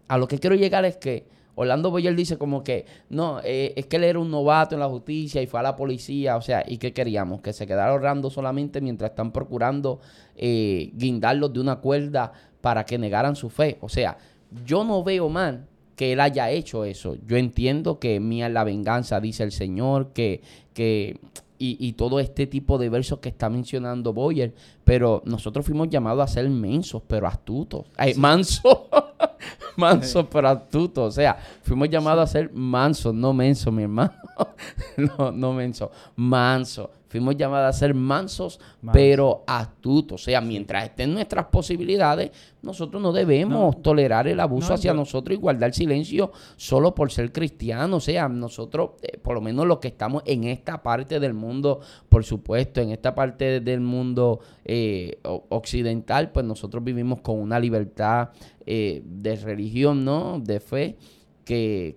A 0.08 0.18
lo 0.18 0.28
que 0.28 0.40
quiero 0.40 0.56
llegar 0.56 0.86
es 0.86 0.98
que 0.98 1.28
Orlando 1.60 1.90
Boyer 1.90 2.16
dice 2.16 2.38
como 2.38 2.64
que, 2.64 2.86
no, 3.10 3.40
eh, 3.44 3.74
es 3.76 3.88
que 3.88 3.96
él 3.96 4.04
era 4.04 4.20
un 4.20 4.30
novato 4.30 4.76
en 4.76 4.80
la 4.80 4.88
justicia 4.88 5.42
y 5.42 5.48
fue 5.48 5.60
a 5.60 5.64
la 5.64 5.76
policía, 5.76 6.38
o 6.38 6.42
sea, 6.42 6.64
¿y 6.68 6.78
qué 6.78 6.94
queríamos? 6.94 7.42
Que 7.42 7.52
se 7.52 7.66
quedara 7.66 7.92
ahorrando 7.92 8.30
solamente 8.30 8.80
mientras 8.80 9.10
están 9.10 9.32
procurando 9.32 10.00
eh, 10.36 10.92
guindarlos 10.94 11.52
de 11.52 11.60
una 11.60 11.78
cuerda 11.78 12.32
para 12.62 12.86
que 12.86 13.00
negaran 13.00 13.36
su 13.36 13.50
fe. 13.50 13.80
O 13.82 13.90
sea, 13.90 14.20
yo 14.66 14.84
no 14.84 15.04
veo 15.04 15.30
mal 15.30 15.66
que 15.96 16.14
él 16.14 16.20
haya 16.20 16.52
hecho 16.52 16.86
eso. 16.86 17.16
Yo 17.26 17.38
entiendo 17.38 17.98
que 17.98 18.20
mía 18.20 18.46
es 18.46 18.54
la 18.54 18.64
venganza, 18.64 19.20
dice 19.20 19.42
el 19.42 19.52
Señor, 19.52 20.14
que, 20.14 20.42
que 20.76 21.20
y, 21.60 21.94
todo 21.94 22.20
este 22.20 22.48
tipo 22.48 22.78
de 22.78 22.90
versos 22.90 23.20
que 23.20 23.30
está 23.30 23.50
mencionando 23.50 24.14
Boyer, 24.14 24.54
pero 24.84 25.22
nosotros 25.26 25.66
fuimos 25.66 25.90
llamados 25.90 26.24
a 26.24 26.28
ser 26.28 26.50
mensos, 26.50 27.02
pero 27.08 27.28
astutos. 27.28 27.86
Ay, 27.96 28.14
mansos, 28.14 28.78
mansos, 29.76 30.26
pero 30.32 30.50
astutos. 30.50 31.08
O 31.08 31.12
sea, 31.12 31.38
fuimos 31.64 31.90
llamados 31.90 32.24
a 32.24 32.28
ser 32.32 32.52
mansos, 32.54 33.14
no 33.14 33.34
mensos, 33.34 33.74
mi 33.74 33.84
hermano. 33.84 34.14
no, 34.98 35.32
no 35.32 35.54
mensos, 35.54 35.90
mansos. 36.16 36.90
Fuimos 37.10 37.38
llamados 37.38 37.76
a 37.76 37.78
ser 37.78 37.94
mansos, 37.94 38.60
pero 38.92 39.44
astutos. 39.48 40.22
O 40.22 40.26
sea, 40.26 40.42
mientras 40.42 40.86
estén 40.86 41.14
nuestras 41.14 41.46
posibilidades, 41.46 42.32
nosotros 42.62 43.02
no 43.02 43.14
debemos 43.14 43.82
tolerar 43.82 44.28
el 44.28 44.40
abuso 44.40 44.74
hacia 44.74 44.94
nosotros 44.94 45.38
y 45.38 45.40
guardar 45.40 45.74
silencio 45.74 46.32
solo 46.58 46.94
por 46.94 47.12
ser 47.12 47.32
cristianos. 47.32 48.04
O 48.04 48.06
sea, 48.06 48.28
nosotros, 48.28 48.92
eh, 49.02 49.18
por 49.18 49.36
lo 49.36 49.42
menos 49.42 49.66
los 49.66 49.80
que 49.80 49.88
estamos 49.88 50.24
en 50.26 50.44
esta 50.44 50.84
parte 50.84 51.20
del 51.20 51.34
mundo, 51.34 51.80
por 52.10 52.26
supuesto, 52.26 52.82
en 52.82 52.92
esta 52.92 53.16
parte 53.16 53.62
del 53.62 53.80
mundo 53.80 54.40
eh, 54.66 55.20
occidental, 55.24 56.32
pues 56.32 56.46
nosotros 56.46 56.84
vivimos 56.84 57.22
con 57.22 57.40
una 57.40 57.60
libertad 57.60 58.30
eh, 58.66 59.02
de 59.06 59.36
religión, 59.38 60.04
¿no? 60.04 60.40
De 60.40 60.60
fe, 60.60 60.98
que, 61.46 61.96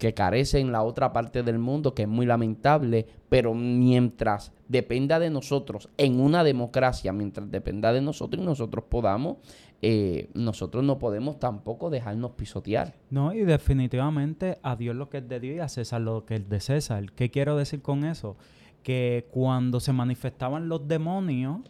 que 0.00 0.14
carece 0.14 0.58
en 0.58 0.72
la 0.72 0.82
otra 0.82 1.12
parte 1.12 1.42
del 1.42 1.58
mundo, 1.58 1.94
que 1.94 2.02
es 2.02 2.08
muy 2.08 2.24
lamentable, 2.24 3.06
pero 3.28 3.52
mientras 3.52 4.50
dependa 4.66 5.18
de 5.18 5.28
nosotros 5.28 5.90
en 5.98 6.18
una 6.18 6.42
democracia, 6.42 7.12
mientras 7.12 7.50
dependa 7.50 7.92
de 7.92 8.00
nosotros 8.00 8.42
y 8.42 8.46
nosotros 8.46 8.86
podamos, 8.88 9.36
eh, 9.82 10.30
nosotros 10.32 10.82
no 10.84 10.98
podemos 10.98 11.38
tampoco 11.38 11.90
dejarnos 11.90 12.30
pisotear. 12.30 12.94
No, 13.10 13.34
y 13.34 13.40
definitivamente 13.40 14.58
a 14.62 14.74
Dios 14.74 14.96
lo 14.96 15.10
que 15.10 15.18
es 15.18 15.28
de 15.28 15.38
Dios 15.38 15.56
y 15.56 15.60
a 15.60 15.68
César 15.68 16.00
lo 16.00 16.24
que 16.24 16.36
es 16.36 16.48
de 16.48 16.60
César. 16.60 17.12
¿Qué 17.12 17.30
quiero 17.30 17.58
decir 17.58 17.82
con 17.82 18.04
eso? 18.04 18.38
Que 18.82 19.28
cuando 19.30 19.80
se 19.80 19.92
manifestaban 19.92 20.70
los 20.70 20.88
demonios, 20.88 21.60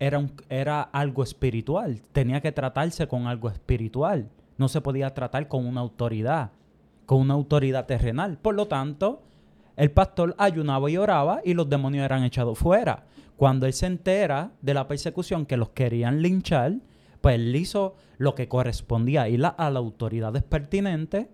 era, 0.00 0.26
era 0.48 0.82
algo 0.82 1.22
espiritual, 1.22 2.02
tenía 2.10 2.40
que 2.40 2.50
tratarse 2.50 3.06
con 3.06 3.28
algo 3.28 3.48
espiritual, 3.48 4.28
no 4.58 4.66
se 4.66 4.80
podía 4.80 5.14
tratar 5.14 5.46
con 5.46 5.66
una 5.66 5.82
autoridad 5.82 6.50
con 7.10 7.22
una 7.22 7.34
autoridad 7.34 7.86
terrenal. 7.86 8.38
Por 8.38 8.54
lo 8.54 8.68
tanto, 8.68 9.24
el 9.76 9.90
pastor 9.90 10.36
ayunaba 10.38 10.88
y 10.88 10.96
oraba 10.96 11.40
y 11.44 11.54
los 11.54 11.68
demonios 11.68 12.04
eran 12.04 12.22
echados 12.22 12.56
fuera. 12.56 13.04
Cuando 13.36 13.66
él 13.66 13.72
se 13.72 13.86
entera 13.86 14.52
de 14.62 14.74
la 14.74 14.86
persecución 14.86 15.44
que 15.44 15.56
los 15.56 15.70
querían 15.70 16.22
linchar, 16.22 16.74
pues 17.20 17.34
él 17.34 17.56
hizo 17.56 17.96
lo 18.18 18.36
que 18.36 18.46
correspondía 18.46 19.28
ir 19.28 19.44
a, 19.44 19.70
las 19.70 19.76
autoridades 19.76 20.44
pertinentes 20.44 21.26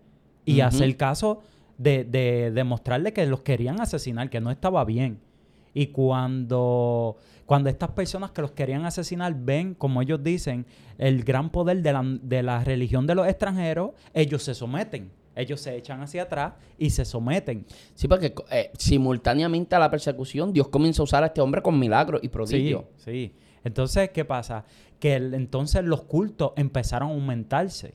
y 0.47 0.61
hacer 0.61 0.97
caso 0.97 1.43
de, 1.77 2.05
de 2.05 2.53
demostrarle 2.53 3.12
que 3.12 3.27
los 3.27 3.43
querían 3.43 3.79
asesinar, 3.79 4.31
que 4.31 4.41
no 4.41 4.51
estaba 4.51 4.83
bien. 4.87 5.20
Y 5.74 5.89
cuando, 5.89 7.18
cuando 7.45 7.68
estas 7.68 7.91
personas 7.91 8.31
que 8.31 8.41
los 8.41 8.53
querían 8.53 8.87
asesinar 8.87 9.35
ven, 9.39 9.74
como 9.74 10.01
ellos 10.01 10.24
dicen, 10.24 10.64
el 10.97 11.22
gran 11.22 11.51
poder 11.51 11.83
de 11.83 11.93
la, 11.93 12.03
de 12.03 12.43
la 12.43 12.64
religión 12.64 13.07
de 13.07 13.14
los 13.14 13.29
extranjeros, 13.29 13.91
ellos 14.14 14.43
se 14.43 14.55
someten 14.55 15.11
ellos 15.37 15.61
se 15.61 15.76
echan 15.76 16.01
hacia 16.01 16.22
atrás 16.22 16.55
y 16.78 16.91
se 16.91 17.05
someten. 17.05 17.66
Sí, 17.95 18.09
porque 18.09 18.34
eh, 18.51 18.72
simultáneamente 18.78 19.76
a 19.76 19.78
la 19.78 19.91
persecución, 19.91 20.53
Dios 20.53 20.68
comienza 20.68 21.03
a 21.03 21.05
usar 21.05 21.22
a 21.22 21.26
este 21.26 21.41
hombre 21.41 21.62
con 21.62 21.78
milagros 21.78 22.20
y 22.24 22.28
prodigios. 22.28 22.84
Sí, 22.97 23.05
sí. 23.05 23.34
Entonces, 23.62 24.11
¿qué 24.11 24.24
pasa? 24.24 24.64
Que 24.99 25.14
entonces 25.16 25.84
los 25.84 26.03
cultos 26.03 26.53
empezaron 26.57 27.11
a 27.11 27.12
aumentarse. 27.12 27.95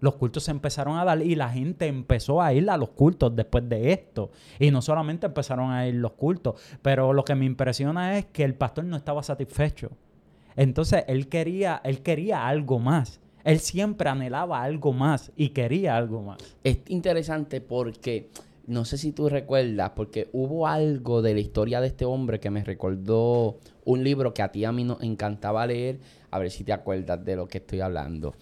Los 0.00 0.14
cultos 0.14 0.44
se 0.44 0.50
empezaron 0.50 0.96
a 0.98 1.04
dar 1.04 1.22
y 1.22 1.34
la 1.34 1.50
gente 1.50 1.86
empezó 1.86 2.40
a 2.40 2.52
ir 2.52 2.68
a 2.70 2.76
los 2.76 2.90
cultos 2.90 3.34
después 3.34 3.68
de 3.68 3.92
esto. 3.92 4.30
Y 4.58 4.70
no 4.70 4.82
solamente 4.82 5.26
empezaron 5.26 5.72
a 5.72 5.88
ir 5.88 5.94
los 5.94 6.12
cultos, 6.12 6.60
pero 6.82 7.12
lo 7.12 7.24
que 7.24 7.34
me 7.34 7.46
impresiona 7.46 8.18
es 8.18 8.26
que 8.26 8.44
el 8.44 8.54
pastor 8.54 8.84
no 8.84 8.96
estaba 8.96 9.22
satisfecho. 9.22 9.90
Entonces 10.56 11.04
él 11.08 11.28
quería, 11.28 11.80
él 11.84 12.02
quería 12.02 12.46
algo 12.46 12.78
más. 12.78 13.20
Él 13.44 13.60
siempre 13.60 14.08
anhelaba 14.08 14.62
algo 14.62 14.92
más 14.92 15.32
y 15.36 15.50
quería 15.50 15.96
algo 15.96 16.22
más. 16.22 16.38
Es 16.64 16.78
interesante 16.88 17.60
porque, 17.60 18.30
no 18.66 18.84
sé 18.84 18.98
si 18.98 19.12
tú 19.12 19.28
recuerdas, 19.28 19.92
porque 19.94 20.28
hubo 20.32 20.66
algo 20.66 21.22
de 21.22 21.34
la 21.34 21.40
historia 21.40 21.80
de 21.80 21.88
este 21.88 22.04
hombre 22.04 22.40
que 22.40 22.50
me 22.50 22.64
recordó 22.64 23.58
un 23.84 24.04
libro 24.04 24.34
que 24.34 24.42
a 24.42 24.52
ti 24.52 24.64
a 24.64 24.72
mí 24.72 24.84
nos 24.84 25.02
encantaba 25.02 25.66
leer, 25.66 25.98
a 26.30 26.38
ver 26.38 26.50
si 26.50 26.64
te 26.64 26.72
acuerdas 26.72 27.24
de 27.24 27.36
lo 27.36 27.48
que 27.48 27.58
estoy 27.58 27.80
hablando. 27.80 28.34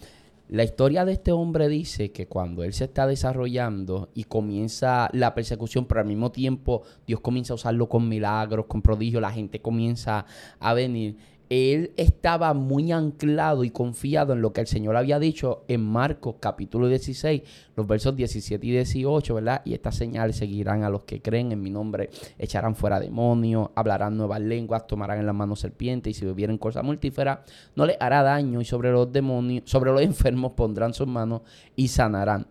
La 0.48 0.62
historia 0.62 1.04
de 1.04 1.12
este 1.12 1.32
hombre 1.32 1.68
dice 1.68 2.12
que 2.12 2.28
cuando 2.28 2.62
él 2.62 2.72
se 2.72 2.84
está 2.84 3.04
desarrollando 3.08 4.10
y 4.14 4.24
comienza 4.24 5.08
la 5.12 5.34
persecución, 5.34 5.86
pero 5.86 6.00
al 6.00 6.06
mismo 6.06 6.30
tiempo 6.30 6.82
Dios 7.04 7.18
comienza 7.18 7.52
a 7.52 7.56
usarlo 7.56 7.88
con 7.88 8.08
milagros, 8.08 8.66
con 8.66 8.80
prodigios, 8.80 9.20
la 9.20 9.32
gente 9.32 9.60
comienza 9.60 10.24
a 10.60 10.72
venir 10.72 11.16
él 11.48 11.92
estaba 11.96 12.54
muy 12.54 12.90
anclado 12.90 13.62
y 13.62 13.70
confiado 13.70 14.32
en 14.32 14.42
lo 14.42 14.52
que 14.52 14.60
el 14.60 14.66
Señor 14.66 14.96
había 14.96 15.18
dicho 15.18 15.64
en 15.68 15.80
Marcos 15.80 16.36
capítulo 16.40 16.88
16, 16.88 17.42
los 17.76 17.86
versos 17.86 18.16
17 18.16 18.66
y 18.66 18.70
18, 18.72 19.34
¿verdad? 19.34 19.62
Y 19.64 19.74
estas 19.74 19.94
señales 19.94 20.36
seguirán 20.36 20.82
a 20.82 20.90
los 20.90 21.02
que 21.02 21.22
creen 21.22 21.52
en 21.52 21.62
mi 21.62 21.70
nombre, 21.70 22.10
echarán 22.38 22.74
fuera 22.74 22.98
demonios, 22.98 23.70
hablarán 23.76 24.16
nuevas 24.16 24.40
lenguas, 24.40 24.86
tomarán 24.86 25.20
en 25.20 25.26
las 25.26 25.34
manos 25.34 25.60
serpientes 25.60 26.10
y 26.10 26.14
si 26.18 26.24
bebieren 26.24 26.58
cosas 26.58 26.82
mortíferas, 26.82 27.38
no 27.76 27.86
les 27.86 27.96
hará 28.00 28.22
daño 28.22 28.60
y 28.60 28.64
sobre 28.64 28.90
los 28.90 29.12
demonios, 29.12 29.70
sobre 29.70 29.92
los 29.92 30.00
enfermos 30.02 30.52
pondrán 30.52 30.94
sus 30.94 31.06
manos 31.06 31.42
y 31.76 31.88
sanarán. 31.88 32.46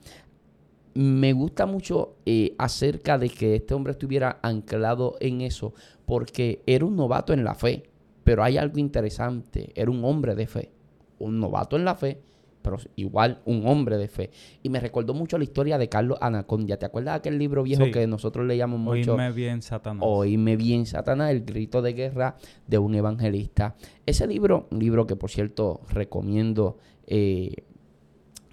Me 0.93 1.33
gusta 1.33 1.65
mucho 1.65 2.15
eh, 2.25 2.55
acerca 2.57 3.17
de 3.17 3.27
que 3.29 3.55
este 3.55 3.73
hombre 3.73 3.91
estuviera 3.91 4.39
anclado 4.41 5.17
en 5.19 5.41
eso, 5.41 5.73
porque 6.05 6.63
era 6.65 6.85
un 6.85 6.95
novato 6.95 7.33
en 7.33 7.43
la 7.43 7.53
fe 7.53 7.83
pero 8.25 8.43
hay 8.43 8.57
algo 8.57 8.79
interesante. 8.79 9.71
Era 9.75 9.91
un 9.91 10.03
hombre 10.03 10.35
de 10.35 10.47
fe. 10.47 10.71
Un 11.19 11.39
novato 11.39 11.77
en 11.77 11.85
la 11.85 11.95
fe, 11.95 12.19
pero 12.63 12.77
igual 12.95 13.39
un 13.45 13.67
hombre 13.67 13.97
de 13.97 14.07
fe. 14.07 14.31
Y 14.63 14.69
me 14.69 14.79
recordó 14.79 15.13
mucho 15.13 15.37
la 15.37 15.43
historia 15.43 15.77
de 15.77 15.87
Carlos 15.87 16.17
Anacondia. 16.19 16.77
¿Te 16.77 16.87
acuerdas 16.87 17.13
de 17.13 17.17
aquel 17.19 17.37
libro 17.37 17.61
viejo 17.61 17.85
que 17.93 18.07
nosotros 18.07 18.47
leíamos 18.47 18.79
mucho? 18.79 19.13
Oíme 19.13 19.31
bien, 19.31 19.61
Satanás. 19.61 20.03
Oíme 20.05 20.57
bien, 20.57 20.87
Satanás, 20.87 21.31
el 21.31 21.45
grito 21.45 21.83
de 21.83 21.93
guerra 21.93 22.35
de 22.65 22.79
un 22.79 22.95
evangelista. 22.95 23.75
Ese 24.07 24.25
libro, 24.25 24.67
un 24.71 24.79
libro 24.79 25.05
que 25.05 25.15
por 25.15 25.29
cierto 25.29 25.81
recomiendo 25.89 26.79
eh, 27.05 27.53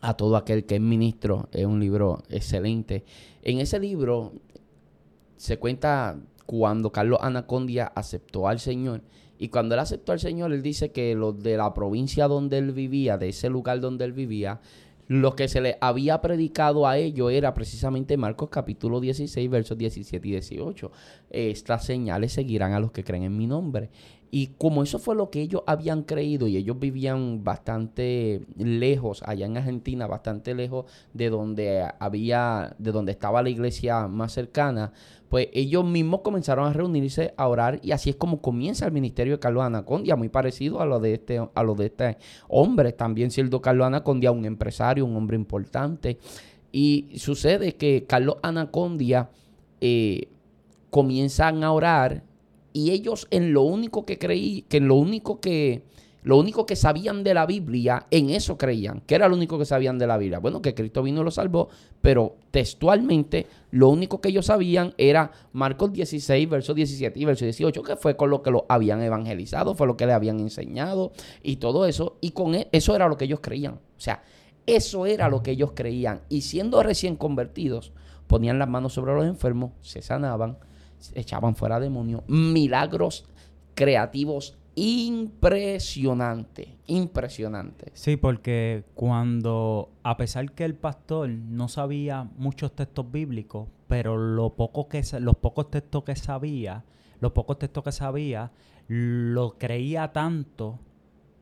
a 0.02 0.14
todo 0.14 0.36
aquel 0.36 0.66
que 0.66 0.74
es 0.74 0.82
ministro, 0.82 1.48
es 1.50 1.64
un 1.64 1.80
libro 1.80 2.22
excelente. 2.28 3.04
En 3.42 3.58
ese 3.58 3.80
libro 3.80 4.34
se 5.36 5.58
cuenta 5.58 6.18
cuando 6.44 6.92
Carlos 6.92 7.20
Anacondia 7.22 7.86
aceptó 7.86 8.46
al 8.48 8.60
Señor 8.60 9.00
y 9.42 9.48
cuando 9.48 9.74
él 9.74 9.80
aceptó 9.80 10.12
al 10.12 10.20
Señor, 10.20 10.52
él 10.52 10.62
dice 10.62 10.92
que 10.92 11.16
los 11.16 11.42
de 11.42 11.56
la 11.56 11.74
provincia 11.74 12.28
donde 12.28 12.58
él 12.58 12.70
vivía, 12.70 13.18
de 13.18 13.30
ese 13.30 13.50
lugar 13.50 13.80
donde 13.80 14.04
él 14.04 14.12
vivía, 14.12 14.60
lo 15.08 15.34
que 15.34 15.48
se 15.48 15.60
le 15.60 15.78
había 15.80 16.20
predicado 16.20 16.86
a 16.86 16.96
ellos 16.96 17.32
era 17.32 17.52
precisamente 17.52 18.16
Marcos 18.16 18.50
capítulo 18.50 19.00
16, 19.00 19.50
versos 19.50 19.76
17 19.76 20.28
y 20.28 20.30
18. 20.30 20.92
Estas 21.28 21.84
señales 21.84 22.34
seguirán 22.34 22.72
a 22.72 22.78
los 22.78 22.92
que 22.92 23.02
creen 23.02 23.24
en 23.24 23.36
mi 23.36 23.48
nombre. 23.48 23.90
Y 24.34 24.46
como 24.56 24.82
eso 24.82 24.98
fue 24.98 25.14
lo 25.14 25.28
que 25.28 25.42
ellos 25.42 25.62
habían 25.66 26.04
creído 26.04 26.48
y 26.48 26.56
ellos 26.56 26.78
vivían 26.80 27.44
bastante 27.44 28.40
lejos, 28.56 29.22
allá 29.26 29.44
en 29.44 29.58
Argentina, 29.58 30.06
bastante 30.06 30.54
lejos 30.54 30.86
de 31.12 31.28
donde 31.28 31.86
había, 32.00 32.74
de 32.78 32.92
donde 32.92 33.12
estaba 33.12 33.42
la 33.42 33.50
iglesia 33.50 34.08
más 34.08 34.32
cercana, 34.32 34.94
pues 35.28 35.48
ellos 35.52 35.84
mismos 35.84 36.22
comenzaron 36.22 36.66
a 36.66 36.72
reunirse 36.72 37.34
a 37.36 37.46
orar 37.46 37.78
y 37.82 37.92
así 37.92 38.08
es 38.08 38.16
como 38.16 38.40
comienza 38.40 38.86
el 38.86 38.92
ministerio 38.92 39.34
de 39.34 39.38
Carlos 39.38 39.64
Anacondia, 39.64 40.16
muy 40.16 40.30
parecido 40.30 40.80
a 40.80 40.86
lo 40.86 40.98
de 40.98 41.12
este, 41.12 41.46
a 41.54 41.62
lo 41.62 41.74
de 41.74 41.86
este 41.86 42.16
hombre, 42.48 42.92
también 42.92 43.30
siendo 43.30 43.60
Carlos 43.60 43.86
Anacondia 43.86 44.32
un 44.32 44.46
empresario, 44.46 45.04
un 45.04 45.14
hombre 45.14 45.36
importante. 45.36 46.16
Y 46.72 47.10
sucede 47.16 47.74
que 47.74 48.06
Carlos 48.08 48.36
Anacondia 48.40 49.28
eh, 49.82 50.28
comienzan 50.88 51.64
a 51.64 51.72
orar 51.72 52.22
y 52.72 52.90
ellos 52.90 53.26
en 53.30 53.52
lo 53.52 53.62
único 53.62 54.04
que 54.04 54.18
creí, 54.18 54.62
que 54.62 54.78
en 54.78 54.88
lo 54.88 54.96
único 54.96 55.40
que 55.40 55.82
lo 56.24 56.38
único 56.38 56.66
que 56.66 56.76
sabían 56.76 57.24
de 57.24 57.34
la 57.34 57.46
Biblia, 57.46 58.06
en 58.12 58.30
eso 58.30 58.56
creían. 58.56 59.02
¿Qué 59.06 59.16
era 59.16 59.28
lo 59.28 59.34
único 59.34 59.58
que 59.58 59.64
sabían 59.64 59.98
de 59.98 60.06
la 60.06 60.18
Biblia? 60.18 60.38
Bueno, 60.38 60.62
que 60.62 60.72
Cristo 60.72 61.02
vino 61.02 61.20
y 61.20 61.24
lo 61.24 61.32
salvó, 61.32 61.68
pero 62.00 62.36
textualmente 62.52 63.46
lo 63.72 63.88
único 63.88 64.20
que 64.20 64.28
ellos 64.28 64.46
sabían 64.46 64.94
era 64.98 65.32
Marcos 65.52 65.92
16, 65.92 66.48
verso 66.48 66.74
17 66.74 67.18
y 67.18 67.24
verso 67.24 67.44
18, 67.44 67.82
que 67.82 67.96
fue 67.96 68.16
con 68.16 68.30
lo 68.30 68.40
que 68.42 68.52
lo 68.52 68.66
habían 68.68 69.02
evangelizado, 69.02 69.74
fue 69.74 69.88
lo 69.88 69.96
que 69.96 70.06
le 70.06 70.12
habían 70.12 70.38
enseñado 70.38 71.10
y 71.42 71.56
todo 71.56 71.86
eso. 71.86 72.18
Y 72.20 72.30
con 72.30 72.54
e, 72.54 72.68
eso 72.70 72.94
era 72.94 73.08
lo 73.08 73.16
que 73.16 73.24
ellos 73.24 73.40
creían. 73.40 73.74
O 73.74 74.00
sea, 74.00 74.22
eso 74.66 75.06
era 75.06 75.28
lo 75.28 75.42
que 75.42 75.50
ellos 75.52 75.72
creían. 75.74 76.20
Y 76.28 76.42
siendo 76.42 76.84
recién 76.84 77.16
convertidos, 77.16 77.92
ponían 78.28 78.60
las 78.60 78.68
manos 78.68 78.92
sobre 78.92 79.12
los 79.14 79.26
enfermos, 79.26 79.72
se 79.80 80.02
sanaban, 80.02 80.56
echaban 81.14 81.56
fuera 81.56 81.80
demonios, 81.80 82.22
milagros 82.28 83.24
creativos 83.74 84.56
impresionante, 84.74 86.78
impresionante. 86.86 87.90
Sí, 87.94 88.16
porque 88.16 88.84
cuando, 88.94 89.90
a 90.02 90.16
pesar 90.16 90.52
que 90.52 90.64
el 90.64 90.74
pastor 90.74 91.28
no 91.28 91.68
sabía 91.68 92.28
muchos 92.36 92.74
textos 92.74 93.10
bíblicos, 93.10 93.68
pero 93.86 94.16
lo 94.16 94.54
poco 94.54 94.88
que, 94.88 95.02
los 95.20 95.36
pocos 95.36 95.70
textos 95.70 96.04
que 96.04 96.16
sabía, 96.16 96.84
los 97.20 97.32
pocos 97.32 97.58
textos 97.58 97.84
que 97.84 97.92
sabía, 97.92 98.52
lo 98.88 99.58
creía 99.58 100.12
tanto 100.12 100.78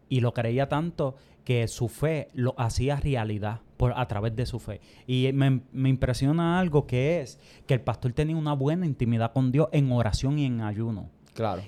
y 0.09 0.21
lo 0.21 0.35
creía 0.35 0.69
tanto 0.69 1.15
que 1.45 1.69
su 1.69 1.89
fe 1.89 2.29
lo 2.35 2.55
hacía 2.59 2.97
realidad 2.97 3.61
por, 3.81 3.95
a 3.99 4.07
través 4.07 4.37
de 4.37 4.45
su 4.45 4.59
fe. 4.59 4.83
Y 5.07 5.31
me, 5.33 5.62
me, 5.72 5.89
impresiona 5.89 6.61
algo 6.61 6.87
que 6.87 7.22
es 7.22 7.41
que 7.66 7.72
el 7.72 7.81
pastor 7.81 8.12
tenía 8.12 8.37
una 8.37 8.53
buena 8.53 8.85
intimidad 8.85 9.33
con 9.33 9.51
Dios 9.51 9.68
en 9.72 9.91
oración 9.91 10.39
y 10.39 10.45
en 10.45 10.61
ayuno. 10.61 11.09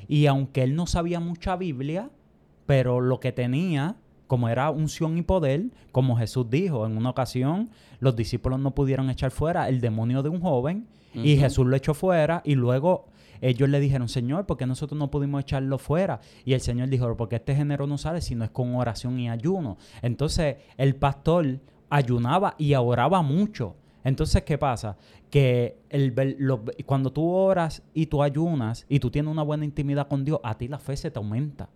Y 0.09 0.27
aunque 0.27 0.63
él 0.63 0.77
no 0.77 0.87
sabía 0.87 1.21
mucha 1.21 1.57
Biblia, 1.57 2.11
pero 2.67 3.01
lo 3.01 3.19
que 3.19 3.33
tenía, 3.33 3.97
como 4.27 4.51
era 4.51 4.69
unción 4.69 5.17
y 5.17 5.23
poder, 5.23 5.71
como 5.91 6.19
Jesús 6.19 6.51
dijo, 6.51 6.85
en 6.85 6.99
una 6.99 7.09
ocasión 7.09 7.71
los 7.99 8.15
discípulos 8.15 8.61
no 8.61 8.75
pudieron 8.75 9.09
echar 9.09 9.31
fuera 9.31 9.71
el 9.71 9.81
demonio 9.81 10.23
de 10.23 10.29
un 10.29 10.43
joven 10.43 10.89
y 11.15 11.39
Jesús 11.39 11.67
lo 11.67 11.75
echó 11.75 11.95
fuera 11.95 12.43
y 12.45 12.57
luego 12.57 13.07
ellos 13.41 13.71
le 13.71 13.81
dijeron, 13.81 14.11
Señor, 14.11 14.45
¿por 14.45 14.59
qué 14.59 14.67
nosotros 14.67 14.99
no 14.99 15.11
pudimos 15.11 15.41
echarlo 15.41 15.79
fuera? 15.79 16.21
Y 16.45 16.53
el 16.53 16.61
Señor 16.61 16.91
dijo, 16.91 17.17
porque 17.17 17.37
este 17.37 17.55
género 17.55 17.87
no 17.87 17.97
sale 17.97 18.21
si 18.21 18.35
no 18.35 18.45
es 18.45 18.51
con 18.51 18.75
oración 18.75 19.19
y 19.19 19.31
ayuno. 19.31 19.79
Entonces 20.03 20.57
el 20.77 20.95
pastor 20.95 21.61
ayunaba 21.93 22.55
y 22.57 22.75
oraba 22.75 23.23
mucho. 23.23 23.77
Entonces, 24.03 24.43
¿qué 24.43 24.59
pasa? 24.59 24.97
Que 25.31 25.79
el, 25.91 26.15
cuando 26.87 27.13
tú 27.13 27.29
oras 27.29 27.83
y 27.93 28.07
tú 28.07 28.23
ayunas 28.23 28.87
y 28.89 28.99
tú 28.99 29.11
tienes 29.11 29.31
una 29.31 29.43
buena 29.43 29.65
intimidad 29.65 30.09
con 30.09 30.25
Dios, 30.25 30.41
a 30.43 30.57
ti 30.57 30.69
la 30.69 30.79
fe 30.79 30.97
se 30.97 31.11
te 31.11 31.19
aumenta. 31.19 31.69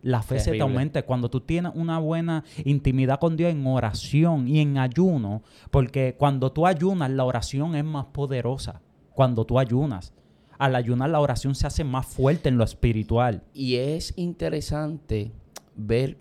La 0.00 0.22
fe 0.22 0.38
se 0.38 0.52
te 0.52 0.60
aumenta 0.60 1.02
cuando 1.02 1.28
tú 1.28 1.40
tienes 1.40 1.72
una 1.74 1.98
buena 1.98 2.44
intimidad 2.64 3.18
con 3.18 3.36
Dios 3.36 3.50
en 3.50 3.66
oración 3.66 4.46
y 4.46 4.60
en 4.60 4.78
ayuno, 4.78 5.42
porque 5.72 6.14
cuando 6.16 6.52
tú 6.52 6.66
ayunas, 6.66 7.10
la 7.10 7.24
oración 7.24 7.74
es 7.74 7.84
más 7.84 8.06
poderosa. 8.06 8.80
Cuando 9.12 9.44
tú 9.44 9.58
ayunas, 9.58 10.14
al 10.56 10.76
ayunar 10.76 11.10
la 11.10 11.20
oración 11.20 11.56
se 11.56 11.66
hace 11.66 11.82
más 11.82 12.06
fuerte 12.06 12.48
en 12.48 12.58
lo 12.58 12.64
espiritual. 12.64 13.42
Y 13.52 13.74
es 13.74 14.14
interesante 14.16 15.32
ver, 15.74 16.18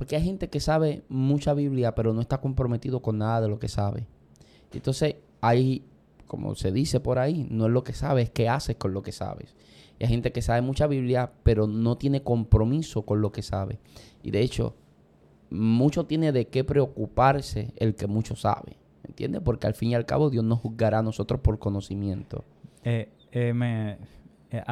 porque 0.00 0.16
hay 0.16 0.22
gente 0.22 0.48
que 0.48 0.60
sabe 0.60 1.02
mucha 1.10 1.52
Biblia, 1.52 1.94
pero 1.94 2.14
no 2.14 2.22
está 2.22 2.40
comprometido 2.40 3.02
con 3.02 3.18
nada 3.18 3.42
de 3.42 3.48
lo 3.48 3.58
que 3.58 3.68
sabe. 3.68 4.06
Entonces, 4.72 5.16
hay, 5.42 5.84
como 6.26 6.54
se 6.54 6.72
dice 6.72 7.00
por 7.00 7.18
ahí, 7.18 7.46
no 7.50 7.66
es 7.66 7.70
lo 7.70 7.84
que 7.84 7.92
sabes, 7.92 8.24
es 8.24 8.30
qué 8.30 8.48
haces 8.48 8.76
con 8.76 8.94
lo 8.94 9.02
que 9.02 9.12
sabes. 9.12 9.54
Y 9.98 10.04
hay 10.04 10.08
gente 10.08 10.32
que 10.32 10.40
sabe 10.40 10.62
mucha 10.62 10.86
Biblia, 10.86 11.30
pero 11.42 11.66
no 11.66 11.98
tiene 11.98 12.22
compromiso 12.22 13.02
con 13.02 13.20
lo 13.20 13.30
que 13.30 13.42
sabe. 13.42 13.78
Y 14.22 14.30
de 14.30 14.40
hecho, 14.40 14.74
mucho 15.50 16.06
tiene 16.06 16.32
de 16.32 16.48
qué 16.48 16.64
preocuparse 16.64 17.74
el 17.76 17.94
que 17.94 18.06
mucho 18.06 18.36
sabe. 18.36 18.78
¿Entiendes? 19.06 19.42
Porque 19.44 19.66
al 19.66 19.74
fin 19.74 19.90
y 19.90 19.96
al 19.96 20.06
cabo 20.06 20.30
Dios 20.30 20.44
nos 20.44 20.60
juzgará 20.60 21.00
a 21.00 21.02
nosotros 21.02 21.40
por 21.42 21.58
conocimiento. 21.58 22.46
Eh, 22.84 23.10
eh, 23.32 23.52
me, 23.52 23.98
eh, 24.50 24.62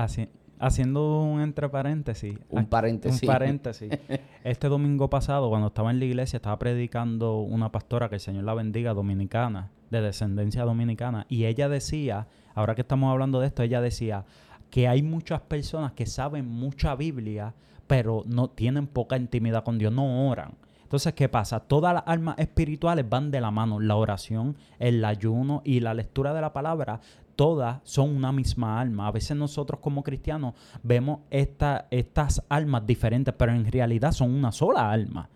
Haciendo 0.60 1.22
un 1.22 1.40
entre 1.40 1.68
paréntesis. 1.68 2.36
Un 2.48 2.66
paréntesis. 2.66 3.22
Un 3.22 3.26
paréntesis. 3.26 3.90
este 4.44 4.68
domingo 4.68 5.08
pasado, 5.08 5.48
cuando 5.48 5.68
estaba 5.68 5.90
en 5.90 5.98
la 5.98 6.04
iglesia, 6.04 6.38
estaba 6.38 6.58
predicando 6.58 7.40
una 7.40 7.70
pastora 7.70 8.08
que 8.08 8.16
el 8.16 8.20
Señor 8.20 8.44
la 8.44 8.54
bendiga, 8.54 8.94
dominicana, 8.94 9.70
de 9.90 10.00
descendencia 10.00 10.64
dominicana. 10.64 11.26
Y 11.28 11.44
ella 11.44 11.68
decía, 11.68 12.26
ahora 12.54 12.74
que 12.74 12.82
estamos 12.82 13.10
hablando 13.10 13.40
de 13.40 13.46
esto, 13.46 13.62
ella 13.62 13.80
decía 13.80 14.24
que 14.70 14.88
hay 14.88 15.02
muchas 15.02 15.40
personas 15.40 15.92
que 15.92 16.06
saben 16.06 16.46
mucha 16.46 16.94
Biblia, 16.94 17.54
pero 17.86 18.22
no 18.26 18.48
tienen 18.48 18.86
poca 18.86 19.16
intimidad 19.16 19.64
con 19.64 19.78
Dios, 19.78 19.92
no 19.92 20.28
oran. 20.28 20.52
Entonces, 20.82 21.12
¿qué 21.12 21.28
pasa? 21.28 21.60
Todas 21.60 21.92
las 21.92 22.02
almas 22.06 22.38
espirituales 22.38 23.06
van 23.06 23.30
de 23.30 23.42
la 23.42 23.50
mano. 23.50 23.78
La 23.78 23.96
oración, 23.96 24.56
el 24.78 25.04
ayuno 25.04 25.60
y 25.62 25.80
la 25.80 25.92
lectura 25.92 26.32
de 26.32 26.40
la 26.40 26.54
palabra 26.54 27.00
todas 27.38 27.78
son 27.84 28.16
una 28.16 28.32
misma 28.32 28.80
alma. 28.80 29.06
A 29.06 29.12
veces 29.12 29.36
nosotros 29.36 29.78
como 29.80 30.02
cristianos 30.02 30.54
vemos 30.82 31.20
estas 31.30 32.42
almas 32.48 32.84
diferentes, 32.84 33.32
pero 33.38 33.52
en 33.52 33.64
realidad 33.70 34.10
son 34.10 34.34
una 34.34 34.50
sola 34.50 34.90
alma. 34.90 35.30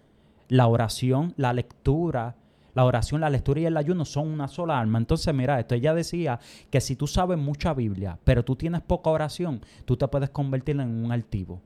La 0.48 0.66
oración, 0.66 1.32
la 1.36 1.53
lectura, 1.53 2.34
la 2.74 2.86
oración, 2.86 3.20
la 3.20 3.30
lectura 3.30 3.61
y 3.61 3.66
el 3.66 3.76
ayuno 3.76 4.05
son 4.05 4.26
una 4.26 4.48
sola 4.48 4.80
alma. 4.80 4.98
Entonces, 4.98 5.32
mira, 5.32 5.61
esto 5.61 5.76
ella 5.76 5.94
decía 5.94 6.40
que 6.70 6.80
si 6.80 6.96
tú 6.96 7.07
sabes 7.07 7.38
mucha 7.38 7.72
Biblia, 7.72 8.18
pero 8.24 8.44
tú 8.44 8.57
tienes 8.57 8.80
poca 8.80 9.11
oración, 9.11 9.61
tú 9.84 9.96
te 9.96 10.09
puedes 10.09 10.30
convertir 10.30 10.80
en 10.80 11.05
un 11.05 11.12
altivo. 11.12 11.62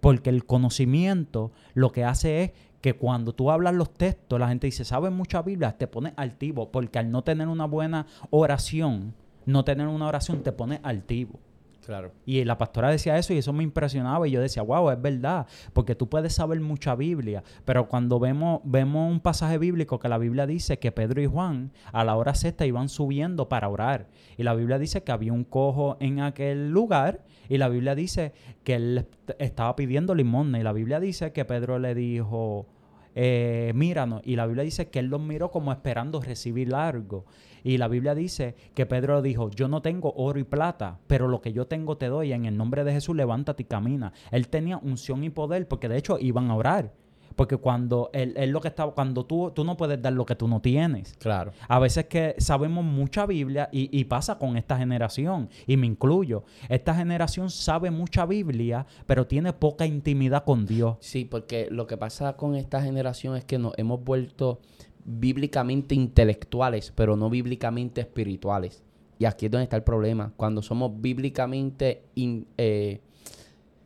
Porque 0.00 0.30
el 0.30 0.46
conocimiento 0.46 1.52
lo 1.74 1.92
que 1.92 2.04
hace 2.04 2.42
es 2.42 2.52
que 2.80 2.94
cuando 2.94 3.34
tú 3.34 3.50
hablas 3.50 3.74
los 3.74 3.92
textos, 3.92 4.40
la 4.40 4.48
gente 4.48 4.66
dice, 4.66 4.86
sabes 4.86 5.12
mucha 5.12 5.42
Biblia, 5.42 5.76
te 5.76 5.86
pones 5.86 6.14
altivo, 6.16 6.72
porque 6.72 6.98
al 6.98 7.10
no 7.10 7.22
tener 7.22 7.48
una 7.48 7.66
buena 7.66 8.06
oración, 8.30 9.12
no 9.46 9.64
tener 9.64 9.88
una 9.88 10.06
oración 10.06 10.42
te 10.42 10.52
pone 10.52 10.80
altivo. 10.82 11.40
Claro. 11.84 12.12
Y 12.24 12.42
la 12.44 12.56
pastora 12.56 12.88
decía 12.90 13.18
eso 13.18 13.34
y 13.34 13.38
eso 13.38 13.52
me 13.52 13.62
impresionaba 13.62 14.26
y 14.26 14.30
yo 14.30 14.40
decía, 14.40 14.62
wow, 14.62 14.90
es 14.90 15.00
verdad, 15.00 15.46
porque 15.72 15.94
tú 15.94 16.08
puedes 16.08 16.34
saber 16.34 16.60
mucha 16.60 16.94
Biblia, 16.94 17.42
pero 17.64 17.88
cuando 17.88 18.18
vemos, 18.18 18.60
vemos 18.64 19.10
un 19.10 19.20
pasaje 19.20 19.58
bíblico 19.58 19.98
que 19.98 20.08
la 20.08 20.18
Biblia 20.18 20.46
dice 20.46 20.78
que 20.78 20.92
Pedro 20.92 21.20
y 21.20 21.26
Juan 21.26 21.72
a 21.92 22.04
la 22.04 22.16
hora 22.16 22.34
sexta 22.34 22.64
iban 22.64 22.88
subiendo 22.88 23.48
para 23.48 23.68
orar 23.68 24.08
y 24.36 24.44
la 24.44 24.54
Biblia 24.54 24.78
dice 24.78 25.02
que 25.02 25.12
había 25.12 25.32
un 25.32 25.44
cojo 25.44 25.96
en 26.00 26.20
aquel 26.20 26.70
lugar 26.70 27.24
y 27.48 27.58
la 27.58 27.68
Biblia 27.68 27.94
dice 27.94 28.32
que 28.62 28.76
él 28.76 29.06
estaba 29.38 29.76
pidiendo 29.76 30.14
limosna 30.14 30.58
y 30.58 30.62
la 30.62 30.72
Biblia 30.72 31.00
dice 31.00 31.32
que 31.32 31.44
Pedro 31.44 31.78
le 31.78 31.94
dijo, 31.94 32.66
eh, 33.14 33.72
míranos. 33.74 34.22
Y 34.24 34.36
la 34.36 34.46
Biblia 34.46 34.64
dice 34.64 34.88
que 34.88 34.98
él 34.98 35.06
los 35.06 35.20
miró 35.20 35.50
como 35.50 35.72
esperando 35.72 36.20
recibir 36.20 36.74
algo. 36.74 37.24
Y 37.62 37.78
la 37.78 37.88
Biblia 37.88 38.14
dice 38.14 38.54
que 38.74 38.86
Pedro 38.86 39.22
dijo, 39.22 39.50
yo 39.50 39.68
no 39.68 39.80
tengo 39.80 40.12
oro 40.16 40.38
y 40.38 40.44
plata, 40.44 40.98
pero 41.06 41.28
lo 41.28 41.40
que 41.40 41.52
yo 41.52 41.66
tengo 41.66 41.96
te 41.96 42.06
doy. 42.06 42.32
En 42.32 42.44
el 42.44 42.56
nombre 42.56 42.84
de 42.84 42.92
Jesús, 42.92 43.16
levántate 43.16 43.62
y 43.62 43.66
camina. 43.66 44.12
Él 44.30 44.48
tenía 44.48 44.76
unción 44.78 45.24
y 45.24 45.30
poder 45.30 45.66
porque 45.66 45.88
de 45.88 45.96
hecho 45.96 46.18
iban 46.18 46.50
a 46.50 46.56
orar. 46.56 46.92
Porque 47.36 47.56
cuando 47.56 48.10
él, 48.12 48.34
lo 48.50 48.60
que 48.60 48.68
estaba, 48.68 48.92
cuando 48.92 49.26
tú, 49.26 49.50
tú 49.54 49.64
no 49.64 49.76
puedes 49.76 50.00
dar 50.00 50.12
lo 50.12 50.24
que 50.24 50.36
tú 50.36 50.46
no 50.46 50.60
tienes. 50.60 51.14
Claro. 51.18 51.52
A 51.68 51.78
veces 51.78 52.06
que 52.06 52.34
sabemos 52.38 52.84
mucha 52.84 53.26
Biblia 53.26 53.68
y, 53.72 53.96
y, 53.98 54.04
pasa 54.04 54.38
con 54.38 54.56
esta 54.56 54.76
generación, 54.76 55.48
y 55.66 55.76
me 55.76 55.86
incluyo. 55.86 56.44
Esta 56.68 56.94
generación 56.94 57.50
sabe 57.50 57.90
mucha 57.90 58.26
Biblia, 58.26 58.86
pero 59.06 59.26
tiene 59.26 59.52
poca 59.52 59.86
intimidad 59.86 60.44
con 60.44 60.66
Dios. 60.66 60.96
Sí, 61.00 61.24
porque 61.24 61.68
lo 61.70 61.86
que 61.86 61.96
pasa 61.96 62.36
con 62.36 62.54
esta 62.54 62.82
generación 62.82 63.36
es 63.36 63.44
que 63.44 63.58
nos 63.58 63.72
hemos 63.76 64.02
vuelto 64.04 64.60
bíblicamente 65.04 65.94
intelectuales, 65.94 66.92
pero 66.94 67.16
no 67.16 67.30
bíblicamente 67.30 68.00
espirituales. 68.00 68.82
Y 69.18 69.26
aquí 69.26 69.46
es 69.46 69.52
donde 69.52 69.64
está 69.64 69.76
el 69.76 69.82
problema. 69.82 70.32
Cuando 70.36 70.62
somos 70.62 70.92
bíblicamente... 71.00 72.04
Eh, 72.16 73.00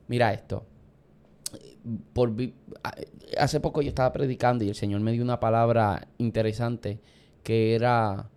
mira 0.08 0.32
esto 0.32 0.64
por, 2.12 2.34
hace 3.38 3.60
poco 3.60 3.82
yo 3.82 3.88
estaba 3.88 4.12
predicando 4.12 4.64
y 4.64 4.68
el 4.68 4.74
Señor 4.74 5.00
me 5.00 5.12
dio 5.12 5.22
una 5.22 5.40
palabra 5.40 6.08
interesante 6.18 7.00
que 7.42 7.74
era 7.74 8.30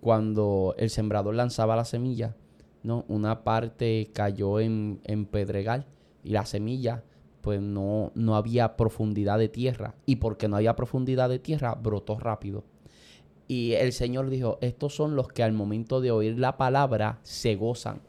cuando 0.00 0.74
el 0.78 0.90
sembrador 0.90 1.34
lanzaba 1.34 1.76
la 1.76 1.84
semilla, 1.84 2.34
¿no? 2.82 3.04
Una 3.08 3.44
parte 3.44 4.10
cayó 4.12 4.58
en, 4.58 5.00
en 5.04 5.26
pedregal 5.26 5.86
y 6.24 6.30
la 6.30 6.44
semilla 6.44 7.04
pues 7.42 7.60
no, 7.60 8.12
no 8.14 8.36
había 8.36 8.76
profundidad 8.76 9.38
de 9.38 9.48
tierra 9.48 9.94
y 10.06 10.16
porque 10.16 10.48
no 10.48 10.56
había 10.56 10.76
profundidad 10.76 11.28
de 11.28 11.38
tierra 11.38 11.74
brotó 11.74 12.18
rápido. 12.18 12.64
Y 13.48 13.72
el 13.72 13.92
Señor 13.92 14.30
dijo, 14.30 14.58
estos 14.62 14.94
son 14.94 15.16
los 15.16 15.28
que 15.28 15.42
al 15.42 15.52
momento 15.52 16.00
de 16.00 16.10
oír 16.10 16.38
la 16.38 16.56
palabra 16.56 17.18
se 17.22 17.56
gozan, 17.56 18.00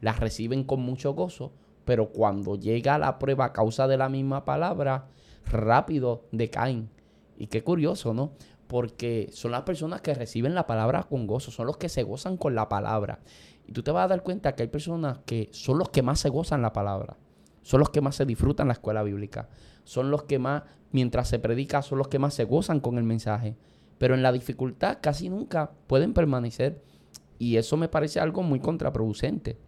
las 0.00 0.20
reciben 0.20 0.64
con 0.64 0.80
mucho 0.80 1.14
gozo, 1.14 1.52
pero 1.84 2.08
cuando 2.08 2.56
llega 2.56 2.98
la 2.98 3.18
prueba 3.18 3.46
a 3.46 3.52
causa 3.52 3.86
de 3.86 3.96
la 3.96 4.08
misma 4.08 4.44
palabra, 4.44 5.08
rápido 5.46 6.24
decaen. 6.32 6.90
Y 7.36 7.48
qué 7.48 7.62
curioso, 7.62 8.14
¿no? 8.14 8.32
Porque 8.66 9.28
son 9.32 9.52
las 9.52 9.62
personas 9.62 10.00
que 10.00 10.14
reciben 10.14 10.54
la 10.54 10.66
palabra 10.66 11.02
con 11.04 11.26
gozo, 11.26 11.50
son 11.50 11.66
los 11.66 11.76
que 11.76 11.88
se 11.88 12.02
gozan 12.02 12.36
con 12.36 12.54
la 12.54 12.68
palabra. 12.68 13.20
Y 13.66 13.72
tú 13.72 13.82
te 13.82 13.90
vas 13.90 14.04
a 14.04 14.08
dar 14.08 14.22
cuenta 14.22 14.54
que 14.54 14.62
hay 14.62 14.68
personas 14.68 15.18
que 15.26 15.48
son 15.52 15.78
los 15.78 15.90
que 15.90 16.02
más 16.02 16.20
se 16.20 16.28
gozan 16.28 16.62
la 16.62 16.72
palabra, 16.72 17.16
son 17.62 17.80
los 17.80 17.90
que 17.90 18.00
más 18.00 18.16
se 18.16 18.26
disfrutan 18.26 18.68
la 18.68 18.74
escuela 18.74 19.02
bíblica, 19.02 19.48
son 19.84 20.10
los 20.10 20.24
que 20.24 20.38
más, 20.38 20.62
mientras 20.92 21.28
se 21.28 21.38
predica, 21.38 21.82
son 21.82 21.98
los 21.98 22.08
que 22.08 22.18
más 22.18 22.34
se 22.34 22.44
gozan 22.44 22.80
con 22.80 22.98
el 22.98 23.04
mensaje. 23.04 23.56
Pero 23.98 24.14
en 24.14 24.22
la 24.22 24.32
dificultad 24.32 24.98
casi 25.00 25.28
nunca 25.28 25.72
pueden 25.86 26.14
permanecer. 26.14 26.82
Y 27.38 27.56
eso 27.56 27.76
me 27.76 27.88
parece 27.88 28.20
algo 28.20 28.42
muy 28.42 28.60
contraproducente. 28.60 29.58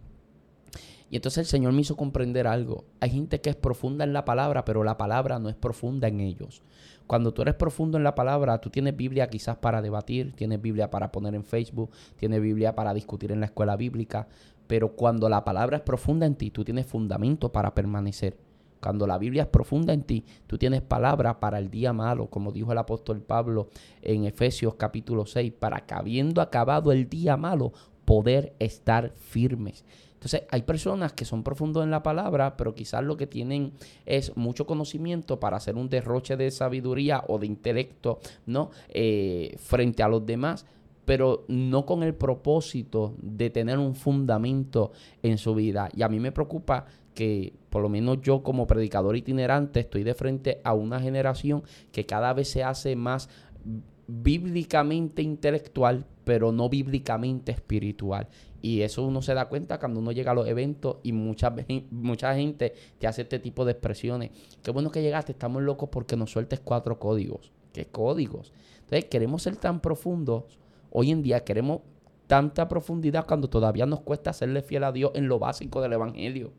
Y 1.09 1.15
entonces 1.15 1.39
el 1.39 1.45
Señor 1.45 1.73
me 1.73 1.81
hizo 1.81 1.95
comprender 1.95 2.47
algo. 2.47 2.83
Hay 2.99 3.11
gente 3.11 3.39
que 3.39 3.49
es 3.49 3.55
profunda 3.55 4.03
en 4.03 4.13
la 4.13 4.25
palabra, 4.25 4.65
pero 4.65 4.83
la 4.83 4.97
palabra 4.97 5.39
no 5.39 5.49
es 5.49 5.55
profunda 5.55 6.07
en 6.07 6.19
ellos. 6.19 6.61
Cuando 7.07 7.33
tú 7.33 7.41
eres 7.41 7.55
profundo 7.55 7.97
en 7.97 8.03
la 8.03 8.15
palabra, 8.15 8.59
tú 8.59 8.69
tienes 8.69 8.95
Biblia 8.95 9.29
quizás 9.29 9.55
para 9.55 9.81
debatir, 9.81 10.33
tienes 10.33 10.61
Biblia 10.61 10.89
para 10.89 11.11
poner 11.11 11.35
en 11.35 11.45
Facebook, 11.45 11.91
tienes 12.17 12.41
Biblia 12.41 12.75
para 12.75 12.93
discutir 12.93 13.31
en 13.31 13.39
la 13.39 13.45
escuela 13.45 13.77
bíblica, 13.77 14.27
pero 14.67 14.91
cuando 14.91 15.29
la 15.29 15.45
palabra 15.45 15.77
es 15.77 15.83
profunda 15.83 16.25
en 16.25 16.35
ti, 16.35 16.51
tú 16.51 16.65
tienes 16.65 16.85
fundamento 16.85 17.49
para 17.53 17.73
permanecer. 17.73 18.35
Cuando 18.81 19.07
la 19.07 19.17
Biblia 19.17 19.43
es 19.43 19.47
profunda 19.47 19.93
en 19.93 20.03
ti, 20.03 20.25
tú 20.45 20.57
tienes 20.57 20.81
palabra 20.81 21.39
para 21.39 21.57
el 21.57 21.71
día 21.71 21.93
malo, 21.93 22.27
como 22.27 22.51
dijo 22.51 22.73
el 22.73 22.77
apóstol 22.77 23.21
Pablo 23.21 23.69
en 24.01 24.25
Efesios 24.25 24.75
capítulo 24.75 25.25
6, 25.25 25.53
para 25.57 25.85
que 25.85 25.93
habiendo 25.93 26.41
acabado 26.41 26.91
el 26.91 27.09
día 27.09 27.37
malo, 27.37 27.71
poder 28.05 28.53
estar 28.59 29.11
firmes. 29.15 29.83
Entonces, 30.17 30.43
hay 30.49 30.63
personas 30.63 31.13
que 31.13 31.25
son 31.25 31.43
profundos 31.43 31.83
en 31.83 31.91
la 31.91 32.01
palabra, 32.01 32.57
pero 32.57 32.73
quizás 32.73 33.03
lo 33.03 33.17
que 33.17 33.27
tienen 33.27 33.73
es 34.05 34.35
mucho 34.35 34.65
conocimiento 34.65 35.39
para 35.39 35.57
hacer 35.57 35.75
un 35.75 35.89
derroche 35.89 36.35
de 36.35 36.49
sabiduría 36.49 37.23
o 37.27 37.37
de 37.37 37.45
intelecto, 37.45 38.19
¿no? 38.47 38.71
Eh, 38.89 39.55
frente 39.59 40.01
a 40.01 40.07
los 40.07 40.25
demás, 40.25 40.65
pero 41.05 41.45
no 41.47 41.85
con 41.85 42.01
el 42.01 42.15
propósito 42.15 43.13
de 43.21 43.51
tener 43.51 43.77
un 43.77 43.93
fundamento 43.93 44.91
en 45.21 45.37
su 45.37 45.53
vida. 45.53 45.89
Y 45.95 46.01
a 46.01 46.09
mí 46.09 46.19
me 46.19 46.31
preocupa 46.31 46.85
que 47.13 47.53
por 47.69 47.83
lo 47.83 47.89
menos 47.89 48.21
yo 48.21 48.41
como 48.41 48.65
predicador 48.65 49.15
itinerante 49.15 49.81
estoy 49.81 50.03
de 50.03 50.15
frente 50.15 50.61
a 50.63 50.73
una 50.73 50.99
generación 50.99 51.63
que 51.91 52.05
cada 52.05 52.33
vez 52.33 52.49
se 52.49 52.63
hace 52.63 52.95
más 52.95 53.29
bíblicamente 54.07 55.21
intelectual, 55.21 56.05
pero 56.27 56.51
no 56.51 56.67
bíblicamente 56.67 57.53
espiritual. 57.53 58.27
Y 58.61 58.81
eso 58.81 59.01
uno 59.07 59.21
se 59.21 59.33
da 59.33 59.47
cuenta 59.47 59.79
cuando 59.79 60.01
uno 60.01 60.11
llega 60.11 60.31
a 60.31 60.35
los 60.35 60.45
eventos 60.45 60.97
y 61.01 61.13
mucha, 61.13 61.55
mucha 61.89 62.35
gente 62.35 62.73
te 62.99 63.07
hace 63.07 63.21
este 63.21 63.39
tipo 63.39 63.63
de 63.63 63.71
expresiones. 63.71 64.31
Qué 64.61 64.71
bueno 64.71 64.91
que 64.91 65.01
llegaste, 65.01 65.31
estamos 65.31 65.63
locos 65.63 65.87
porque 65.89 66.17
nos 66.17 66.29
sueltes 66.29 66.59
cuatro 66.59 66.99
códigos. 66.99 67.53
¿Qué 67.71 67.85
códigos? 67.85 68.51
Entonces 68.79 69.05
queremos 69.05 69.41
ser 69.41 69.55
tan 69.55 69.79
profundos. 69.79 70.43
Hoy 70.91 71.11
en 71.11 71.23
día 71.23 71.45
queremos 71.45 71.79
tanta 72.27 72.67
profundidad 72.67 73.25
cuando 73.25 73.49
todavía 73.49 73.85
nos 73.85 74.01
cuesta 74.01 74.33
serle 74.33 74.61
fiel 74.63 74.83
a 74.83 74.91
Dios 74.91 75.11
en 75.15 75.29
lo 75.29 75.39
básico 75.39 75.79
del 75.81 75.93
Evangelio. 75.93 76.51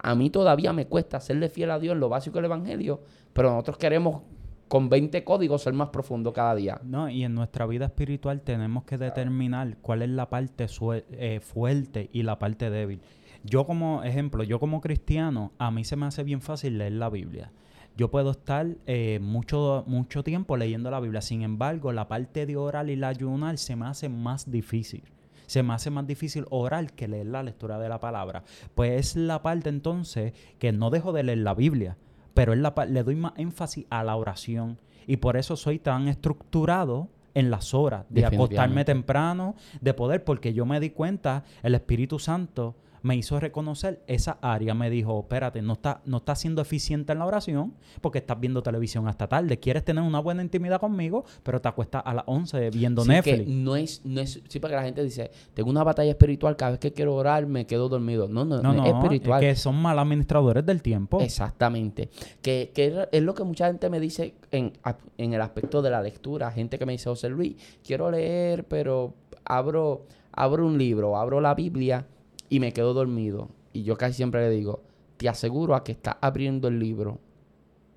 A 0.00 0.16
mí 0.16 0.28
todavía 0.28 0.72
me 0.72 0.88
cuesta 0.88 1.20
serle 1.20 1.50
fiel 1.50 1.70
a 1.70 1.78
Dios 1.78 1.92
en 1.92 2.00
lo 2.00 2.08
básico 2.08 2.38
del 2.38 2.46
Evangelio, 2.46 3.00
pero 3.32 3.50
nosotros 3.50 3.78
queremos 3.78 4.22
con 4.68 4.88
20 4.88 5.24
códigos 5.24 5.62
ser 5.62 5.72
más 5.72 5.88
profundo 5.88 6.32
cada 6.32 6.54
día. 6.54 6.80
No, 6.84 7.08
y 7.08 7.24
en 7.24 7.34
nuestra 7.34 7.66
vida 7.66 7.86
espiritual 7.86 8.42
tenemos 8.42 8.84
que 8.84 8.98
determinar 8.98 9.78
cuál 9.78 10.02
es 10.02 10.10
la 10.10 10.28
parte 10.28 10.66
eh, 11.12 11.40
fuerte 11.40 12.10
y 12.12 12.22
la 12.22 12.38
parte 12.38 12.70
débil. 12.70 13.00
Yo 13.44 13.66
como 13.66 14.02
ejemplo, 14.04 14.44
yo 14.44 14.60
como 14.60 14.80
cristiano, 14.80 15.52
a 15.58 15.70
mí 15.70 15.84
se 15.84 15.96
me 15.96 16.06
hace 16.06 16.22
bien 16.22 16.42
fácil 16.42 16.78
leer 16.78 16.92
la 16.92 17.08
Biblia. 17.08 17.50
Yo 17.96 18.10
puedo 18.10 18.30
estar 18.30 18.66
eh, 18.86 19.18
mucho, 19.20 19.84
mucho 19.86 20.22
tiempo 20.22 20.56
leyendo 20.56 20.90
la 20.90 21.00
Biblia. 21.00 21.20
Sin 21.20 21.42
embargo, 21.42 21.92
la 21.92 22.06
parte 22.06 22.46
de 22.46 22.56
orar 22.56 22.88
y 22.90 22.96
la 22.96 23.08
ayunar 23.08 23.58
se 23.58 23.74
me 23.74 23.86
hace 23.86 24.08
más 24.08 24.50
difícil 24.50 25.02
se 25.46 25.62
me 25.62 25.72
hace 25.72 25.88
más 25.88 26.06
difícil 26.06 26.44
orar 26.50 26.92
que 26.92 27.08
leer 27.08 27.26
la 27.26 27.42
lectura 27.42 27.78
de 27.78 27.88
la 27.88 27.98
palabra. 28.00 28.44
Pues 28.74 29.00
es 29.00 29.16
la 29.16 29.40
parte 29.42 29.70
entonces 29.70 30.34
que 30.58 30.72
no 30.72 30.90
dejo 30.90 31.14
de 31.14 31.22
leer 31.22 31.38
la 31.38 31.54
Biblia, 31.54 31.96
pero 32.38 32.54
le 32.54 33.02
doy 33.02 33.16
más 33.16 33.32
énfasis 33.36 33.84
a 33.90 34.04
la 34.04 34.14
oración. 34.14 34.78
Y 35.08 35.16
por 35.16 35.36
eso 35.36 35.56
soy 35.56 35.80
tan 35.80 36.06
estructurado 36.06 37.08
en 37.34 37.50
las 37.50 37.74
horas, 37.74 38.06
de 38.10 38.24
acostarme 38.24 38.84
temprano, 38.84 39.56
de 39.80 39.92
poder, 39.92 40.22
porque 40.22 40.54
yo 40.54 40.64
me 40.64 40.78
di 40.78 40.90
cuenta, 40.90 41.42
el 41.64 41.74
Espíritu 41.74 42.20
Santo 42.20 42.76
me 43.02 43.16
hizo 43.16 43.38
reconocer 43.40 44.02
esa 44.06 44.38
área. 44.40 44.74
Me 44.74 44.90
dijo, 44.90 45.20
espérate, 45.20 45.62
no 45.62 45.74
estás 45.74 45.98
no 46.04 46.18
está 46.18 46.34
siendo 46.34 46.62
eficiente 46.62 47.12
en 47.12 47.18
la 47.18 47.26
oración 47.26 47.74
porque 48.00 48.18
estás 48.18 48.38
viendo 48.38 48.62
televisión 48.62 49.08
hasta 49.08 49.28
tarde. 49.28 49.58
Quieres 49.58 49.84
tener 49.84 50.02
una 50.02 50.20
buena 50.20 50.42
intimidad 50.42 50.80
conmigo, 50.80 51.24
pero 51.42 51.60
te 51.60 51.68
acuestas 51.68 52.02
a 52.04 52.14
las 52.14 52.24
11 52.26 52.70
viendo 52.70 53.02
sí, 53.02 53.08
Netflix. 53.08 53.38
Que 53.38 53.46
no 53.46 53.76
es, 53.76 54.04
no 54.04 54.20
es, 54.20 54.42
sí, 54.48 54.60
porque 54.60 54.76
la 54.76 54.82
gente 54.82 55.02
dice, 55.02 55.30
tengo 55.54 55.70
una 55.70 55.84
batalla 55.84 56.10
espiritual, 56.10 56.56
cada 56.56 56.72
vez 56.72 56.80
que 56.80 56.92
quiero 56.92 57.14
orar 57.14 57.46
me 57.46 57.66
quedo 57.66 57.88
dormido. 57.88 58.28
No, 58.28 58.44
no, 58.44 58.62
no, 58.62 58.84
es 58.84 58.94
espiritual. 58.94 59.40
que 59.40 59.54
son 59.56 59.76
mal 59.76 59.98
administradores 59.98 60.64
del 60.64 60.82
tiempo. 60.82 61.20
Exactamente. 61.20 62.10
Que, 62.42 62.72
que 62.74 63.06
es 63.10 63.22
lo 63.22 63.34
que 63.34 63.44
mucha 63.44 63.66
gente 63.66 63.90
me 63.90 64.00
dice 64.00 64.34
en, 64.50 64.72
en 65.16 65.34
el 65.34 65.40
aspecto 65.40 65.82
de 65.82 65.90
la 65.90 66.02
lectura. 66.02 66.50
Gente 66.50 66.78
que 66.78 66.86
me 66.86 66.92
dice, 66.92 67.08
José 67.08 67.28
Luis, 67.28 67.56
quiero 67.84 68.10
leer, 68.10 68.64
pero 68.64 69.14
abro, 69.44 70.06
abro 70.32 70.66
un 70.66 70.78
libro, 70.78 71.16
abro 71.16 71.40
la 71.40 71.54
Biblia 71.54 72.06
y 72.48 72.60
me 72.60 72.72
quedo 72.72 72.94
dormido. 72.94 73.50
Y 73.72 73.82
yo 73.82 73.96
casi 73.96 74.14
siempre 74.14 74.48
le 74.48 74.50
digo, 74.54 74.82
te 75.16 75.28
aseguro 75.28 75.74
a 75.74 75.84
que 75.84 75.92
estás 75.92 76.16
abriendo 76.20 76.68
el 76.68 76.78
libro 76.78 77.20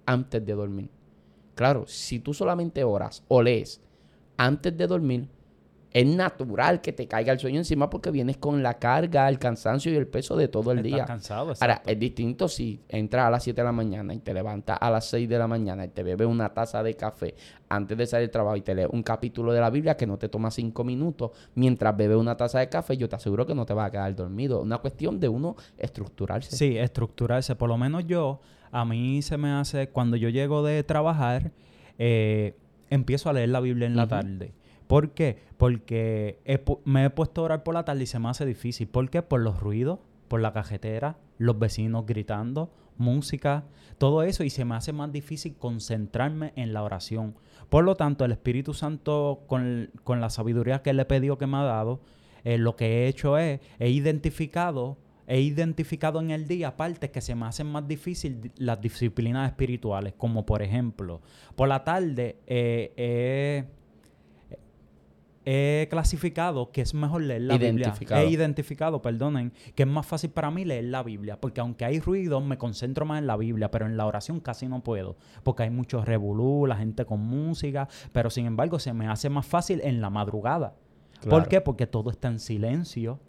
antes 0.06 0.46
de 0.46 0.54
dormir. 0.54 0.90
Claro, 1.56 1.86
si 1.88 2.20
tú 2.20 2.34
solamente 2.34 2.84
oras 2.84 3.24
o 3.28 3.42
lees 3.42 3.82
antes 4.38 4.76
de 4.76 4.88
dormir, 4.88 5.28
Es 5.94 6.06
natural 6.06 6.80
que 6.80 6.94
te 6.94 7.06
caiga 7.08 7.34
el 7.34 7.40
sueño 7.40 7.58
encima 7.58 7.90
porque 7.90 8.12
vienes 8.12 8.38
con 8.38 8.64
la 8.64 8.76
carga, 8.80 9.28
el 9.28 9.38
cansancio 9.40 9.92
y 9.92 9.98
el 9.98 10.08
peso 10.08 10.38
de 10.38 10.48
todo 10.48 10.72
el 10.72 10.78
Estás 10.80 10.92
día. 10.94 11.06
cansado, 11.06 11.42
Ahora, 11.60 11.74
exacto. 11.74 11.90
es 11.92 12.00
distinto 12.00 12.48
si 12.48 12.80
entras 12.88 13.26
a 13.28 13.30
las 13.30 13.44
7 13.44 13.60
de 13.60 13.66
la 13.66 13.74
mañana 13.74 14.14
y 14.14 14.20
te 14.20 14.34
levantas 14.34 14.78
a 14.80 14.90
las 14.90 15.06
6 15.08 15.28
de 15.28 15.38
la 15.38 15.48
mañana 15.48 15.84
y 15.84 15.90
te 15.90 16.02
bebes 16.04 16.28
una 16.28 16.54
taza 16.54 16.82
de 16.82 16.94
café 16.96 17.36
antes 17.68 17.98
de 17.98 18.06
salir 18.08 18.28
del 18.28 18.32
trabajo 18.32 18.56
y 18.56 18.62
te 18.62 18.74
lees 18.74 18.88
un 18.92 19.04
capítulo 19.04 19.52
de 19.52 19.60
la 19.60 19.70
Biblia 19.70 19.98
que 19.98 20.08
no 20.08 20.18
te 20.18 20.30
toma 20.30 20.50
5 20.50 20.82
minutos 20.86 21.32
mientras 21.56 21.96
bebes 21.98 22.16
una 22.18 22.38
taza 22.38 22.60
de 22.60 22.70
café, 22.70 22.96
yo 22.96 23.10
te 23.10 23.18
aseguro 23.18 23.46
que 23.46 23.54
no 23.54 23.66
te 23.66 23.74
vas 23.74 23.88
a 23.88 23.92
quedar 23.92 24.16
dormido. 24.16 24.62
Una 24.62 24.78
cuestión 24.78 25.20
de 25.20 25.28
uno 25.28 25.58
estructurarse. 25.78 26.56
Sí, 26.56 26.78
estructurarse. 26.78 27.56
Por 27.56 27.68
lo 27.68 27.78
menos 27.78 28.06
yo, 28.08 28.40
a 28.72 28.86
mí 28.86 29.22
se 29.22 29.38
me 29.38 29.52
hace, 29.52 29.90
cuando 29.90 30.16
yo 30.16 30.30
llego 30.30 30.64
de 30.64 30.84
trabajar, 30.84 31.52
eh, 31.98 32.56
empiezo 32.90 33.30
a 33.30 33.34
leer 33.34 33.50
la 33.50 33.60
Biblia 33.60 33.88
en 33.88 33.96
la 33.98 34.08
tarde. 34.08 34.54
¿Por 34.92 35.12
qué? 35.12 35.38
Porque 35.56 36.42
he 36.44 36.62
me 36.84 37.06
he 37.06 37.10
puesto 37.10 37.40
a 37.40 37.46
orar 37.46 37.64
por 37.64 37.74
la 37.74 37.86
tarde 37.86 38.04
y 38.04 38.08
se 38.08 38.20
me 38.20 38.28
hace 38.28 38.46
difícil. 38.46 38.90
¿Por 38.90 39.10
qué? 39.10 39.22
Por 39.22 39.40
los 39.40 39.62
ruidos, 39.62 40.00
por 40.28 40.42
la 40.42 40.52
cajetera, 40.52 41.16
los 41.38 41.58
vecinos 41.58 42.06
gritando, 42.06 42.74
música, 42.98 43.64
todo 43.98 44.22
eso. 44.24 44.44
Y 44.44 44.50
se 44.50 44.66
me 44.66 44.76
hace 44.76 44.92
más 44.92 45.10
difícil 45.14 45.56
concentrarme 45.56 46.52
en 46.58 46.74
la 46.74 46.84
oración. 46.84 47.36
Por 47.70 47.86
lo 47.86 47.96
tanto, 47.96 48.26
el 48.26 48.34
Espíritu 48.34 48.74
Santo, 48.74 49.44
con, 49.48 49.90
con 50.04 50.20
la 50.20 50.30
sabiduría 50.30 50.82
que 50.82 50.92
le 50.92 51.06
pedido 51.06 51.38
que 51.38 51.48
me 51.48 51.56
ha 51.56 51.64
dado, 51.64 52.02
eh, 52.44 52.58
lo 52.58 52.76
que 52.76 53.06
he 53.06 53.08
hecho 53.08 53.38
es, 53.38 53.62
he 53.80 53.90
identificado, 53.92 54.98
he 55.26 55.40
identificado 55.40 56.20
en 56.20 56.32
el 56.32 56.50
día 56.50 56.76
partes 56.76 57.12
que 57.12 57.22
se 57.22 57.34
me 57.34 57.46
hacen 57.46 57.68
más 57.68 57.88
difícil 57.88 58.42
di- 58.42 58.52
las 58.58 58.82
disciplinas 58.82 59.50
espirituales, 59.50 60.16
como 60.18 60.46
por 60.46 60.62
ejemplo, 60.62 61.22
por 61.56 61.70
la 61.70 61.86
tarde 61.86 62.40
eh, 62.46 62.92
he- 62.98 63.81
he 65.46 65.88
clasificado 65.90 66.72
que 66.72 66.82
es 66.82 66.94
mejor 66.94 67.22
leer 67.24 67.42
la. 67.44 67.58
Biblia. 67.58 67.94
He 68.12 68.30
identificado, 68.30 69.02
perdonen, 69.02 69.52
que 69.76 69.84
es 69.84 69.90
más 69.90 70.06
fácil 70.06 70.30
para 70.30 70.52
mí 70.52 70.66
leer 70.66 70.86
la 70.86 71.04
Biblia, 71.04 71.40
porque 71.40 71.62
aunque 71.62 71.86
hay 71.86 72.00
ruido, 72.00 72.40
me 72.42 72.58
concentro 72.58 73.06
más 73.06 73.20
en 73.20 73.28
la 73.28 73.38
Biblia, 73.38 73.72
pero 73.72 73.86
en 73.86 73.98
la 73.98 74.06
oración 74.06 74.40
casi 74.40 74.68
no 74.68 74.84
puedo, 74.84 75.18
porque 75.44 75.64
hay 75.64 75.70
mucho 75.70 76.04
revolú, 76.06 76.66
la 76.68 76.76
gente 76.76 77.06
con 77.06 77.20
música, 77.22 77.88
pero 78.14 78.30
sin 78.30 78.46
embargo 78.46 78.80
se 78.80 78.94
me 78.94 79.08
hace 79.08 79.30
más 79.30 79.46
fácil 79.46 79.82
en 79.84 80.02
la 80.02 80.10
madrugada. 80.10 80.76
Claro. 81.22 81.30
¿Por 81.38 81.48
qué? 81.48 81.62
Porque 81.62 81.88
todo 81.88 82.10
está 82.12 82.28
en 82.28 82.40
silencio. 82.40 83.20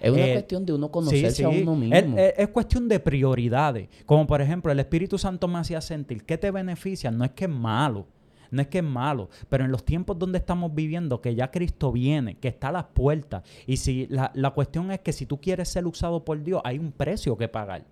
Es 0.00 0.10
una 0.10 0.26
Eh, 0.26 0.32
cuestión 0.32 0.64
de 0.64 0.72
uno 0.72 0.86
Sí, 0.86 0.92
conocerse 0.92 1.44
a 1.44 1.48
uno 1.50 1.72
Es- 1.74 1.78
mismo. 2.06 2.18
Es, 2.18 2.34
es 2.38 2.48
cuestión 2.48 2.88
de 2.88 2.98
prioridades. 2.98 3.88
Como 4.06 4.26
por 4.26 4.40
ejemplo, 4.40 4.72
el 4.72 4.80
Espíritu 4.80 5.18
Santo 5.18 5.46
me 5.48 5.58
hacía 5.58 5.80
sentir 5.82 6.24
que 6.24 6.38
te 6.38 6.50
beneficia. 6.50 7.10
No 7.10 7.24
es 7.24 7.32
que 7.32 7.44
es 7.44 7.50
malo. 7.50 8.06
No 8.50 8.62
es 8.62 8.68
que 8.68 8.78
es 8.78 8.84
malo, 8.84 9.28
pero 9.48 9.64
en 9.64 9.72
los 9.72 9.84
tiempos 9.84 10.18
donde 10.18 10.38
estamos 10.38 10.74
viviendo, 10.74 11.20
que 11.20 11.34
ya 11.34 11.50
Cristo 11.50 11.92
viene, 11.92 12.36
que 12.38 12.48
está 12.48 12.68
a 12.68 12.72
las 12.72 12.84
puertas, 12.84 13.42
y 13.66 13.76
si 13.76 14.06
la, 14.08 14.30
la 14.34 14.50
cuestión 14.50 14.90
es 14.90 15.00
que 15.00 15.12
si 15.12 15.26
tú 15.26 15.40
quieres 15.40 15.68
ser 15.68 15.86
usado 15.86 16.24
por 16.24 16.42
Dios, 16.42 16.60
hay 16.64 16.78
un 16.78 16.92
precio 16.92 17.36
que 17.36 17.48
pagar. 17.48 17.84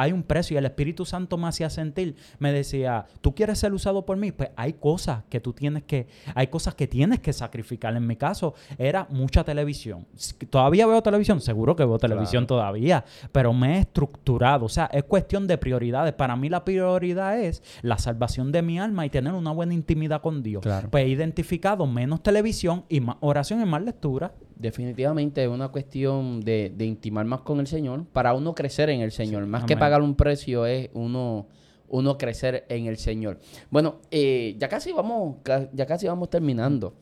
Hay 0.00 0.12
un 0.12 0.22
precio 0.22 0.54
y 0.54 0.58
el 0.58 0.64
Espíritu 0.64 1.04
Santo 1.04 1.36
me 1.36 1.48
hacía 1.48 1.68
sentir, 1.70 2.14
me 2.38 2.52
decía, 2.52 3.06
¿tú 3.20 3.34
quieres 3.34 3.58
ser 3.58 3.72
usado 3.72 4.06
por 4.06 4.16
mí? 4.16 4.30
Pues 4.30 4.50
hay 4.54 4.74
cosas 4.74 5.24
que 5.28 5.40
tú 5.40 5.52
tienes 5.52 5.82
que, 5.82 6.06
hay 6.36 6.46
cosas 6.46 6.76
que 6.76 6.86
tienes 6.86 7.18
que 7.18 7.32
sacrificar. 7.32 7.96
En 7.96 8.06
mi 8.06 8.14
caso 8.14 8.54
era 8.78 9.08
mucha 9.10 9.42
televisión. 9.42 10.06
¿Todavía 10.50 10.86
veo 10.86 11.02
televisión? 11.02 11.40
Seguro 11.40 11.74
que 11.74 11.84
veo 11.84 11.98
televisión 11.98 12.46
Claro. 12.46 12.62
todavía, 12.62 13.04
pero 13.32 13.52
me 13.52 13.76
he 13.76 13.80
estructurado. 13.80 14.66
O 14.66 14.68
sea, 14.68 14.86
es 14.92 15.02
cuestión 15.02 15.46
de 15.48 15.58
prioridades. 15.58 16.14
Para 16.14 16.36
mí 16.36 16.48
la 16.48 16.64
prioridad 16.64 17.40
es 17.40 17.62
la 17.82 17.98
salvación 17.98 18.52
de 18.52 18.62
mi 18.62 18.78
alma 18.78 19.04
y 19.04 19.10
tener 19.10 19.32
una 19.32 19.50
buena 19.50 19.74
intimidad 19.74 20.20
con 20.22 20.42
Dios. 20.42 20.62
Claro. 20.62 20.90
Pues 20.90 21.04
he 21.04 21.08
identificado 21.08 21.86
menos 21.86 22.22
televisión 22.22 22.84
y 22.88 23.00
más 23.00 23.16
oración 23.20 23.60
y 23.60 23.64
más 23.64 23.82
lectura. 23.82 24.32
Definitivamente 24.58 25.44
es 25.44 25.48
una 25.48 25.68
cuestión 25.68 26.40
de, 26.40 26.72
de 26.76 26.84
intimar 26.84 27.24
más 27.24 27.42
con 27.42 27.60
el 27.60 27.68
Señor 27.68 28.04
para 28.06 28.34
uno 28.34 28.54
crecer 28.54 28.90
en 28.90 29.00
el 29.00 29.12
Señor. 29.12 29.46
más 29.46 29.64
que 29.64 29.76
pagar 29.76 30.02
un 30.02 30.16
precio 30.16 30.66
es 30.66 30.90
uno, 30.94 31.46
uno 31.88 32.18
crecer 32.18 32.66
en 32.68 32.86
el 32.86 32.96
Señor. 32.96 33.38
Bueno, 33.70 34.00
eh, 34.10 34.56
ya 34.58 34.68
casi 34.68 34.92
vamos, 34.92 35.36
ya 35.72 35.86
casi 35.86 36.08
vamos 36.08 36.28
terminando. 36.28 36.94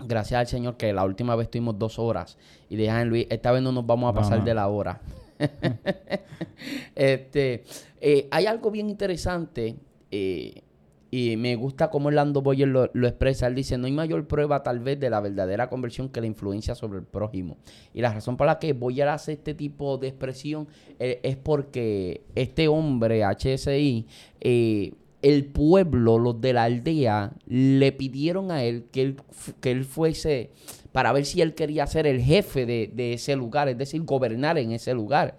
Gracias 0.00 0.40
al 0.40 0.46
Señor 0.46 0.76
que 0.76 0.92
la 0.92 1.04
última 1.04 1.36
vez 1.36 1.50
tuvimos 1.50 1.78
dos 1.78 1.98
horas 1.98 2.38
y 2.68 2.76
dejan 2.76 3.08
Luis, 3.08 3.26
esta 3.30 3.52
vez 3.52 3.62
no 3.62 3.70
nos 3.70 3.86
vamos 3.86 4.10
a 4.10 4.14
pasar 4.14 4.42
de 4.42 4.54
la 4.54 4.66
hora. 4.66 5.00
este, 6.94 7.64
eh, 8.00 8.26
hay 8.30 8.46
algo 8.46 8.70
bien 8.70 8.90
interesante 8.90 9.76
eh, 10.10 10.62
y 11.10 11.36
me 11.36 11.56
gusta 11.56 11.90
cómo 11.90 12.08
Orlando 12.08 12.40
Boyer 12.40 12.68
lo, 12.68 12.84
expresa. 12.84 13.48
Él 13.48 13.56
dice, 13.56 13.76
no 13.76 13.86
hay 13.86 13.92
mayor 13.92 14.26
prueba 14.28 14.62
tal 14.62 14.78
vez 14.78 15.00
de 15.00 15.10
la 15.10 15.20
verdadera 15.20 15.68
conversión 15.68 16.08
que 16.08 16.20
la 16.20 16.28
influencia 16.28 16.74
sobre 16.74 17.00
el 17.00 17.04
prójimo. 17.04 17.56
Y 17.92 18.00
la 18.00 18.12
razón 18.12 18.36
por 18.36 18.46
la 18.46 18.58
que 18.58 18.72
Boyer 18.72 19.08
hace 19.08 19.32
este 19.32 19.54
tipo 19.54 19.98
de 19.98 20.08
expresión 20.08 20.68
eh, 21.00 21.18
es 21.24 21.36
porque 21.36 22.22
este 22.36 22.68
hombre, 22.68 23.24
HSI, 23.24 24.06
eh, 24.40 24.92
el 25.22 25.46
pueblo, 25.46 26.18
los 26.18 26.40
de 26.40 26.52
la 26.52 26.64
aldea, 26.64 27.32
le 27.46 27.90
pidieron 27.92 28.52
a 28.52 28.62
él 28.62 28.86
que 28.92 29.02
él, 29.02 29.16
que 29.60 29.72
él 29.72 29.84
fuese 29.84 30.50
para 30.92 31.12
ver 31.12 31.24
si 31.24 31.40
él 31.40 31.54
quería 31.54 31.86
ser 31.86 32.06
el 32.06 32.20
jefe 32.20 32.66
de, 32.66 32.90
de 32.92 33.14
ese 33.14 33.34
lugar, 33.36 33.68
es 33.68 33.76
decir, 33.76 34.02
gobernar 34.02 34.58
en 34.58 34.72
ese 34.72 34.94
lugar. 34.94 35.38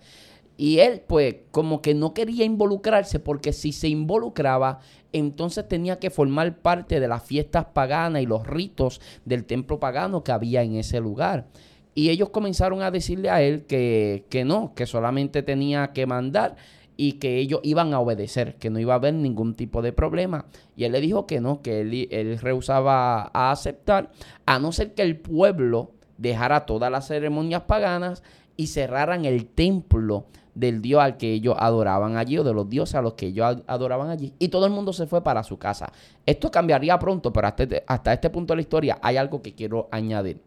Y 0.62 0.78
él, 0.78 1.02
pues, 1.08 1.38
como 1.50 1.82
que 1.82 1.96
no 1.96 2.14
quería 2.14 2.46
involucrarse 2.46 3.20
porque 3.20 3.52
si 3.52 3.72
se 3.72 3.88
involucraba, 3.88 4.80
entonces 5.14 5.68
tenía 5.68 6.00
que 6.00 6.10
formar 6.10 6.58
parte 6.58 7.00
de 7.00 7.08
las 7.08 7.24
fiestas 7.24 7.66
paganas 7.74 8.22
y 8.22 8.26
los 8.26 8.46
ritos 8.46 9.02
del 9.26 9.46
templo 9.46 9.80
pagano 9.80 10.24
que 10.24 10.32
había 10.32 10.64
en 10.64 10.76
ese 10.76 11.00
lugar. 11.00 11.48
Y 11.94 12.10
ellos 12.10 12.30
comenzaron 12.30 12.82
a 12.82 12.92
decirle 12.92 13.30
a 13.30 13.42
él 13.42 13.66
que, 13.66 14.26
que 14.30 14.46
no, 14.46 14.74
que 14.76 14.86
solamente 14.86 15.44
tenía 15.44 15.92
que 15.92 16.06
mandar 16.06 16.56
y 16.96 17.14
que 17.14 17.38
ellos 17.38 17.60
iban 17.64 17.94
a 17.94 18.00
obedecer, 18.00 18.56
que 18.56 18.70
no 18.70 18.80
iba 18.80 18.94
a 18.94 18.98
haber 18.98 19.14
ningún 19.14 19.56
tipo 19.56 19.82
de 19.82 19.92
problema. 19.92 20.46
Y 20.76 20.86
él 20.86 20.94
le 20.94 21.02
dijo 21.02 21.28
que 21.28 21.42
no, 21.42 21.62
que 21.62 21.82
él, 21.82 22.08
él 22.12 22.38
rehusaba 22.40 23.32
a 23.34 23.52
aceptar, 23.52 24.12
a 24.46 24.60
no 24.60 24.72
ser 24.72 24.94
que 24.94 25.02
el 25.02 25.18
pueblo 25.18 25.92
dejara 26.18 26.66
todas 26.66 26.92
las 26.92 27.08
ceremonias 27.08 27.64
paganas 27.64 28.24
y 28.56 28.68
cerraran 28.68 29.26
el 29.26 29.48
templo 29.48 30.28
del 30.54 30.82
dios 30.82 31.02
al 31.02 31.18
que 31.18 31.32
ellos 31.34 31.56
adoraban 31.58 32.18
allí 32.18 32.38
o 32.38 32.44
de 32.44 32.54
los 32.54 32.70
dioses 32.70 32.96
a 32.96 33.02
los 33.02 33.14
que 33.14 33.28
ellos 33.28 33.46
ad- 33.46 33.64
adoraban 33.68 34.10
allí. 34.10 34.34
Y 34.40 34.50
todo 34.50 34.66
el 34.66 34.72
mundo 34.72 34.94
se 34.94 35.08
fue 35.08 35.24
para 35.24 35.44
su 35.44 35.58
casa. 35.58 35.92
Esto 36.26 36.52
cambiaría 36.52 37.00
pronto, 37.00 37.32
pero 37.32 37.48
hasta 37.48 37.64
este, 37.64 37.84
hasta 37.88 38.14
este 38.14 38.30
punto 38.30 38.52
de 38.54 38.58
la 38.58 38.62
historia 38.62 39.00
hay 39.02 39.18
algo 39.18 39.42
que 39.42 39.54
quiero 39.54 39.88
añadir. 39.92 40.42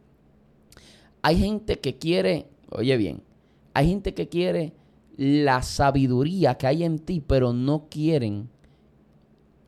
Hay 1.22 1.38
gente 1.38 1.80
que 1.80 1.96
quiere, 1.96 2.48
oye 2.70 2.96
bien, 2.96 3.22
hay 3.72 3.88
gente 3.88 4.12
que 4.14 4.28
quiere 4.28 4.72
la 5.16 5.62
sabiduría 5.62 6.54
que 6.56 6.66
hay 6.66 6.84
en 6.84 6.98
ti, 6.98 7.22
pero 7.26 7.52
no 7.52 7.86
quieren 7.88 8.50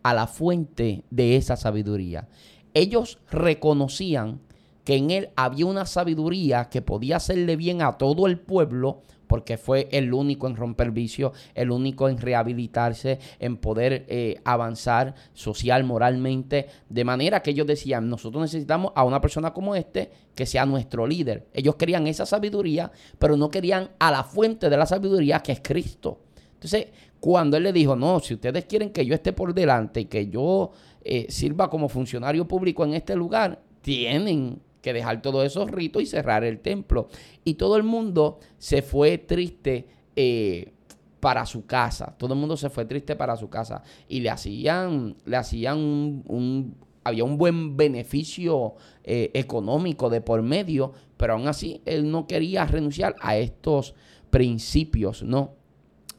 a 0.03 0.13
la 0.13 0.27
fuente 0.27 1.03
de 1.11 1.37
esa 1.37 1.57
sabiduría. 1.57 2.29
Ellos 2.75 3.19
reconocían 3.31 4.41
que 4.85 4.97
en 4.97 5.11
él 5.11 5.31
había 5.35 5.67
una 5.67 5.87
sabiduría 5.87 6.69
que 6.69 6.83
podía 6.83 7.17
hacerle 7.17 7.57
bien 7.57 7.83
a 7.83 7.93
todo 7.99 8.27
el 8.27 8.39
pueblo, 8.39 9.01
porque 9.27 9.57
fue 9.57 9.89
el 9.93 10.13
único 10.13 10.47
en 10.47 10.57
romper 10.57 10.91
vicio, 10.91 11.33
el 11.55 11.71
único 11.71 12.09
en 12.09 12.19
rehabilitarse, 12.19 13.19
en 13.39 13.57
poder 13.57 14.05
eh, 14.09 14.41
avanzar 14.45 15.15
social, 15.33 15.85
moralmente, 15.85 16.67
de 16.89 17.05
manera 17.05 17.41
que 17.41 17.51
ellos 17.51 17.67
decían, 17.67 18.09
nosotros 18.09 18.43
necesitamos 18.43 18.93
a 18.95 19.05
una 19.05 19.21
persona 19.21 19.53
como 19.53 19.75
este 19.75 20.11
que 20.35 20.47
sea 20.47 20.67
nuestro 20.67 21.07
líder. 21.07 21.47
Ellos 21.53 21.77
querían 21.77 22.07
esa 22.07 22.27
sabiduría, 22.27 22.91
pero 23.19 23.37
no 23.37 23.51
querían 23.51 23.91
a 23.99 24.11
la 24.11 24.25
fuente 24.25 24.71
de 24.71 24.77
la 24.77 24.87
sabiduría 24.87 25.41
que 25.41 25.53
es 25.53 25.61
Cristo. 25.61 26.21
Entonces, 26.55 26.87
cuando 27.21 27.57
él 27.57 27.65
le 27.65 27.73
dijo, 27.73 27.97
no, 27.97 28.21
si 28.21 28.35
ustedes 28.35 28.65
quieren 28.65 28.91
que 28.91 29.05
yo 29.05 29.15
esté 29.15 29.33
por 29.33 29.53
delante 29.53 30.01
y 30.01 30.05
que 30.07 30.29
yo 30.29 30.71
eh, 31.03 31.27
sirva 31.29 31.69
como 31.69 31.89
funcionario 31.89 32.47
público 32.47 32.85
en 32.85 32.95
este 32.95 33.15
lugar, 33.15 33.61
tienen 33.83 34.61
que 34.87 34.93
dejar 34.93 35.21
todos 35.21 35.45
esos 35.45 35.69
ritos 35.69 36.01
y 36.01 36.07
cerrar 36.07 36.45
el 36.45 36.61
templo. 36.61 37.09
Y 37.43 37.55
todo 37.55 37.77
el 37.77 37.83
mundo 37.83 38.39
se 38.57 38.83
fue 38.83 39.19
triste 39.19 39.89
eh, 40.15 40.75
para 41.19 41.45
su 41.45 41.67
casa. 41.67 42.15
Todo 42.17 42.35
el 42.35 42.39
mundo 42.39 42.57
se 42.57 42.71
fue 42.71 42.85
triste 42.85 43.17
para 43.17 43.37
su 43.37 43.49
casa. 43.49 43.83
Y 44.07 44.21
le 44.21 44.31
hacían, 44.31 45.17
le 45.25 45.37
hacían 45.37 45.79
un, 45.79 46.77
había 47.03 47.25
un 47.25 47.37
buen 47.37 47.77
beneficio 47.77 48.77
eh, 49.03 49.33
económico 49.35 50.09
de 50.09 50.21
por 50.21 50.41
medio, 50.43 50.93
pero 51.17 51.33
aún 51.33 51.49
así 51.49 51.83
él 51.85 52.09
no 52.09 52.29
quería 52.29 52.65
renunciar 52.65 53.17
a 53.21 53.37
estos 53.37 53.97
principios, 54.31 55.25
¿no? 55.25 55.56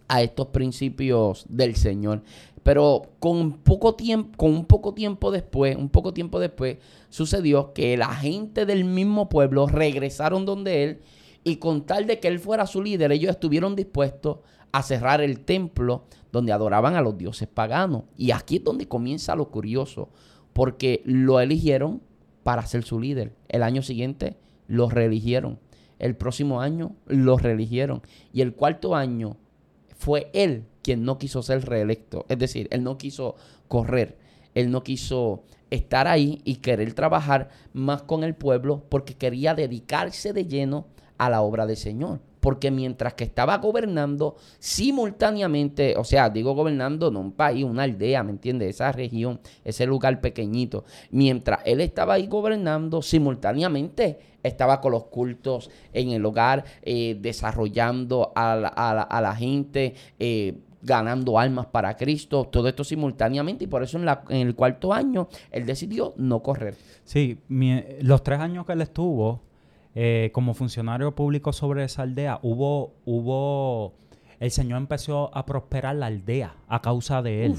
A 0.08 0.22
estos 0.22 0.48
principios 0.48 1.46
del 1.50 1.76
Señor. 1.76 2.24
Pero 2.64 3.04
con 3.20 3.54
poco 3.54 3.96
tiempo, 3.96 4.38
con 4.38 4.52
un 4.52 4.66
poco 4.66 4.94
tiempo 4.94 5.32
después, 5.32 5.76
un 5.76 5.90
poco 5.90 6.14
tiempo 6.14 6.40
después, 6.40 6.78
sucedió 7.10 7.74
que 7.74 7.96
la 7.96 8.14
gente 8.14 8.66
del 8.66 8.84
mismo 8.84 9.30
pueblo 9.30 9.68
regresaron 9.68 10.46
donde 10.46 10.84
él 10.84 11.02
y 11.44 11.58
con 11.58 11.86
tal 11.86 12.08
de 12.08 12.20
que 12.20 12.28
él 12.28 12.40
fuera 12.40 12.68
su 12.68 12.84
líder, 12.84 13.14
ellos 13.14 13.32
estuvieron 13.32 13.76
dispuestos 13.76 14.40
a 14.74 14.84
cerrar 14.84 15.22
el 15.22 15.40
templo 15.40 16.04
donde 16.32 16.52
adoraban 16.52 16.96
a 16.96 17.02
los 17.02 17.18
dioses 17.18 17.48
paganos. 17.48 18.04
Y 18.18 18.32
aquí 18.32 18.58
es 18.58 18.64
donde 18.66 18.90
comienza 18.90 19.34
lo 19.34 19.50
curioso, 19.50 20.10
porque 20.52 21.02
lo 21.06 21.40
eligieron 21.40 22.02
para 22.44 22.66
ser 22.66 22.84
su 22.84 23.00
líder. 23.00 23.34
El 23.48 23.64
año 23.64 23.82
siguiente 23.82 24.38
lo 24.68 24.90
reeligieron. 24.90 25.58
El 26.00 26.16
próximo 26.16 26.60
año 26.60 26.96
lo 27.06 27.38
reeligieron. 27.38 28.02
Y 28.34 28.42
el 28.42 28.54
cuarto 28.54 28.94
año 28.94 29.38
fue 29.98 30.30
él 30.34 30.66
quien 30.82 31.04
no 31.04 31.18
quiso 31.18 31.44
ser 31.44 31.66
reelecto. 31.66 32.26
Es 32.30 32.40
decir, 32.40 32.68
él 32.72 32.84
no 32.84 32.98
quiso 32.98 33.36
correr. 33.68 34.18
Él 34.56 34.72
no 34.72 34.84
quiso 34.84 35.44
estar 35.70 36.08
ahí 36.08 36.42
y 36.46 36.56
querer 36.56 36.94
trabajar 36.94 37.50
más 37.74 38.04
con 38.04 38.24
el 38.24 38.36
pueblo 38.36 38.84
porque 38.90 39.16
quería 39.16 39.54
dedicarse 39.54 40.34
de 40.34 40.46
lleno 40.46 40.88
a 41.18 41.30
la 41.30 41.42
obra 41.42 41.66
del 41.66 41.78
Señor. 41.78 42.22
Porque 42.40 42.72
mientras 42.72 43.16
que 43.16 43.26
estaba 43.26 43.58
gobernando, 43.58 44.38
simultáneamente, 44.60 45.96
o 45.98 46.04
sea, 46.04 46.30
digo 46.30 46.54
gobernando, 46.54 47.12
no 47.12 47.20
un 47.20 47.34
país, 47.34 47.66
una 47.66 47.84
aldea, 47.84 48.24
¿me 48.24 48.32
entiendes? 48.32 48.70
Esa 48.70 48.92
región, 48.92 49.42
ese 49.66 49.86
lugar 49.86 50.22
pequeñito. 50.22 50.86
Mientras 51.12 51.60
él 51.66 51.82
estaba 51.82 52.14
ahí 52.14 52.28
gobernando, 52.28 53.02
simultáneamente 53.02 54.37
estaba 54.48 54.82
con 54.82 54.92
los 54.92 55.06
cultos 55.06 55.70
en 55.94 56.10
el 56.10 56.26
hogar, 56.26 56.66
eh, 56.82 57.18
desarrollando 57.20 58.32
a 58.36 58.56
la, 58.56 59.36
gente, 59.36 59.94
eh, 60.20 60.58
ganando 60.82 61.40
almas 61.40 61.68
para 61.68 61.96
Cristo, 61.96 62.46
todo 62.46 62.68
esto 62.68 62.84
simultáneamente 62.84 63.66
y 63.66 63.68
por 63.68 63.84
eso 63.84 63.98
en, 63.98 64.06
la, 64.06 64.24
en 64.30 64.48
el 64.48 64.56
cuarto 64.56 64.94
año 64.94 65.28
él 65.52 65.66
decidió 65.66 66.14
no 66.18 66.42
correr. 66.42 66.76
Sí, 67.04 67.40
los 68.02 68.24
tres 68.24 68.40
años 68.40 68.66
que 68.66 68.74
él 68.74 68.82
estuvo, 68.82 69.42
eh, 69.96 70.30
como 70.34 70.54
funcionario 70.54 71.16
público 71.16 71.52
sobre 71.54 71.84
esa 71.84 72.04
aldea, 72.04 72.40
hubo, 72.44 72.94
hubo, 73.06 73.96
el 74.40 74.52
Señor 74.52 74.78
empezó 74.78 75.36
a 75.36 75.46
prosperar 75.46 75.96
la 75.96 76.06
aldea 76.06 76.56
a 76.68 76.82
causa 76.82 77.22
de 77.22 77.46
él. 77.46 77.56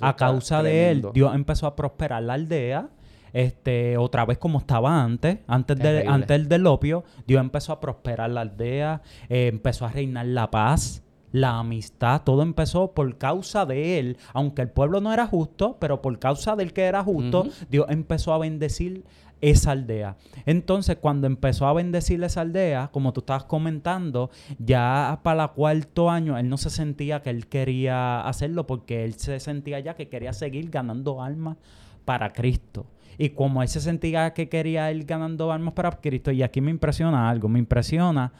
a 0.00 0.14
causa 0.14 0.62
de 0.62 0.90
él, 0.90 1.04
Dios 1.12 1.34
empezó 1.34 1.66
a 1.66 1.74
prosperar 1.74 2.22
la 2.22 2.34
aldea. 2.34 2.90
Este, 3.34 3.98
otra 3.98 4.24
vez 4.24 4.38
como 4.38 4.60
estaba 4.60 5.02
antes, 5.02 5.38
antes, 5.48 5.76
de, 5.76 6.06
antes 6.06 6.48
del 6.48 6.66
opio, 6.68 7.02
Dios 7.26 7.40
empezó 7.40 7.72
a 7.72 7.80
prosperar 7.80 8.30
la 8.30 8.42
aldea, 8.42 9.02
eh, 9.28 9.48
empezó 9.48 9.84
a 9.84 9.90
reinar 9.90 10.26
la 10.26 10.52
paz, 10.52 11.02
la 11.32 11.58
amistad, 11.58 12.22
todo 12.22 12.42
empezó 12.42 12.92
por 12.92 13.18
causa 13.18 13.66
de 13.66 13.98
él, 13.98 14.18
aunque 14.34 14.62
el 14.62 14.70
pueblo 14.70 15.00
no 15.00 15.12
era 15.12 15.26
justo, 15.26 15.78
pero 15.80 16.00
por 16.00 16.16
causa 16.20 16.54
del 16.54 16.72
que 16.72 16.84
era 16.84 17.02
justo, 17.02 17.48
Dios 17.68 17.86
empezó 17.88 18.32
a 18.32 18.38
bendecir 18.38 19.04
esa 19.40 19.72
aldea. 19.72 20.16
Entonces, 20.46 20.96
cuando 21.00 21.26
empezó 21.26 21.66
a 21.66 21.72
bendecir 21.72 22.22
esa 22.22 22.42
aldea, 22.42 22.88
como 22.92 23.12
tú 23.12 23.18
estabas 23.18 23.46
comentando, 23.46 24.30
ya 24.60 25.18
para 25.24 25.42
el 25.42 25.50
cuarto 25.50 26.08
año 26.08 26.38
él 26.38 26.48
no 26.48 26.56
se 26.56 26.70
sentía 26.70 27.20
que 27.20 27.30
él 27.30 27.48
quería 27.48 28.20
hacerlo 28.20 28.68
porque 28.68 29.04
él 29.04 29.14
se 29.14 29.40
sentía 29.40 29.80
ya 29.80 29.94
que 29.94 30.08
quería 30.08 30.32
seguir 30.32 30.70
ganando 30.70 31.20
almas 31.20 31.56
para 32.04 32.32
Cristo. 32.32 32.86
Y 33.18 33.30
como 33.30 33.62
él 33.62 33.68
se 33.68 33.80
sentía 33.80 34.32
que 34.32 34.48
quería 34.48 34.90
ir 34.92 35.04
ganando 35.04 35.52
almas 35.52 35.74
para 35.74 35.90
Cristo, 35.92 36.30
y 36.30 36.42
aquí 36.42 36.60
me 36.60 36.70
impresiona 36.70 37.28
algo, 37.28 37.48
me 37.48 37.58
impresiona 37.58 38.32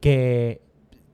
que 0.00 0.60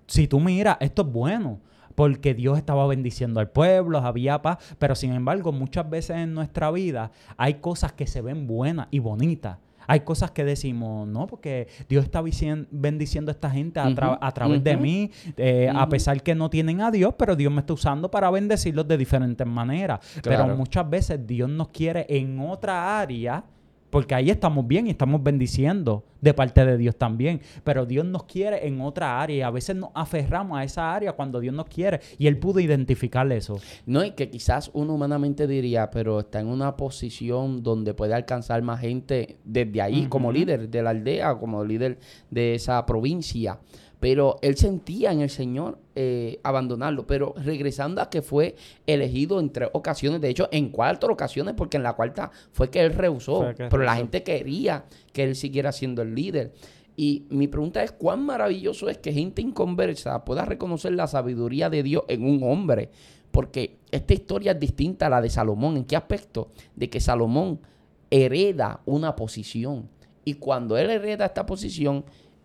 si 0.07 0.27
tú 0.29 0.41
miras, 0.41 0.77
esto 0.81 1.03
es 1.03 1.09
bueno 1.09 1.61
porque 1.95 2.35
Dios 2.35 2.59
estaba 2.59 2.87
bendiciendo 2.87 3.41
al 3.41 3.51
pueblo, 3.51 3.99
había 3.99 4.41
paz, 4.41 4.59
pero 4.79 4.95
sin 4.95 5.13
embargo 5.13 5.53
muchas 5.53 5.89
veces 5.89 6.17
en 6.17 6.35
nuestra 6.35 6.71
vida 6.71 7.11
hay 7.37 7.55
cosas 7.55 7.93
que 7.93 8.07
se 8.07 8.23
ven 8.23 8.47
buenas 8.47 8.89
y 8.91 8.99
bonitas. 8.99 9.59
Hay 9.87 10.01
cosas 10.01 10.31
que 10.31 10.45
decimos, 10.45 11.07
no, 11.09 11.27
porque 11.27 11.69
Dios 11.89 12.05
está 12.05 12.23
bendiciendo 12.71 13.31
a 13.31 13.33
esta 13.33 13.51
gente 13.51 13.81
a, 13.81 14.33
través 14.33 14.63
de 14.63 14.77
mí, 14.77 15.11
eh, 15.37 15.71
a 15.75 15.89
pesar 15.89 16.23
que 16.23 16.35
no 16.35 16.51
tienen 16.51 16.81
a 16.81 16.91
Dios, 16.91 17.15
pero 17.19 17.37
Dios 17.37 17.53
me 17.53 17.61
está 17.61 17.73
usando 17.73 18.11
para 18.11 18.31
bendecirlos 18.31 18.87
de 18.87 18.97
diferentes 18.97 19.47
maneras. 19.47 20.01
Pero 20.23 20.47
muchas 20.57 20.89
veces 20.89 21.27
Dios 21.27 21.49
nos 21.49 21.69
quiere 21.69 22.07
en 22.09 22.39
otra 22.41 23.01
área 23.01 23.45
porque 23.93 24.15
ahí 24.15 24.31
estamos 24.31 24.67
bien 24.67 24.87
y 24.87 24.91
estamos 24.91 25.23
bendiciendo 25.23 26.07
de 26.23 26.33
parte 26.33 26.65
de 26.65 26.79
Dios 26.79 26.97
también. 26.97 27.43
Pero 27.63 27.85
Dios 27.85 28.07
nos 28.07 28.25
quiere 28.25 28.67
en 28.67 28.81
otra 28.81 29.21
área 29.21 29.37
y 29.37 29.43
a 29.43 29.51
veces 29.51 29.77
nos 29.77 29.91
aferramos 29.95 30.59
a 30.59 30.65
esa 30.65 30.95
área 30.95 31.13
cuando 31.13 31.41
Dios 31.41 31.55
nos 31.55 31.67
quiere. 31.67 32.01
Y 32.17 32.27
Él 32.27 32.39
pudo 32.39 32.59
identificar 32.61 33.31
eso. 33.31 33.61
No, 33.85 34.03
y 34.03 34.13
que 34.13 34.31
quizás 34.31 34.71
uno 34.73 34.95
humanamente 34.95 35.47
diría, 35.47 35.91
pero 35.91 36.21
está 36.21 36.41
en 36.41 36.47
una 36.47 36.75
posición 36.75 37.63
donde 37.63 37.93
puede 37.93 38.15
alcanzar 38.15 38.63
más 38.63 38.81
gente 38.81 39.37
desde 39.45 39.83
ahí, 39.83 40.07
como 40.07 40.33
líder 40.33 40.71
de 40.71 40.83
la 40.83 40.89
aldea, 40.89 41.35
como 41.35 41.63
líder 41.63 41.99
de 42.31 42.55
esa 42.55 42.87
provincia 42.87 43.59
pero 44.03 44.39
él 44.43 44.57
sentía 44.57 45.13
en 45.13 45.21
el 45.21 45.31
Señor 45.31 45.79
eh, 45.95 46.41
abandonarlo. 46.43 47.07
Pero 47.07 47.35
regresando 47.37 48.03
a 48.03 48.11
que 48.11 48.21
fue 48.21 48.57
elegido 48.85 49.39
en 49.39 49.51
tres 49.51 49.69
ocasiones, 49.75 50.21
de 50.21 50.29
hecho 50.29 50.49
en 50.51 50.71
cuatro 50.71 51.13
ocasiones, 51.13 51.55
porque 51.57 51.77
en 51.77 51.85
la 51.85 51.93
cuarta 51.93 52.33
fue 52.51 52.69
que 52.69 52.81
él 52.81 52.95
rehusó, 52.95 53.53
pero 53.57 53.79
la 53.79 53.95
gente 53.95 54.25
quería 54.25 54.87
que 55.13 55.23
él 55.23 55.37
siguiera 55.37 55.71
siendo 55.71 56.03
el 56.03 56.17
líder. 56.17 56.53
Y 56.97 57.27
mi 57.31 57.47
pregunta 57.47 57.81
es, 57.85 57.93
¿cuán 57.93 58.27
maravilloso 58.27 58.89
es 58.89 58.99
que 58.99 59.13
gente 59.13 59.41
inconversa 59.41 60.25
pueda 60.25 60.45
reconocer 60.45 60.95
la 60.95 61.07
sabiduría 61.07 61.71
de 61.71 61.85
Dios 61.85 62.03
en 62.09 62.25
un 62.25 62.43
hombre? 62.43 62.91
Porque 63.31 63.77
esta 63.93 64.15
historia 64.15 64.51
es 64.51 64.59
distinta 64.59 65.07
a 65.07 65.11
la 65.11 65.21
de 65.21 65.31
Salomón. 65.31 65.77
¿En 65.77 65.85
qué 65.85 65.95
aspecto? 65.95 66.49
De 66.75 66.91
que 66.91 66.99
Salomón 66.99 67.61
hereda 68.11 68.81
una 68.85 69.15
posición. 69.15 69.89
Y 70.25 70.35
cuando 70.35 70.77
él 70.77 70.91
hereda 70.91 71.27
esta 71.27 71.47
posición, 71.47 72.05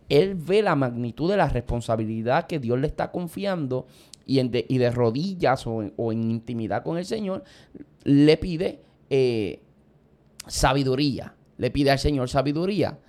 él 0.10 0.36
ve 0.36 0.62
la 0.62 0.76
magnitud 0.76 1.30
de 1.30 1.38
la 1.38 1.50
responsabilidad 1.50 2.48
que 2.48 2.60
Dios 2.60 2.80
le 2.80 2.88
está 2.88 3.12
confiando 3.12 3.88
y, 4.26 4.42
de, 4.48 4.66
y 4.68 4.78
de 4.78 4.92
rodillas 4.92 5.66
o 5.68 5.82
en, 5.82 6.32
intimidad 6.32 6.84
con 6.84 6.98
el 6.98 7.06
Señor, 7.06 7.44
le 8.04 8.38
pide 8.38 8.82
eh, 9.10 9.62
sabiduría, 10.48 11.34
le 11.58 11.72
pide 11.72 11.92
al 11.92 12.00
Señor 12.00 12.30
sabiduría. 12.30 13.00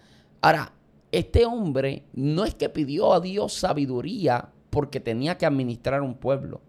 Ahora, 0.41 0.73
este 1.11 1.47
hombre 1.47 2.05
no 2.13 2.45
es 2.45 2.55
que 2.55 2.69
pidió 2.69 3.13
a 3.13 3.21
Dios 3.21 3.55
sabiduría 3.55 4.51
porque 4.71 5.01
tenía 5.01 5.39
que 5.39 5.47
administrar 5.47 6.03
un 6.03 6.15
pueblo. 6.15 6.61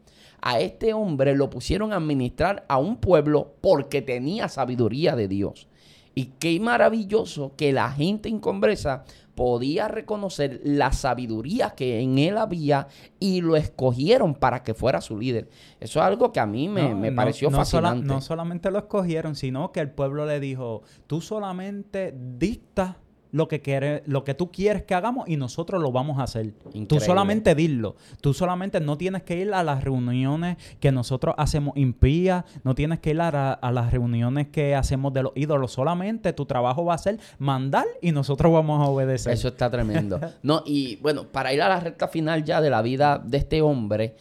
A 0.41 0.59
este 0.61 0.93
hombre 0.93 1.35
lo 1.35 1.49
pusieron 1.49 1.91
a 1.91 1.97
administrar 1.97 2.65
a 2.69 2.77
un 2.77 2.97
pueblo 2.97 3.55
porque 3.61 4.01
tenía 4.01 4.47
sabiduría 4.47 5.15
de 5.15 5.27
Dios. 5.27 5.67
Y 6.15 6.31
qué 6.39 6.59
maravilloso 6.59 7.53
que 7.55 7.71
la 7.73 7.91
gente 7.91 8.29
inconversa 8.29 9.03
podía 9.39 9.87
reconocer 9.87 10.59
la 10.65 10.91
sabiduría 10.91 11.69
que 11.69 12.01
en 12.01 12.19
él 12.19 12.37
había 12.37 12.89
y 13.21 13.39
lo 13.39 13.55
escogieron 13.55 14.35
para 14.35 14.63
que 14.63 14.73
fuera 14.73 14.99
su 14.99 15.17
líder. 15.17 15.49
Eso 15.79 16.01
es 16.01 16.05
algo 16.05 16.33
que 16.33 16.41
a 16.41 16.45
mí 16.45 16.67
me, 16.67 17.13
pareció 17.13 17.49
fascinante. 17.49 18.05
no 18.05 18.19
solamente 18.19 18.69
lo 18.69 18.79
escogieron, 18.79 19.37
sino 19.37 19.71
que 19.71 19.79
el 19.79 19.91
pueblo 19.91 20.25
le 20.25 20.41
dijo, 20.41 20.83
tú 21.07 21.21
solamente 21.21 22.13
dictas 22.13 22.97
lo 23.31 23.47
que 23.47 23.61
quiere, 23.61 24.03
lo 24.05 24.23
que 24.23 24.33
tú 24.33 24.51
quieres 24.51 24.83
que 24.83 24.95
hagamos 24.95 25.27
y 25.27 25.37
nosotros 25.37 25.81
lo 25.81 25.91
vamos 25.91 26.19
a 26.19 26.23
hacer. 26.23 26.53
Tú 26.87 26.99
solamente 26.99 27.55
dilo. 27.55 27.95
Tú 28.21 28.33
solamente 28.33 28.79
no 28.79 28.97
tienes 28.97 29.23
que 29.23 29.37
ir 29.37 29.53
a 29.53 29.63
las 29.63 29.83
reuniones 29.83 30.57
que 30.79 30.91
nosotros 30.91 31.35
hacemos 31.37 31.77
impías, 31.77 32.45
no 32.63 32.75
tienes 32.75 32.99
que 32.99 33.11
ir 33.11 33.21
a, 33.21 33.59
las 33.71 33.91
reuniones 33.91 34.47
que 34.47 34.75
hacemos 34.75 35.13
de 35.13 35.23
los 35.23 35.31
ídolos. 35.35 35.71
Solamente 35.71 36.33
tu 36.33 36.45
trabajo 36.45 36.85
va 36.85 36.95
a 36.95 36.97
ser 36.97 37.19
mandar 37.37 37.85
y 38.01 38.11
nosotros 38.11 38.51
vamos 38.51 38.81
a 38.81 38.89
obedecer. 38.89 39.33
Eso 39.33 39.49
está 39.49 39.69
tremendo. 39.69 40.19
no, 40.43 40.63
y 40.65 40.95
bueno, 40.97 41.25
para 41.25 41.53
ir 41.53 41.61
a 41.61 41.69
la 41.69 41.79
recta 41.79 42.07
final 42.07 42.43
ya 42.43 42.61
de 42.61 42.69
la 42.69 42.81
vida 42.81 43.21
de 43.23 43.37
este 43.37 43.61
hombre, 43.61 44.15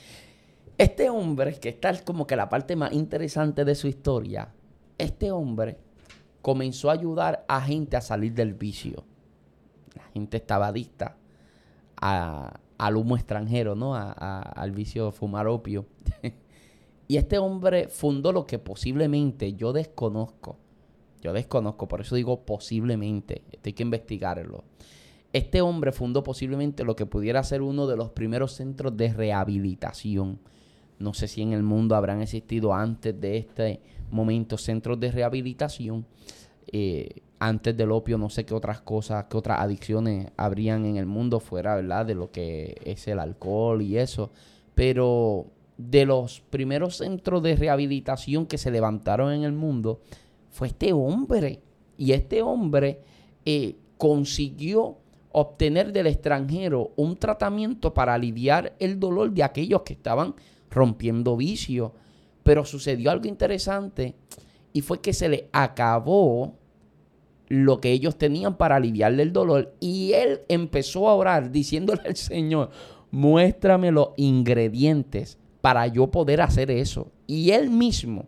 este 0.76 1.10
hombre, 1.10 1.54
que 1.54 1.70
está 1.70 1.92
como 2.04 2.26
que 2.26 2.36
la 2.36 2.48
parte 2.48 2.76
más 2.76 2.92
interesante 2.92 3.64
de 3.64 3.74
su 3.74 3.88
historia, 3.88 4.50
este 4.96 5.32
hombre 5.32 5.78
comenzó 6.42 6.90
a 6.90 6.94
ayudar 6.94 7.44
a 7.48 7.60
gente 7.60 7.96
a 7.96 8.00
salir 8.00 8.34
del 8.34 8.54
vicio. 8.54 9.04
La 9.94 10.04
gente 10.12 10.36
estaba 10.36 10.68
adicta 10.68 11.16
al 12.00 12.96
humo 12.96 13.16
extranjero, 13.16 13.74
¿no? 13.74 13.94
al 13.94 14.70
vicio 14.72 15.06
de 15.06 15.12
fumar 15.12 15.46
opio. 15.48 15.86
y 17.08 17.16
este 17.16 17.38
hombre 17.38 17.88
fundó 17.88 18.32
lo 18.32 18.46
que 18.46 18.58
posiblemente 18.58 19.54
yo 19.54 19.72
desconozco. 19.72 20.58
Yo 21.20 21.32
desconozco, 21.32 21.88
por 21.88 22.00
eso 22.00 22.14
digo 22.14 22.44
posiblemente. 22.44 23.42
Esto 23.50 23.68
hay 23.68 23.72
que 23.72 23.82
investigarlo. 23.82 24.64
Este 25.32 25.60
hombre 25.60 25.92
fundó 25.92 26.22
posiblemente 26.22 26.84
lo 26.84 26.96
que 26.96 27.06
pudiera 27.06 27.42
ser 27.42 27.60
uno 27.60 27.86
de 27.86 27.96
los 27.96 28.10
primeros 28.10 28.52
centros 28.52 28.96
de 28.96 29.12
rehabilitación. 29.12 30.38
No 30.98 31.14
sé 31.14 31.28
si 31.28 31.42
en 31.42 31.52
el 31.52 31.62
mundo 31.62 31.94
habrán 31.94 32.20
existido 32.22 32.74
antes 32.74 33.18
de 33.20 33.38
este 33.38 33.80
momentos, 34.10 34.62
centros 34.62 34.98
de 35.00 35.10
rehabilitación. 35.10 36.06
Eh, 36.70 37.22
antes 37.38 37.76
del 37.76 37.92
opio, 37.92 38.18
no 38.18 38.30
sé 38.30 38.44
qué 38.44 38.54
otras 38.54 38.80
cosas, 38.80 39.26
qué 39.30 39.36
otras 39.36 39.60
adicciones 39.60 40.32
habrían 40.36 40.84
en 40.86 40.96
el 40.96 41.06
mundo 41.06 41.38
fuera, 41.38 41.76
¿verdad? 41.76 42.04
De 42.04 42.14
lo 42.14 42.30
que 42.30 42.76
es 42.84 43.06
el 43.06 43.20
alcohol 43.20 43.80
y 43.80 43.96
eso. 43.96 44.30
Pero 44.74 45.46
de 45.76 46.04
los 46.04 46.40
primeros 46.40 46.96
centros 46.96 47.42
de 47.42 47.54
rehabilitación 47.54 48.46
que 48.46 48.58
se 48.58 48.70
levantaron 48.70 49.32
en 49.32 49.44
el 49.44 49.52
mundo, 49.52 50.00
fue 50.50 50.68
este 50.68 50.92
hombre. 50.92 51.60
Y 51.96 52.12
este 52.12 52.42
hombre 52.42 53.00
eh, 53.44 53.76
consiguió 53.96 54.98
obtener 55.30 55.92
del 55.92 56.08
extranjero 56.08 56.90
un 56.96 57.16
tratamiento 57.16 57.94
para 57.94 58.14
aliviar 58.14 58.74
el 58.80 58.98
dolor 58.98 59.30
de 59.30 59.44
aquellos 59.44 59.82
que 59.82 59.92
estaban 59.92 60.34
rompiendo 60.70 61.36
vicio. 61.36 61.94
Pero 62.42 62.64
sucedió 62.64 63.10
algo 63.10 63.28
interesante 63.28 64.14
y 64.72 64.80
fue 64.80 65.00
que 65.00 65.12
se 65.12 65.28
le 65.28 65.48
acabó 65.52 66.54
lo 67.48 67.80
que 67.80 67.92
ellos 67.92 68.16
tenían 68.16 68.56
para 68.56 68.76
aliviarle 68.76 69.22
el 69.22 69.32
dolor. 69.32 69.74
Y 69.80 70.12
él 70.12 70.40
empezó 70.48 71.08
a 71.08 71.14
orar 71.14 71.50
diciéndole 71.50 72.02
al 72.06 72.16
Señor, 72.16 72.70
muéstrame 73.10 73.90
los 73.90 74.10
ingredientes 74.16 75.38
para 75.60 75.86
yo 75.86 76.10
poder 76.10 76.40
hacer 76.40 76.70
eso. 76.70 77.10
Y 77.26 77.50
él 77.50 77.70
mismo, 77.70 78.26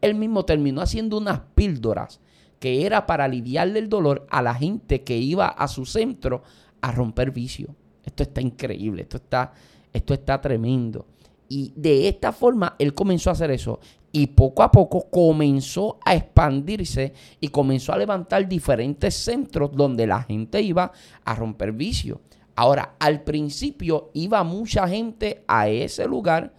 él 0.00 0.14
mismo 0.14 0.44
terminó 0.44 0.80
haciendo 0.80 1.18
unas 1.18 1.40
píldoras 1.54 2.20
que 2.60 2.86
era 2.86 3.06
para 3.06 3.24
aliviarle 3.24 3.78
el 3.78 3.88
dolor 3.88 4.26
a 4.30 4.42
la 4.42 4.54
gente 4.54 5.02
que 5.02 5.16
iba 5.16 5.48
a 5.48 5.68
su 5.68 5.86
centro 5.86 6.42
a 6.80 6.92
romper 6.92 7.30
vicio. 7.30 7.74
Esto 8.04 8.22
está 8.22 8.40
increíble, 8.40 9.02
esto 9.02 9.18
está, 9.18 9.52
esto 9.92 10.14
está 10.14 10.40
tremendo. 10.40 11.06
Y 11.48 11.72
de 11.76 12.08
esta 12.08 12.32
forma 12.32 12.76
él 12.78 12.94
comenzó 12.94 13.30
a 13.30 13.32
hacer 13.32 13.50
eso. 13.50 13.80
Y 14.12 14.28
poco 14.28 14.62
a 14.62 14.70
poco 14.70 15.08
comenzó 15.10 15.98
a 16.04 16.14
expandirse 16.14 17.12
y 17.40 17.48
comenzó 17.48 17.92
a 17.92 17.98
levantar 17.98 18.48
diferentes 18.48 19.14
centros 19.14 19.70
donde 19.72 20.06
la 20.06 20.22
gente 20.22 20.60
iba 20.62 20.92
a 21.24 21.34
romper 21.34 21.72
vicio. 21.72 22.20
Ahora, 22.56 22.96
al 22.98 23.22
principio 23.22 24.10
iba 24.14 24.42
mucha 24.42 24.88
gente 24.88 25.44
a 25.46 25.68
ese 25.68 26.06
lugar, 26.06 26.54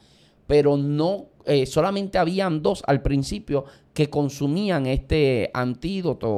pero 0.48 0.78
no 0.78 1.26
eh, 1.46 1.66
solamente 1.66 2.18
habían 2.18 2.62
dos 2.62 2.84
al 2.86 3.02
principio 3.02 3.66
que 4.00 4.10
consumían 4.10 4.86
este 4.86 5.52
antídoto, 5.54 6.30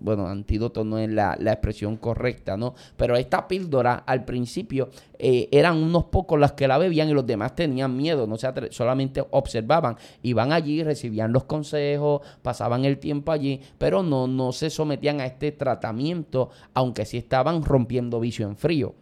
bueno, 0.00 0.28
antídoto 0.28 0.82
no 0.82 0.98
es 0.98 1.10
la, 1.10 1.34
expresión 1.34 1.98
correcta, 1.98 2.56
¿no? 2.56 2.74
Pero 2.96 3.16
esta 3.16 3.46
píldora 3.46 3.96
al 3.96 4.24
principio 4.24 4.88
eh, 5.18 5.46
eran 5.52 5.76
unos 5.76 6.04
pocos 6.04 6.40
los 6.40 6.52
que 6.52 6.66
la 6.66 6.78
bebían 6.78 7.10
y 7.10 7.12
los 7.12 7.26
demás 7.26 7.54
tenían 7.54 7.94
miedo, 7.94 8.26
no 8.26 8.38
se 8.38 8.48
solamente 8.70 9.22
observaban, 9.30 9.98
iban 10.22 10.52
allí, 10.52 10.82
recibían 10.82 11.34
los 11.34 11.44
consejos, 11.44 12.22
pasaban 12.40 12.86
el 12.86 12.96
tiempo 12.96 13.30
allí, 13.30 13.60
pero 13.76 14.02
no, 14.02 14.26
no 14.26 14.52
se 14.52 14.70
sometían 14.70 15.20
a 15.20 15.26
este 15.26 15.52
tratamiento, 15.52 16.48
aunque 16.72 17.04
sí 17.04 17.18
estaban 17.18 17.62
rompiendo 17.62 18.20
vicio 18.20 18.48
en 18.48 18.56
frío. 18.56 18.94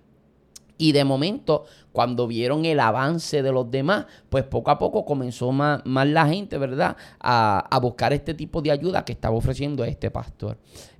Y 0.77 0.93
de 0.93 1.05
momento, 1.05 1.65
cuando 1.93 2.27
vieron 2.27 2.65
el 2.65 2.81
avance 2.81 3.43
de 3.43 3.53
los 3.53 3.71
demás, 3.71 4.07
pues 4.29 4.45
poco 4.45 4.71
a 4.71 4.79
poco 4.79 5.05
comenzó 5.05 5.53
más, 5.53 5.83
la 5.85 6.27
gente, 6.27 6.59
¿verdad?, 6.59 6.97
a, 7.21 7.79
buscar 7.81 8.13
este 8.13 8.35
tipo 8.35 8.61
de 8.61 8.73
ayuda 8.73 9.05
que 9.05 9.13
estaba 9.13 9.37
ofreciendo 9.37 9.85
este 9.85 10.11
pastor. 10.11 10.59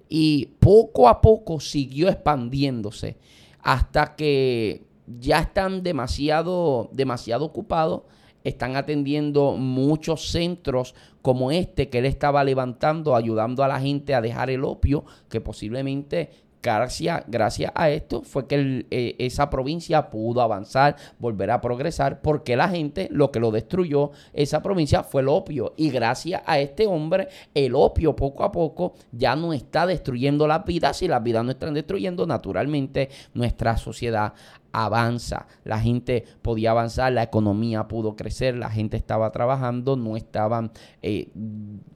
Y 0.09 0.47
poco 0.61 1.09
a 1.09 1.21
poco 1.21 1.59
siguió 1.59 2.09
expandiéndose 2.09 3.17
hasta 3.63 4.15
que 4.15 4.85
ya 5.07 5.41
están 5.41 5.83
demasiado, 5.83 6.91
demasiado 6.93 7.45
ocupados, 7.45 8.03
están 8.45 8.77
atendiendo 8.77 9.57
muchos 9.57 10.29
centros 10.29 10.95
como 11.23 11.51
este 11.51 11.89
que 11.89 11.99
él 11.99 12.05
estaba 12.05 12.45
levantando, 12.45 13.17
ayudando 13.17 13.65
a 13.65 13.69
la 13.69 13.81
gente 13.81 14.15
a 14.15 14.21
dejar 14.21 14.51
el 14.51 14.65
opio, 14.65 15.05
que 15.31 15.41
posiblemente 15.41 16.31
Gracias, 16.65 17.71
a 17.75 17.91
esto 17.91 18.23
fue 18.23 18.47
que 18.47 18.87
eh, 18.91 19.17
esa 19.19 19.51
provincia 19.51 20.09
pudo 20.09 20.41
avanzar, 20.41 20.97
volver 21.19 21.51
a 21.51 21.61
progresar, 21.61 22.23
porque 22.23 22.57
la 22.57 22.71
gente 22.71 23.09
lo 23.11 23.31
que 23.31 23.39
lo 23.39 23.51
destruyó, 23.51 24.13
esa 24.33 24.63
provincia 24.63 25.03
fue 25.03 25.21
el 25.21 25.29
opio. 25.29 25.75
Y 25.77 25.91
gracias 25.91 26.41
a 26.47 26.59
este 26.59 26.87
hombre, 26.87 27.29
el 27.53 27.75
opio 27.75 28.17
poco 28.17 28.45
a 28.45 28.51
poco 28.51 28.95
ya 29.13 29.37
no 29.37 29.53
está 29.53 29.87
destruyendo 29.87 30.47
las 30.47 30.65
vidas. 30.65 30.97
Si 30.97 31.07
las 31.07 31.23
vidas 31.23 31.45
no 31.45 31.51
están 31.51 31.75
destruyendo, 31.75 32.27
naturalmente 32.27 33.11
nuestra 33.35 33.77
sociedad 33.77 34.33
avanza. 34.75 35.47
La 35.63 35.79
gente 35.79 36.25
podía 36.43 36.73
avanzar, 36.73 37.13
la 37.13 37.23
economía 37.23 37.87
pudo 37.87 38.17
crecer, 38.17 38.57
la 38.57 38.69
gente 38.69 38.97
estaba 38.97 39.31
trabajando, 39.31 39.97
no 39.97 40.17
estaban 40.17 40.73
eh, 41.01 41.29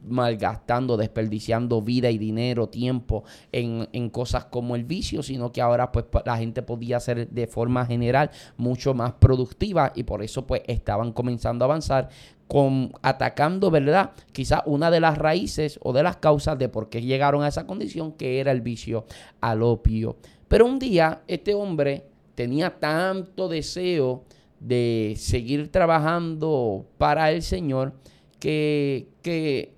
malgastando, 0.06 0.96
desperdiciando 0.96 1.82
vida 1.82 2.10
y 2.10 2.18
dinero, 2.18 2.68
tiempo 2.68 3.24
en, 3.52 3.88
en, 3.92 4.08
cosas 4.10 4.44
como 4.46 4.76
el 4.76 4.84
vicio, 4.84 5.22
sino 5.22 5.52
que 5.52 5.60
ahora 5.60 5.90
pues 5.90 6.06
la 6.24 6.38
gente 6.38 6.62
podía 6.62 7.00
ser 7.00 7.28
de 7.28 7.46
forma 7.48 7.84
general 7.84 8.30
mucho 8.56 8.94
más 8.94 9.12
productiva 9.14 9.92
y 9.94 10.04
por 10.04 10.22
eso 10.22 10.46
pues 10.46 10.62
estaban 10.66 11.12
comenzando 11.12 11.64
a 11.64 11.66
avanzar 11.66 12.08
con, 12.48 12.92
atacando, 13.02 13.70
¿verdad? 13.70 14.12
Quizás 14.32 14.62
una 14.64 14.90
de 14.90 15.00
las 15.00 15.18
raíces 15.18 15.78
o 15.82 15.92
de 15.92 16.02
las 16.02 16.16
causas 16.16 16.58
de 16.58 16.68
por 16.68 16.88
qué 16.88 17.02
llegaron 17.02 17.42
a 17.42 17.48
esa 17.48 17.66
condición 17.66 18.12
que 18.12 18.40
era 18.40 18.50
el 18.50 18.62
vicio 18.62 19.04
al 19.40 19.62
opio. 19.62 20.16
Pero 20.48 20.64
un 20.64 20.78
día 20.78 21.22
este 21.26 21.54
hombre 21.54 22.06
tenía 22.38 22.78
tanto 22.78 23.48
deseo 23.48 24.22
de 24.60 25.14
seguir 25.16 25.72
trabajando 25.72 26.86
para 26.96 27.32
el 27.32 27.42
Señor 27.42 27.94
que, 28.38 29.08
que, 29.22 29.74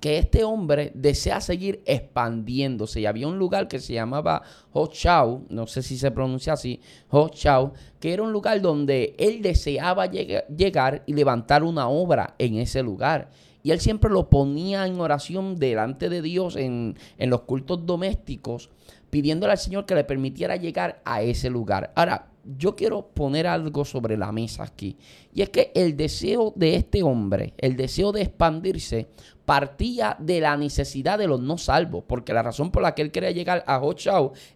que 0.00 0.16
este 0.16 0.44
hombre 0.44 0.92
desea 0.94 1.42
seguir 1.42 1.82
expandiéndose. 1.84 3.02
Y 3.02 3.04
había 3.06 3.28
un 3.28 3.38
lugar 3.38 3.68
que 3.68 3.80
se 3.80 3.92
llamaba 3.92 4.40
Ho 4.72 4.86
Chao, 4.86 5.42
no 5.50 5.66
sé 5.66 5.82
si 5.82 5.98
se 5.98 6.10
pronuncia 6.10 6.54
así, 6.54 6.80
Ho 7.10 7.28
Chao, 7.28 7.74
que 8.00 8.14
era 8.14 8.22
un 8.22 8.32
lugar 8.32 8.62
donde 8.62 9.14
él 9.18 9.42
deseaba 9.42 10.06
llegar 10.06 11.02
y 11.04 11.12
levantar 11.12 11.64
una 11.64 11.90
obra 11.90 12.34
en 12.38 12.54
ese 12.54 12.82
lugar. 12.82 13.28
Y 13.62 13.72
él 13.72 13.80
siempre 13.80 14.10
lo 14.10 14.30
ponía 14.30 14.86
en 14.86 14.98
oración 14.98 15.56
delante 15.56 16.08
de 16.08 16.22
Dios 16.22 16.56
en, 16.56 16.96
en 17.18 17.28
los 17.28 17.42
cultos 17.42 17.84
domésticos 17.84 18.70
pidiéndole 19.10 19.52
al 19.52 19.58
Señor 19.58 19.86
que 19.86 19.94
le 19.94 20.04
permitiera 20.04 20.56
llegar 20.56 21.00
a 21.04 21.22
ese 21.22 21.50
lugar. 21.50 21.92
Ahora, 21.94 22.28
yo 22.56 22.74
quiero 22.74 23.08
poner 23.08 23.46
algo 23.46 23.84
sobre 23.84 24.16
la 24.16 24.32
mesa 24.32 24.62
aquí. 24.62 24.96
Y 25.34 25.42
es 25.42 25.50
que 25.50 25.70
el 25.74 25.96
deseo 25.96 26.52
de 26.56 26.76
este 26.76 27.02
hombre, 27.02 27.52
el 27.58 27.76
deseo 27.76 28.10
de 28.12 28.22
expandirse, 28.22 29.08
partía 29.44 30.16
de 30.18 30.40
la 30.40 30.56
necesidad 30.56 31.18
de 31.18 31.26
los 31.26 31.40
no 31.40 31.58
salvos. 31.58 32.04
Porque 32.06 32.32
la 32.32 32.42
razón 32.42 32.70
por 32.70 32.82
la 32.82 32.94
que 32.94 33.02
él 33.02 33.10
quería 33.10 33.32
llegar 33.32 33.64
a 33.66 33.78
Ho 33.82 33.94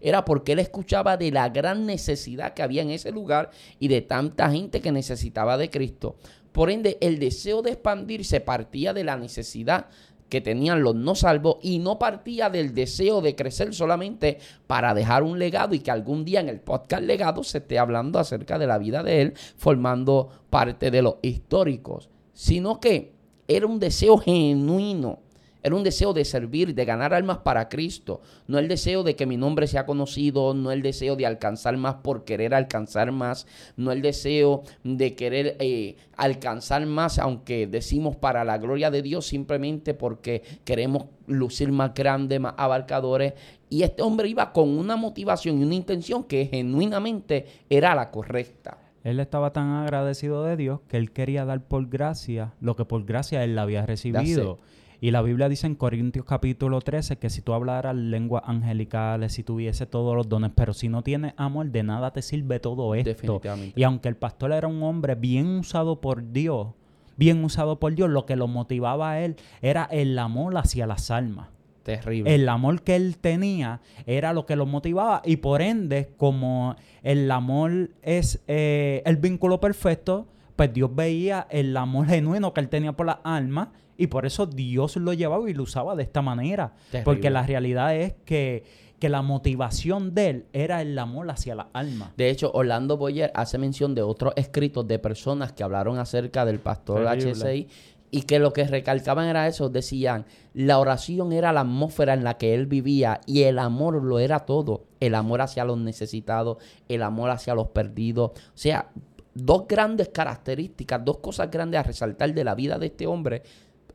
era 0.01 0.25
porque 0.25 0.53
él 0.53 0.59
escuchaba 0.59 1.17
de 1.17 1.31
la 1.31 1.51
gran 1.51 1.85
necesidad 1.85 2.55
que 2.55 2.63
había 2.63 2.83
en 2.83 2.91
ese 2.91 3.11
lugar 3.11 3.51
y 3.79 3.89
de 3.89 4.01
tanta 4.01 4.51
gente 4.51 4.81
que 4.81 4.93
necesitaba 4.93 5.59
de 5.59 5.69
Cristo. 5.69 6.17
Por 6.53 6.71
ende, 6.71 6.99
el 7.01 7.19
deseo 7.19 7.63
de 7.63 7.73
expandirse 7.73 8.41
partía 8.41 8.93
de 8.93 9.05
la 9.05 9.17
necesidad 9.17 9.87
que 10.33 10.41
tenían 10.41 10.83
los 10.83 10.95
no 10.95 11.15
salvos 11.15 11.59
y 11.61 11.79
no 11.79 11.99
partía 11.99 12.49
del 12.49 12.73
deseo 12.73 13.21
de 13.21 13.37
crecer 13.37 13.75
solamente 13.75 14.39
para 14.67 14.95
dejar 14.95 15.25
un 15.25 15.39
legado 15.39 15.75
y 15.75 15.81
que 15.81 15.91
algún 15.91 16.25
día 16.25 16.41
en 16.41 16.49
el 16.49 16.59
podcast 16.59 17.03
legado 17.03 17.45
se 17.45 17.59
esté 17.59 17.79
hablando 17.79 18.19
acerca 18.19 18.59
de 18.59 18.67
la 18.67 18.79
vida 18.79 19.03
de 19.03 19.21
él, 19.21 19.35
formando 19.59 20.31
parte 20.49 20.91
de 20.91 21.03
los 21.03 21.17
históricos, 21.21 22.09
sino 22.33 22.81
que 22.81 23.13
era 23.47 23.67
un 23.67 23.79
deseo 23.79 24.17
genuino 24.17 25.19
era 25.63 25.77
un 25.77 25.85
deseo 25.85 26.13
de 26.13 26.25
servir, 26.25 26.75
de 26.75 26.85
ganar 26.85 27.15
almas 27.15 27.39
para 27.39 27.69
Cristo. 27.69 28.21
No 28.47 28.59
el 28.59 28.69
deseo 28.69 29.03
de 29.03 29.15
que 29.15 29.27
mi 29.27 29.37
nombre 29.37 29.67
sea 29.67 29.87
conocido, 29.87 30.55
no 30.55 30.73
el 30.73 30.83
deseo 30.83 31.17
de 31.17 31.27
alcanzar 31.27 31.77
más 31.77 31.97
por 31.97 32.25
querer 32.25 32.55
alcanzar 32.55 33.13
más, 33.13 33.47
no 33.77 33.93
el 33.93 34.03
deseo 34.03 34.63
de 34.83 35.15
querer 35.15 35.57
eh, 35.61 35.97
alcanzar 36.17 36.85
más, 36.87 37.19
aunque 37.19 37.67
decimos 37.67 38.17
para 38.17 38.45
la 38.45 38.59
gloria 38.59 38.91
de 38.91 39.03
Dios, 39.03 39.27
simplemente 39.27 39.95
porque 39.95 40.43
queremos 40.65 41.05
lucir 41.27 41.71
más 41.71 41.95
grandes, 41.95 42.41
más 42.41 42.55
abarcadores. 42.57 43.35
Y 43.71 43.85
este 43.85 44.03
hombre 44.03 44.29
iba 44.29 44.53
con 44.53 44.69
una 44.69 44.97
motivación 44.97 45.61
y 45.61 45.65
una 45.65 45.75
intención 45.75 46.25
que 46.25 46.47
genuinamente 46.47 47.47
era 47.71 47.95
la 47.95 48.11
correcta. 48.11 48.79
Él 49.05 49.19
estaba 49.19 49.53
tan 49.53 49.71
agradecido 49.73 50.45
de 50.45 50.57
Dios 50.57 50.81
que 50.89 50.97
él 50.97 51.13
quería 51.13 51.45
dar 51.45 51.63
por 51.63 51.89
gracia 51.89 52.53
lo 52.61 52.77
que 52.77 52.85
por 52.85 53.05
gracia 53.05 53.43
él 53.43 53.59
había 53.59 53.85
recibido. 53.85 54.59
Y 55.03 55.11
la 55.11 55.21
Biblia 55.21 55.49
dice 55.49 55.67
en 55.67 55.75
Corintios 55.75 56.25
capítulo 56.25 56.81
13 56.81 57.19
que 57.19 57.29
si 57.29 57.43
tú 57.43 57.55
hablaras 57.55 57.97
lenguas 57.97 58.45
angelicales, 58.47 59.33
si 59.33 59.43
tuviese 59.43 59.85
todos 59.85 60.15
los 60.15 60.29
dones, 60.29 60.53
pero 60.55 60.75
si 60.75 60.89
no 60.89 61.03
tienes 61.03 61.35
amor, 61.37 61.73
de 61.73 61.83
nada 61.83 62.13
te 62.13 62.23
sirve 62.23 62.61
todo 62.61 62.95
esto. 62.95 63.11
Definitivamente. 63.11 63.81
Y 63.81 63.83
aunque 63.83 64.09
el 64.09 64.15
pastor 64.15 64.53
era 64.53 64.69
un 64.69 64.81
hombre 64.85 65.17
bien 65.17 65.59
usado 65.59 66.01
por 66.01 66.31
Dios, 66.31 66.69
bien 67.17 67.43
usado 67.43 67.81
por 67.81 67.97
Dios, 67.97 68.11
lo 68.11 68.27
que 68.27 68.37
lo 68.37 68.47
motivaba 68.47 69.11
a 69.11 69.21
él 69.25 69.35
era 69.61 69.89
el 69.91 70.17
amor 70.21 70.57
hacia 70.57 70.87
las 70.87 71.11
almas. 71.11 71.49
Terrible. 71.83 72.33
El 72.33 72.49
amor 72.49 72.83
que 72.83 72.95
él 72.95 73.17
tenía 73.19 73.81
era 74.07 74.33
lo 74.33 74.47
que 74.47 74.55
lo 74.55 74.67
motivaba 74.67 75.21
y 75.25 75.39
por 75.39 75.63
ende, 75.63 76.13
como 76.17 76.77
el 77.03 77.29
amor 77.33 77.91
es 78.03 78.41
eh, 78.47 79.03
el 79.05 79.17
vínculo 79.17 79.59
perfecto, 79.59 80.29
pues 80.55 80.73
Dios 80.73 80.95
veía 80.95 81.49
el 81.51 81.77
amor 81.77 82.07
genuino 82.07 82.55
que 82.55 82.61
él 82.61 82.69
tenía 82.69 82.93
por 82.93 83.07
las 83.07 83.19
almas 83.25 83.71
y 83.97 84.07
por 84.09 84.27
eso 84.27 84.47
Dios 84.47 84.97
lo 84.97 85.13
llevaba 85.13 85.49
y 85.49 85.55
lo 85.55 85.65
usaba 85.65 85.95
de 85.95 86.03
esta 86.03 86.23
manera. 86.23 86.75
Porque 87.05 87.31
la 87.31 87.43
realidad 87.43 87.95
es 87.95 88.15
que, 88.25 88.65
que, 88.99 89.09
la 89.09 89.23
motivación 89.23 90.15
de 90.15 90.31
él 90.31 90.47
era 90.53 90.83
el 90.83 90.99
amor 90.99 91.31
hacia 91.31 91.55
la 91.55 91.69
alma. 91.73 92.13
De 92.17 92.31
hecho, 92.31 92.51
Orlando 92.53 92.97
Boyer 92.97 93.31
hace 93.35 93.59
mención 93.59 93.95
de 93.95 94.03
otros 94.03 94.33
escritos 94.37 94.87
de 94.89 94.99
personas 94.99 95.53
que 95.53 95.63
hablaron 95.63 95.99
acerca 95.99 96.45
del 96.45 96.59
pastor 96.59 97.07
HCI 97.07 97.69
y 98.15 98.23
que 98.23 98.39
lo 98.39 98.53
que 98.53 98.65
recalcaban 98.65 99.27
era 99.27 99.49
eso, 99.49 99.71
decían, 99.71 100.27
la 100.53 100.79
oración 100.79 101.33
era 101.33 101.51
la 101.51 101.63
atmósfera 101.63 102.13
en 102.13 102.25
la 102.25 102.37
que 102.37 102.55
él 102.55 102.67
vivía 102.67 103.23
y 103.27 103.45
el 103.45 103.59
amor 103.59 104.03
lo 104.03 104.19
era 104.19 104.41
todo, 104.41 104.85
el 105.01 105.15
amor 105.15 105.41
hacia 105.41 105.65
los 105.65 105.79
necesitados, 105.79 106.59
el 106.89 107.03
amor 107.03 107.31
hacia 107.31 107.55
los 107.55 107.69
perdidos, 107.69 108.33
o 108.33 108.53
sea, 108.55 108.91
dos 109.35 109.67
grandes 109.67 110.11
características, 110.11 111.03
dos 111.03 111.19
cosas 111.19 111.51
grandes 111.51 111.81
a 111.81 111.85
resaltar 111.85 112.35
de 112.35 112.45
la 112.45 112.55
vida 112.55 112.79
de 112.79 112.87
este 112.87 113.07
hombre 113.07 113.43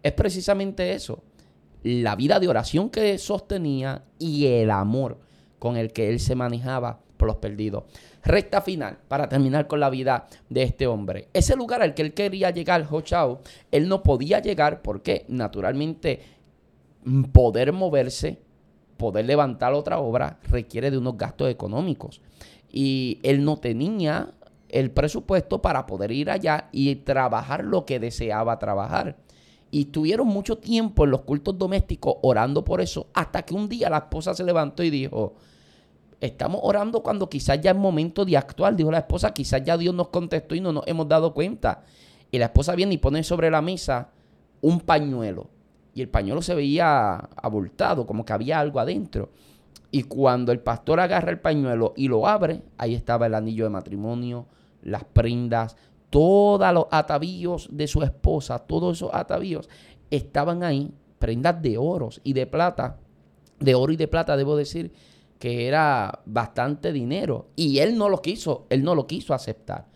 es 0.07 0.13
precisamente 0.13 0.93
eso. 0.93 1.23
la 1.83 2.15
vida 2.15 2.39
de 2.39 2.47
oración 2.47 2.89
que 2.89 3.17
sostenía 3.17 4.03
y 4.19 4.47
el 4.47 4.71
amor 4.71 5.19
con 5.59 5.77
el 5.77 5.93
que 5.93 6.09
él 6.09 6.19
se 6.19 6.35
manejaba 6.35 6.99
por 7.17 7.27
los 7.27 7.37
perdidos. 7.37 7.83
Recta 8.23 8.61
final, 8.61 8.97
para 9.07 9.29
terminar 9.29 9.67
con 9.67 9.79
la 9.79 9.89
vida 9.89 10.27
de 10.49 10.63
este 10.63 10.87
hombre. 10.87 11.29
Ese 11.33 11.55
lugar 11.55 11.81
al 11.81 11.93
que 11.93 12.01
él 12.01 12.13
quería 12.13 12.49
llegar, 12.51 12.87
Ho 12.91 13.01
él 13.71 13.87
no 13.87 14.03
podía 14.03 14.39
llegar 14.39 14.81
porque 14.81 15.25
naturalmente 15.27 16.21
poder 17.31 17.73
moverse, 17.73 18.41
poder 18.97 19.25
levantar 19.25 19.73
otra 19.73 19.99
obra 19.99 20.39
requiere 20.43 20.91
de 20.91 20.97
unos 20.97 21.17
gastos 21.17 21.49
económicos. 21.49 22.21
Y 22.69 23.19
él 23.23 23.43
no 23.43 23.57
tenía 23.57 24.33
el 24.69 24.91
presupuesto 24.91 25.61
para 25.61 25.85
poder 25.85 26.11
ir 26.11 26.29
allá 26.29 26.69
y 26.71 26.95
trabajar 26.97 27.63
lo 27.63 27.85
que 27.85 27.99
deseaba 27.99 28.59
trabajar. 28.59 29.15
Y 29.69 29.81
estuvieron 29.81 30.27
mucho 30.27 30.57
tiempo 30.57 31.03
en 31.03 31.11
los 31.11 31.21
cultos 31.21 31.57
domésticos 31.57 32.15
orando 32.21 32.63
por 32.63 32.81
eso, 32.81 33.07
hasta 33.13 33.43
que 33.43 33.53
un 33.53 33.67
día 33.67 33.89
la 33.89 33.97
esposa 33.97 34.33
se 34.33 34.43
levantó 34.43 34.83
y 34.83 34.89
dijo, 34.89 35.35
estamos 36.21 36.61
orando 36.63 37.03
cuando 37.03 37.29
quizás 37.29 37.59
ya 37.61 37.71
es 37.71 37.77
momento 37.77 38.25
de 38.25 38.37
actuar, 38.37 38.75
dijo 38.75 38.91
la 38.91 38.99
esposa, 38.99 39.33
quizás 39.33 39.63
ya 39.63 39.77
Dios 39.77 39.93
nos 39.93 40.07
contestó 40.07 40.55
y 40.55 40.61
no 40.61 40.71
nos 40.71 40.87
hemos 40.87 41.07
dado 41.07 41.33
cuenta. 41.33 41.83
Y 42.31 42.39
la 42.39 42.45
esposa 42.45 42.75
viene 42.75 42.95
y 42.95 42.97
pone 42.97 43.23
sobre 43.23 43.49
la 43.51 43.61
mesa 43.61 44.09
un 44.61 44.79
pañuelo. 44.79 45.49
Y 45.93 46.01
el 46.01 46.09
pañuelo 46.09 46.41
se 46.41 46.55
veía 46.55 47.15
abultado, 47.15 48.05
como 48.05 48.23
que 48.23 48.33
había 48.33 48.59
algo 48.59 48.79
adentro. 48.79 49.31
Y 49.89 50.03
cuando 50.03 50.51
el 50.51 50.59
pastor 50.59 50.99
agarra 50.99 51.31
el 51.31 51.39
pañuelo 51.39 51.93
y 51.95 52.07
lo 52.07 52.27
abre, 52.27 52.61
ahí 52.77 52.93
estaba 52.93 53.25
el 53.25 53.33
anillo 53.33 53.63
de 53.63 53.69
matrimonio, 53.69 54.45
las 54.83 55.03
prendas, 55.05 55.75
todos 56.09 56.73
los 56.73 56.85
atavíos 56.91 57.67
de 57.71 57.87
su 57.87 58.01
esposa, 58.03 58.59
todos 58.59 58.97
esos 58.97 59.09
atavíos 59.13 59.69
estaban 60.09 60.63
ahí, 60.63 60.91
prendas 61.19 61.61
de 61.61 61.77
oros 61.77 62.21
y 62.23 62.33
de 62.33 62.45
plata, 62.45 62.97
de 63.59 63.75
oro 63.75 63.91
y 63.91 63.97
de 63.97 64.07
plata, 64.07 64.37
debo 64.37 64.55
decir, 64.55 64.93
que 65.39 65.67
era 65.67 66.21
bastante 66.25 66.91
dinero. 66.91 67.47
Y 67.55 67.79
él 67.79 67.97
no 67.97 68.09
lo 68.09 68.21
quiso, 68.21 68.65
él 68.69 68.83
no 68.83 68.95
lo 68.95 69.07
quiso 69.07 69.33
aceptar. 69.33 69.87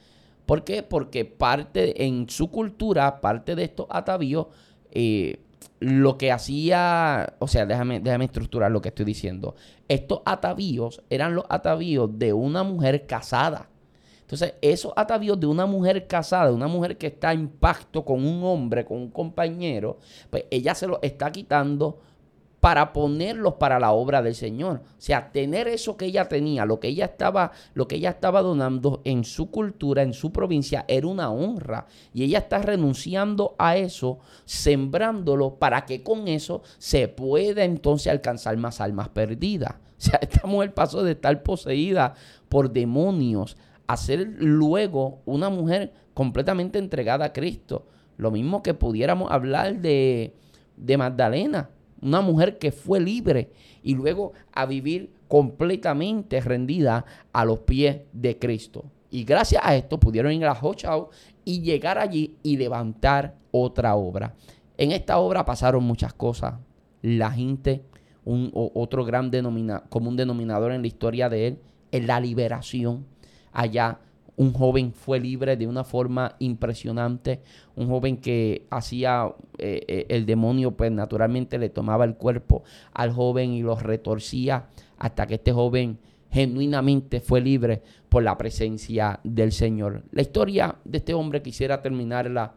¿Por 0.45 0.63
qué? 0.63 0.83
Porque 0.83 1.25
parte 1.25 2.05
en 2.05 2.29
su 2.29 2.51
cultura, 2.51 3.21
parte 3.21 3.55
de 3.55 3.63
estos 3.63 3.87
atavíos, 3.89 4.47
eh, 4.91 5.39
lo 5.79 6.17
que 6.17 6.31
hacía, 6.31 7.35
o 7.39 7.47
sea, 7.47 7.65
déjame, 7.65 7.99
déjame 7.99 8.25
estructurar 8.25 8.71
lo 8.71 8.81
que 8.81 8.89
estoy 8.89 9.05
diciendo. 9.05 9.55
Estos 9.87 10.21
atavíos 10.25 11.01
eran 11.09 11.35
los 11.35 11.45
atavíos 11.49 12.19
de 12.19 12.33
una 12.33 12.63
mujer 12.63 13.07
casada. 13.07 13.70
Entonces, 14.31 14.53
esos 14.61 14.93
atavíos 14.95 15.37
de 15.37 15.45
una 15.45 15.65
mujer 15.65 16.07
casada, 16.07 16.53
una 16.53 16.67
mujer 16.67 16.97
que 16.97 17.07
está 17.07 17.33
en 17.33 17.49
pacto 17.49 18.05
con 18.05 18.25
un 18.25 18.41
hombre, 18.45 18.85
con 18.85 18.97
un 18.97 19.11
compañero, 19.11 19.97
pues 20.29 20.45
ella 20.49 20.73
se 20.73 20.87
lo 20.87 20.99
está 21.01 21.29
quitando 21.33 21.99
para 22.61 22.93
ponerlos 22.93 23.55
para 23.55 23.77
la 23.77 23.91
obra 23.91 24.21
del 24.21 24.33
Señor. 24.33 24.83
O 24.85 25.01
sea, 25.01 25.33
tener 25.33 25.67
eso 25.67 25.97
que 25.97 26.05
ella 26.05 26.29
tenía, 26.29 26.63
lo 26.63 26.79
que 26.79 26.87
ella 26.87 27.05
estaba, 27.05 27.51
lo 27.73 27.89
que 27.89 27.97
ella 27.97 28.11
estaba 28.11 28.41
donando 28.41 29.01
en 29.03 29.25
su 29.25 29.51
cultura, 29.51 30.01
en 30.01 30.13
su 30.13 30.31
provincia, 30.31 30.85
era 30.87 31.07
una 31.07 31.29
honra. 31.29 31.87
Y 32.13 32.23
ella 32.23 32.37
está 32.37 32.59
renunciando 32.59 33.55
a 33.57 33.75
eso, 33.75 34.19
sembrándolo 34.45 35.55
para 35.55 35.85
que 35.85 36.03
con 36.03 36.29
eso 36.29 36.61
se 36.77 37.09
pueda 37.09 37.65
entonces 37.65 38.09
alcanzar 38.09 38.55
más 38.55 38.79
almas 38.79 39.09
perdidas. 39.09 39.75
O 40.01 40.03
sea, 40.03 40.17
esta 40.19 40.47
mujer 40.47 40.73
pasó 40.73 41.03
de 41.03 41.11
estar 41.11 41.43
poseída 41.43 42.15
por 42.49 42.71
demonios 42.71 43.55
a 43.91 43.97
ser 43.97 44.35
luego 44.37 45.21
una 45.25 45.49
mujer 45.49 45.93
completamente 46.13 46.79
entregada 46.79 47.25
a 47.25 47.33
Cristo. 47.33 47.87
Lo 48.17 48.31
mismo 48.31 48.61
que 48.61 48.73
pudiéramos 48.73 49.31
hablar 49.31 49.81
de, 49.81 50.35
de 50.77 50.97
Magdalena 50.97 51.69
una 52.01 52.21
mujer 52.21 52.57
que 52.57 52.71
fue 52.71 52.99
libre 52.99 53.51
y 53.83 53.95
luego 53.95 54.33
a 54.51 54.65
vivir 54.65 55.13
completamente 55.27 56.41
rendida 56.41 57.05
a 57.31 57.45
los 57.45 57.59
pies 57.59 58.01
de 58.11 58.37
Cristo. 58.37 58.85
Y 59.09 59.23
gracias 59.23 59.61
a 59.63 59.75
esto 59.75 59.99
pudieron 59.99 60.33
ir 60.33 60.45
a 60.45 60.57
Hochau 60.59 61.09
y 61.45 61.61
llegar 61.61 61.97
allí 61.97 62.37
y 62.43 62.57
levantar 62.57 63.35
otra 63.51 63.95
obra. 63.95 64.35
En 64.77 64.91
esta 64.91 65.19
obra 65.19 65.45
pasaron 65.45 65.83
muchas 65.83 66.13
cosas. 66.13 66.55
La 67.01 67.31
gente, 67.31 67.83
un, 68.25 68.51
otro 68.53 69.05
gran 69.05 69.29
denomina, 69.31 69.83
común 69.89 70.15
denominador 70.15 70.71
en 70.71 70.81
la 70.81 70.87
historia 70.87 71.29
de 71.29 71.47
él, 71.47 71.59
es 71.91 72.05
la 72.05 72.19
liberación. 72.19 73.05
Allá 73.51 73.99
un 74.37 74.53
joven 74.53 74.93
fue 74.93 75.19
libre 75.19 75.55
de 75.55 75.67
una 75.67 75.83
forma 75.83 76.35
impresionante, 76.39 77.41
un 77.75 77.87
joven 77.87 78.17
que 78.17 78.65
hacía 78.71 79.33
eh, 79.57 79.83
eh, 79.87 80.05
el 80.09 80.25
demonio, 80.25 80.71
pues 80.71 80.91
naturalmente 80.91 81.57
le 81.57 81.69
tomaba 81.69 82.05
el 82.05 82.15
cuerpo 82.15 82.63
al 82.93 83.11
joven 83.11 83.51
y 83.51 83.61
lo 83.61 83.75
retorcía 83.75 84.67
hasta 84.97 85.27
que 85.27 85.35
este 85.35 85.51
joven 85.51 85.99
genuinamente 86.31 87.19
fue 87.19 87.41
libre 87.41 87.83
por 88.09 88.23
la 88.23 88.37
presencia 88.37 89.19
del 89.23 89.51
Señor. 89.51 90.03
La 90.11 90.21
historia 90.21 90.75
de 90.85 90.97
este 90.99 91.13
hombre 91.13 91.41
quisiera 91.41 91.81
terminarla 91.81 92.55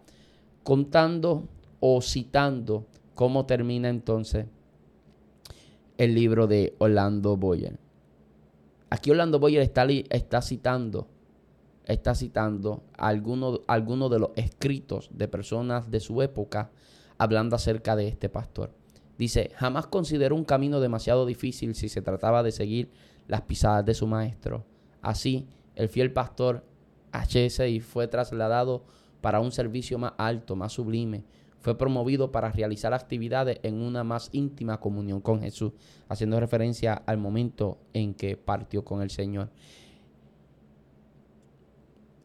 contando 0.63 1.49
o 1.81 2.01
citando 2.01 2.87
cómo 3.15 3.47
termina 3.47 3.89
entonces 3.89 4.47
el 5.99 6.15
libro 6.15 6.47
de 6.47 6.75
Orlando 6.79 7.37
Boyer. 7.37 7.84
Aquí 8.95 9.11
Orlando 9.11 9.41
Boyer 9.41 9.61
está, 9.61 10.41
citando 10.41 11.09
está 11.85 12.15
citando 12.15 12.85
algunos 12.97 13.63
alguno 13.67 14.09
de 14.09 14.21
los 14.21 14.31
escritos 14.37 15.11
de 15.13 15.27
personas 15.27 15.91
de 15.91 15.99
su 15.99 16.23
época 16.23 16.71
hablando 17.19 17.57
acerca 17.57 17.97
de 17.97 18.07
este 18.07 18.29
pastor. 18.29 18.71
Dice, 19.19 19.51
jamás 19.57 19.89
consideró 19.89 20.37
un 20.37 20.45
camino 20.45 20.79
demasiado 20.79 21.27
difícil 21.27 21.75
si 21.75 21.89
se 21.89 22.03
trataba 22.03 22.45
de 22.45 22.53
seguir 22.53 22.93
las 23.27 23.41
pisadas 23.43 23.85
de 23.85 23.95
su 23.95 24.07
maestro. 24.07 24.65
Así, 25.03 25.49
el 25.75 25.89
fiel 25.89 26.13
pastor 26.13 26.65
HSI 27.11 27.81
fue 27.81 28.07
trasladado 28.07 28.85
para 29.21 29.41
un 29.41 29.51
servicio 29.51 29.99
más 29.99 30.13
alto, 30.19 30.55
más 30.55 30.73
sublime. 30.73 31.25
Fue 31.65 31.79
promovido 31.79 32.31
para 32.31 32.53
realizar 32.53 32.93
actividades 32.93 33.59
en 33.63 33.81
una 33.81 34.05
más 34.05 34.29
íntima 34.33 34.81
comunión 34.81 35.23
con 35.23 35.41
Jesús, 35.41 35.73
haciendo 36.11 36.39
referencia 36.39 36.93
al 36.93 37.17
momento 37.17 37.79
en 37.95 38.13
que 38.13 38.37
partió 38.37 38.85
con 38.85 39.01
el 39.01 39.09
Señor. 39.09 39.49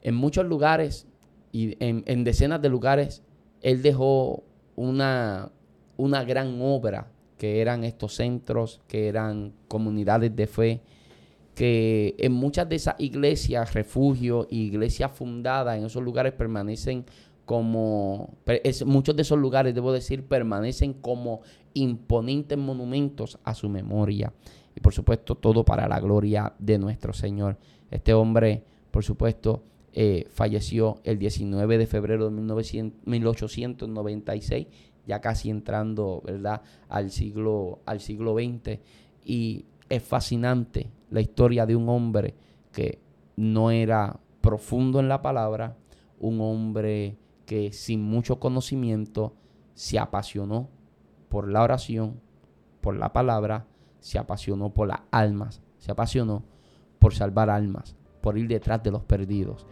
En 0.02 0.14
muchos 0.14 0.46
lugares 0.46 1.08
y 1.54 1.78
en, 1.80 2.26
decenas 2.26 2.62
de 2.62 2.68
lugares, 2.68 3.24
él 3.62 3.82
dejó 3.82 4.44
una, 4.76 5.54
una 5.96 6.26
gran 6.26 6.60
obra 6.62 7.10
que 7.38 7.62
eran 7.62 7.86
estos 7.86 8.16
centros, 8.16 8.82
que 8.90 9.08
eran 9.08 9.54
comunidades 9.70 10.36
de 10.36 10.48
fe, 10.48 10.82
que 11.56 12.14
en 12.18 12.34
muchas 12.34 12.68
de 12.68 12.76
esas 12.76 12.96
iglesias, 13.00 13.74
refugios 13.74 14.48
y 14.50 14.64
iglesias 14.64 15.14
fundadas 15.14 15.78
en 15.78 15.86
esos 15.86 16.04
lugares 16.04 16.34
permanecen 16.34 17.06
como, 17.50 18.38
muchos 18.86 19.16
de 19.16 19.24
esos 19.24 19.39
lugares, 19.39 19.74
debo 19.74 19.91
decir, 19.91 20.28
permanecen 20.28 20.93
como 20.93 21.41
imponentes 21.74 22.60
monumentos 22.60 23.39
a 23.43 23.56
su 23.56 23.70
memoria. 23.70 24.32
Y 24.76 24.82
por 24.82 24.93
supuesto, 24.93 25.34
todo 25.34 25.66
para 25.66 25.88
la 25.88 26.00
gloria 26.00 26.54
de 26.60 26.78
nuestro 26.78 27.12
Señor. 27.12 27.58
Este 27.89 28.14
hombre, 28.14 28.62
por 28.91 29.04
supuesto, 29.04 29.64
eh, 29.93 30.28
falleció 30.30 31.00
el 31.04 31.18
19 31.18 31.80
de 31.80 31.88
febrero 31.88 32.30
de 32.30 32.39
1896, 32.39 34.68
ya 35.08 35.20
casi 35.20 35.50
entrando 35.50 36.22
¿verdad? 36.24 36.62
Al, 36.88 37.10
siglo, 37.10 37.80
al 37.88 38.00
siglo 38.00 38.36
XX. 38.36 38.78
Y 39.26 39.66
es 39.89 40.04
fascinante 40.04 40.91
la 41.10 41.22
historia 41.22 41.66
de 41.66 41.76
un 41.76 41.89
hombre 41.89 42.36
que 42.72 43.00
no 43.38 43.72
era 43.72 44.20
profundo 44.39 45.00
en 45.00 45.10
la 45.10 45.24
palabra, 45.24 45.76
un 46.20 46.41
hombre 46.41 47.18
que 47.50 47.74
sin 47.74 48.04
mucho 48.04 48.39
conocimiento 48.39 49.34
se 49.74 49.97
apasionó 49.97 50.70
por 51.30 51.50
la 51.50 51.64
oración, 51.64 52.22
por 52.80 52.95
la 52.95 53.12
palabra, 53.12 53.66
se 54.02 54.20
apasionó 54.20 54.72
por 54.72 54.88
las 54.88 55.00
almas, 55.10 55.60
se 55.80 55.91
apasionó 55.91 56.43
por 57.00 57.16
salvar 57.16 57.50
almas, 57.50 57.95
por 58.22 58.38
ir 58.38 58.47
detrás 58.47 58.84
de 58.84 58.91
los 58.91 59.02
perdidos. 59.04 59.66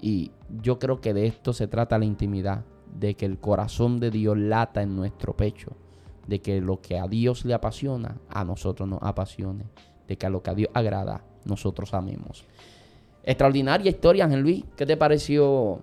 Y 0.00 0.30
yo 0.62 0.78
creo 0.78 1.00
que 1.00 1.12
de 1.12 1.26
esto 1.26 1.52
se 1.52 1.66
trata 1.66 1.98
la 1.98 2.04
intimidad, 2.04 2.64
de 3.00 3.16
que 3.16 3.26
el 3.26 3.40
corazón 3.40 3.98
de 3.98 4.12
Dios 4.12 4.38
lata 4.38 4.82
en 4.82 4.94
nuestro 4.94 5.36
pecho, 5.36 5.72
de 6.28 6.40
que 6.40 6.60
lo 6.60 6.80
que 6.80 7.00
a 7.00 7.08
Dios 7.08 7.44
le 7.44 7.54
apasiona, 7.54 8.20
a 8.28 8.44
nosotros 8.44 8.88
nos 8.88 9.02
apasione, 9.02 9.64
de 10.06 10.16
que 10.16 10.26
a 10.26 10.30
lo 10.30 10.40
que 10.44 10.50
a 10.50 10.54
Dios 10.54 10.70
agrada, 10.72 11.24
nosotros 11.44 11.94
amemos. 11.94 12.44
Extraordinaria 13.24 13.90
historia, 13.90 14.24
Ángel 14.24 14.42
Luis. 14.42 14.64
¿Qué 14.76 14.86
te 14.86 14.96
pareció 14.96 15.82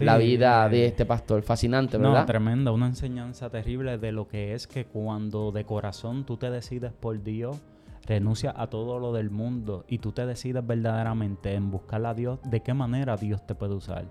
la 0.00 0.18
vida 0.18 0.68
de 0.68 0.86
este 0.86 1.06
pastor? 1.06 1.42
Fascinante, 1.42 1.98
¿verdad? 1.98 2.20
No, 2.20 2.26
tremenda, 2.26 2.72
una 2.72 2.86
enseñanza 2.86 3.50
terrible 3.50 3.98
de 3.98 4.12
lo 4.12 4.28
que 4.28 4.54
es 4.54 4.66
que 4.66 4.84
cuando 4.84 5.52
de 5.52 5.64
corazón 5.64 6.24
tú 6.24 6.36
te 6.36 6.50
decides 6.50 6.92
por 6.92 7.22
Dios, 7.22 7.60
renuncia 8.06 8.54
a 8.56 8.68
todo 8.68 8.98
lo 8.98 9.12
del 9.12 9.30
mundo 9.30 9.84
y 9.88 9.98
tú 9.98 10.12
te 10.12 10.24
decides 10.26 10.66
verdaderamente 10.66 11.54
en 11.54 11.70
buscar 11.70 12.04
a 12.06 12.14
Dios, 12.14 12.38
¿de 12.44 12.60
qué 12.60 12.74
manera 12.74 13.16
Dios 13.16 13.46
te 13.46 13.54
puede 13.54 13.74
usar? 13.74 14.06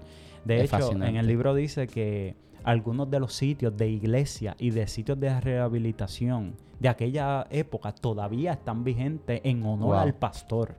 De 0.46 0.64
hecho, 0.64 0.92
en 0.92 1.18
el 1.18 1.28
libro 1.28 1.54
dice 1.54 1.88
que 1.88 2.36
algunos 2.64 3.10
de 3.10 3.20
los 3.20 3.34
sitios 3.34 3.76
de 3.76 3.90
iglesia 3.90 4.56
y 4.60 4.72
de 4.72 4.88
sitios 4.88 5.20
de 5.20 5.40
rehabilitación 5.40 6.56
de 6.80 6.90
aquella 6.90 7.48
época 7.50 7.92
todavía 7.92 8.54
están 8.54 8.84
vigentes 8.84 9.42
en 9.44 9.66
honor 9.66 9.98
al 9.98 10.14
pastor. 10.14 10.76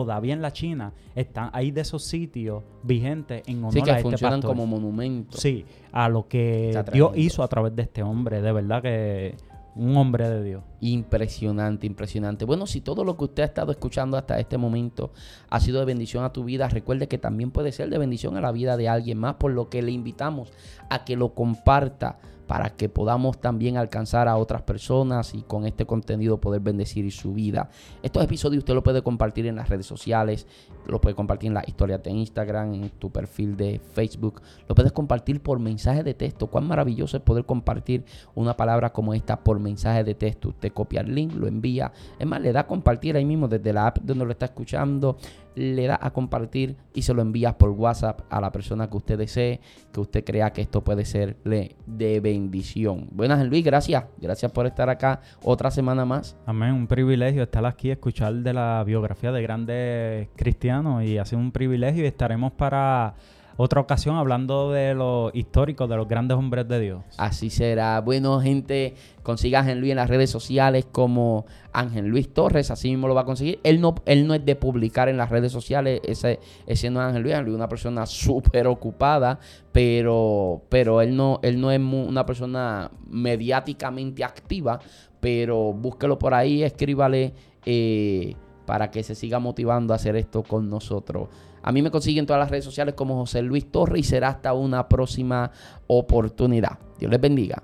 Todavía 0.00 0.34
en 0.34 0.42
la 0.42 0.52
China 0.52 0.92
están 1.14 1.50
ahí 1.52 1.70
de 1.70 1.80
esos 1.80 2.04
sitios 2.04 2.62
vigentes 2.82 3.42
en 3.46 3.58
honor 3.58 3.72
sí, 3.72 3.82
que 3.82 3.90
a 3.90 3.96
este 3.96 4.02
funcionan 4.02 4.40
pastor. 4.40 4.56
como 4.56 4.66
monumentos. 4.66 5.40
Sí, 5.40 5.64
a 5.92 6.08
lo 6.08 6.28
que 6.28 6.68
Está 6.70 6.82
Dios 6.82 7.10
tremendo. 7.12 7.26
hizo 7.26 7.42
a 7.42 7.48
través 7.48 7.74
de 7.74 7.82
este 7.82 8.02
hombre. 8.02 8.42
De 8.42 8.52
verdad 8.52 8.82
que 8.82 9.36
un 9.76 9.94
hombre 9.96 10.28
de 10.28 10.42
Dios. 10.42 10.62
Impresionante, 10.80 11.86
impresionante. 11.86 12.44
Bueno, 12.46 12.66
si 12.66 12.80
todo 12.80 13.04
lo 13.04 13.16
que 13.16 13.24
usted 13.24 13.42
ha 13.42 13.46
estado 13.46 13.72
escuchando 13.72 14.16
hasta 14.16 14.38
este 14.40 14.56
momento 14.56 15.12
ha 15.50 15.60
sido 15.60 15.80
de 15.80 15.84
bendición 15.84 16.24
a 16.24 16.32
tu 16.32 16.44
vida, 16.44 16.68
recuerde 16.68 17.08
que 17.08 17.18
también 17.18 17.50
puede 17.50 17.72
ser 17.72 17.90
de 17.90 17.98
bendición 17.98 18.36
a 18.36 18.40
la 18.40 18.52
vida 18.52 18.76
de 18.76 18.88
alguien 18.88 19.18
más, 19.18 19.34
por 19.34 19.52
lo 19.52 19.68
que 19.68 19.82
le 19.82 19.92
invitamos 19.92 20.50
a 20.88 21.04
que 21.04 21.14
lo 21.16 21.34
comparta 21.34 22.18
para 22.46 22.70
que 22.70 22.88
podamos 22.88 23.40
también 23.40 23.76
alcanzar 23.76 24.28
a 24.28 24.36
otras 24.36 24.62
personas 24.62 25.34
y 25.34 25.42
con 25.42 25.66
este 25.66 25.86
contenido 25.86 26.40
poder 26.40 26.60
bendecir 26.60 27.10
su 27.12 27.34
vida. 27.34 27.70
Estos 28.02 28.22
episodios 28.24 28.60
usted 28.60 28.74
lo 28.74 28.82
puede 28.82 29.02
compartir 29.02 29.46
en 29.46 29.56
las 29.56 29.68
redes 29.68 29.86
sociales, 29.86 30.46
lo 30.86 31.00
puede 31.00 31.16
compartir 31.16 31.48
en 31.48 31.54
las 31.54 31.68
historias 31.68 32.02
de 32.02 32.10
Instagram, 32.10 32.74
en 32.74 32.90
tu 32.90 33.10
perfil 33.10 33.56
de 33.56 33.80
Facebook, 33.94 34.42
lo 34.68 34.74
puedes 34.74 34.92
compartir 34.92 35.42
por 35.42 35.58
mensaje 35.58 36.02
de 36.02 36.14
texto. 36.14 36.46
Cuán 36.46 36.66
maravilloso 36.66 37.16
es 37.16 37.22
poder 37.22 37.44
compartir 37.44 38.04
una 38.34 38.56
palabra 38.56 38.92
como 38.92 39.14
esta 39.14 39.38
por 39.40 39.58
mensaje 39.58 40.04
de 40.04 40.14
texto. 40.14 40.50
Usted 40.50 40.72
copia 40.72 41.00
el 41.00 41.14
link, 41.14 41.34
lo 41.34 41.46
envía. 41.46 41.92
Es 42.18 42.26
más, 42.26 42.40
le 42.40 42.52
da 42.52 42.60
a 42.60 42.66
compartir 42.66 43.16
ahí 43.16 43.24
mismo 43.24 43.48
desde 43.48 43.72
la 43.72 43.88
app 43.88 43.98
donde 43.98 44.24
lo 44.24 44.30
está 44.30 44.46
escuchando. 44.46 45.16
Le 45.56 45.86
da 45.88 45.98
a 46.00 46.12
compartir 46.12 46.76
y 46.94 47.02
se 47.02 47.12
lo 47.12 47.22
envías 47.22 47.54
por 47.54 47.70
WhatsApp 47.70 48.20
a 48.30 48.40
la 48.40 48.52
persona 48.52 48.88
que 48.88 48.96
usted 48.96 49.18
desee, 49.18 49.60
que 49.92 50.00
usted 50.00 50.24
crea 50.24 50.52
que 50.52 50.62
esto 50.62 50.84
puede 50.84 51.04
serle 51.04 51.74
de 51.86 52.20
bendición. 52.20 53.08
Buenas, 53.10 53.44
Luis, 53.44 53.64
gracias. 53.64 54.04
Gracias 54.18 54.52
por 54.52 54.66
estar 54.66 54.88
acá 54.88 55.20
otra 55.42 55.70
semana 55.70 56.04
más. 56.04 56.36
Amén, 56.46 56.72
un 56.72 56.86
privilegio 56.86 57.42
estar 57.42 57.66
aquí, 57.66 57.90
escuchar 57.90 58.34
de 58.34 58.52
la 58.52 58.84
biografía 58.86 59.32
de 59.32 59.42
grandes 59.42 60.28
cristianos 60.36 61.02
y 61.02 61.18
ha 61.18 61.24
sido 61.24 61.40
un 61.40 61.50
privilegio 61.50 62.04
y 62.04 62.06
estaremos 62.06 62.52
para 62.52 63.14
otra 63.56 63.80
ocasión 63.80 64.16
hablando 64.16 64.70
de 64.70 64.94
los 64.94 65.34
históricos, 65.34 65.88
de 65.88 65.96
los 65.96 66.06
grandes 66.06 66.36
hombres 66.36 66.68
de 66.68 66.80
Dios. 66.80 67.02
Así 67.16 67.50
será. 67.50 68.00
Bueno, 68.00 68.40
gente, 68.40 68.94
consiga 69.22 69.58
a 69.58 69.62
Ángel 69.62 69.80
Luis 69.80 69.92
en 69.92 69.96
las 69.96 70.10
redes 70.10 70.30
sociales 70.30 70.86
como 70.90 71.46
Ángel 71.72 72.06
Luis 72.06 72.32
Torres, 72.32 72.70
así 72.70 72.90
mismo 72.90 73.08
lo 73.08 73.14
va 73.14 73.22
a 73.22 73.24
conseguir. 73.24 73.58
Él 73.62 73.80
no, 73.80 73.94
él 74.04 74.26
no 74.26 74.34
es 74.34 74.44
de 74.44 74.56
publicar 74.56 75.08
en 75.08 75.16
las 75.16 75.30
redes 75.30 75.52
sociales, 75.52 76.00
ese, 76.04 76.38
ese 76.66 76.90
no 76.90 77.00
es 77.00 77.06
Ángel 77.06 77.22
Luis, 77.22 77.34
Ángel 77.34 77.46
Luis 77.46 77.54
es 77.54 77.58
una 77.58 77.68
persona 77.68 78.06
súper 78.06 78.66
ocupada, 78.66 79.38
pero, 79.72 80.62
pero 80.68 81.00
él, 81.00 81.16
no, 81.16 81.40
él 81.42 81.60
no 81.60 81.70
es 81.70 81.80
una 81.80 82.26
persona 82.26 82.90
mediáticamente 83.08 84.22
activa, 84.22 84.80
pero 85.20 85.72
búsquelo 85.72 86.18
por 86.18 86.34
ahí, 86.34 86.62
escríbale 86.62 87.32
eh, 87.64 88.36
para 88.66 88.90
que 88.90 89.02
se 89.02 89.14
siga 89.14 89.38
motivando 89.38 89.92
a 89.92 89.96
hacer 89.96 90.16
esto 90.16 90.42
con 90.42 90.68
nosotros. 90.68 91.28
A 91.66 91.72
mí 91.72 91.82
me 91.82 91.90
consiguen 91.90 92.22
en 92.22 92.26
todas 92.26 92.38
las 92.38 92.48
redes 92.48 92.64
sociales 92.64 92.94
como 92.94 93.16
José 93.16 93.42
Luis 93.42 93.72
Torres 93.72 93.98
y 93.98 94.04
será 94.04 94.28
hasta 94.28 94.52
una 94.52 94.88
próxima 94.88 95.50
oportunidad. 95.88 96.78
Dios 96.96 97.10
les 97.10 97.20
bendiga. 97.20 97.60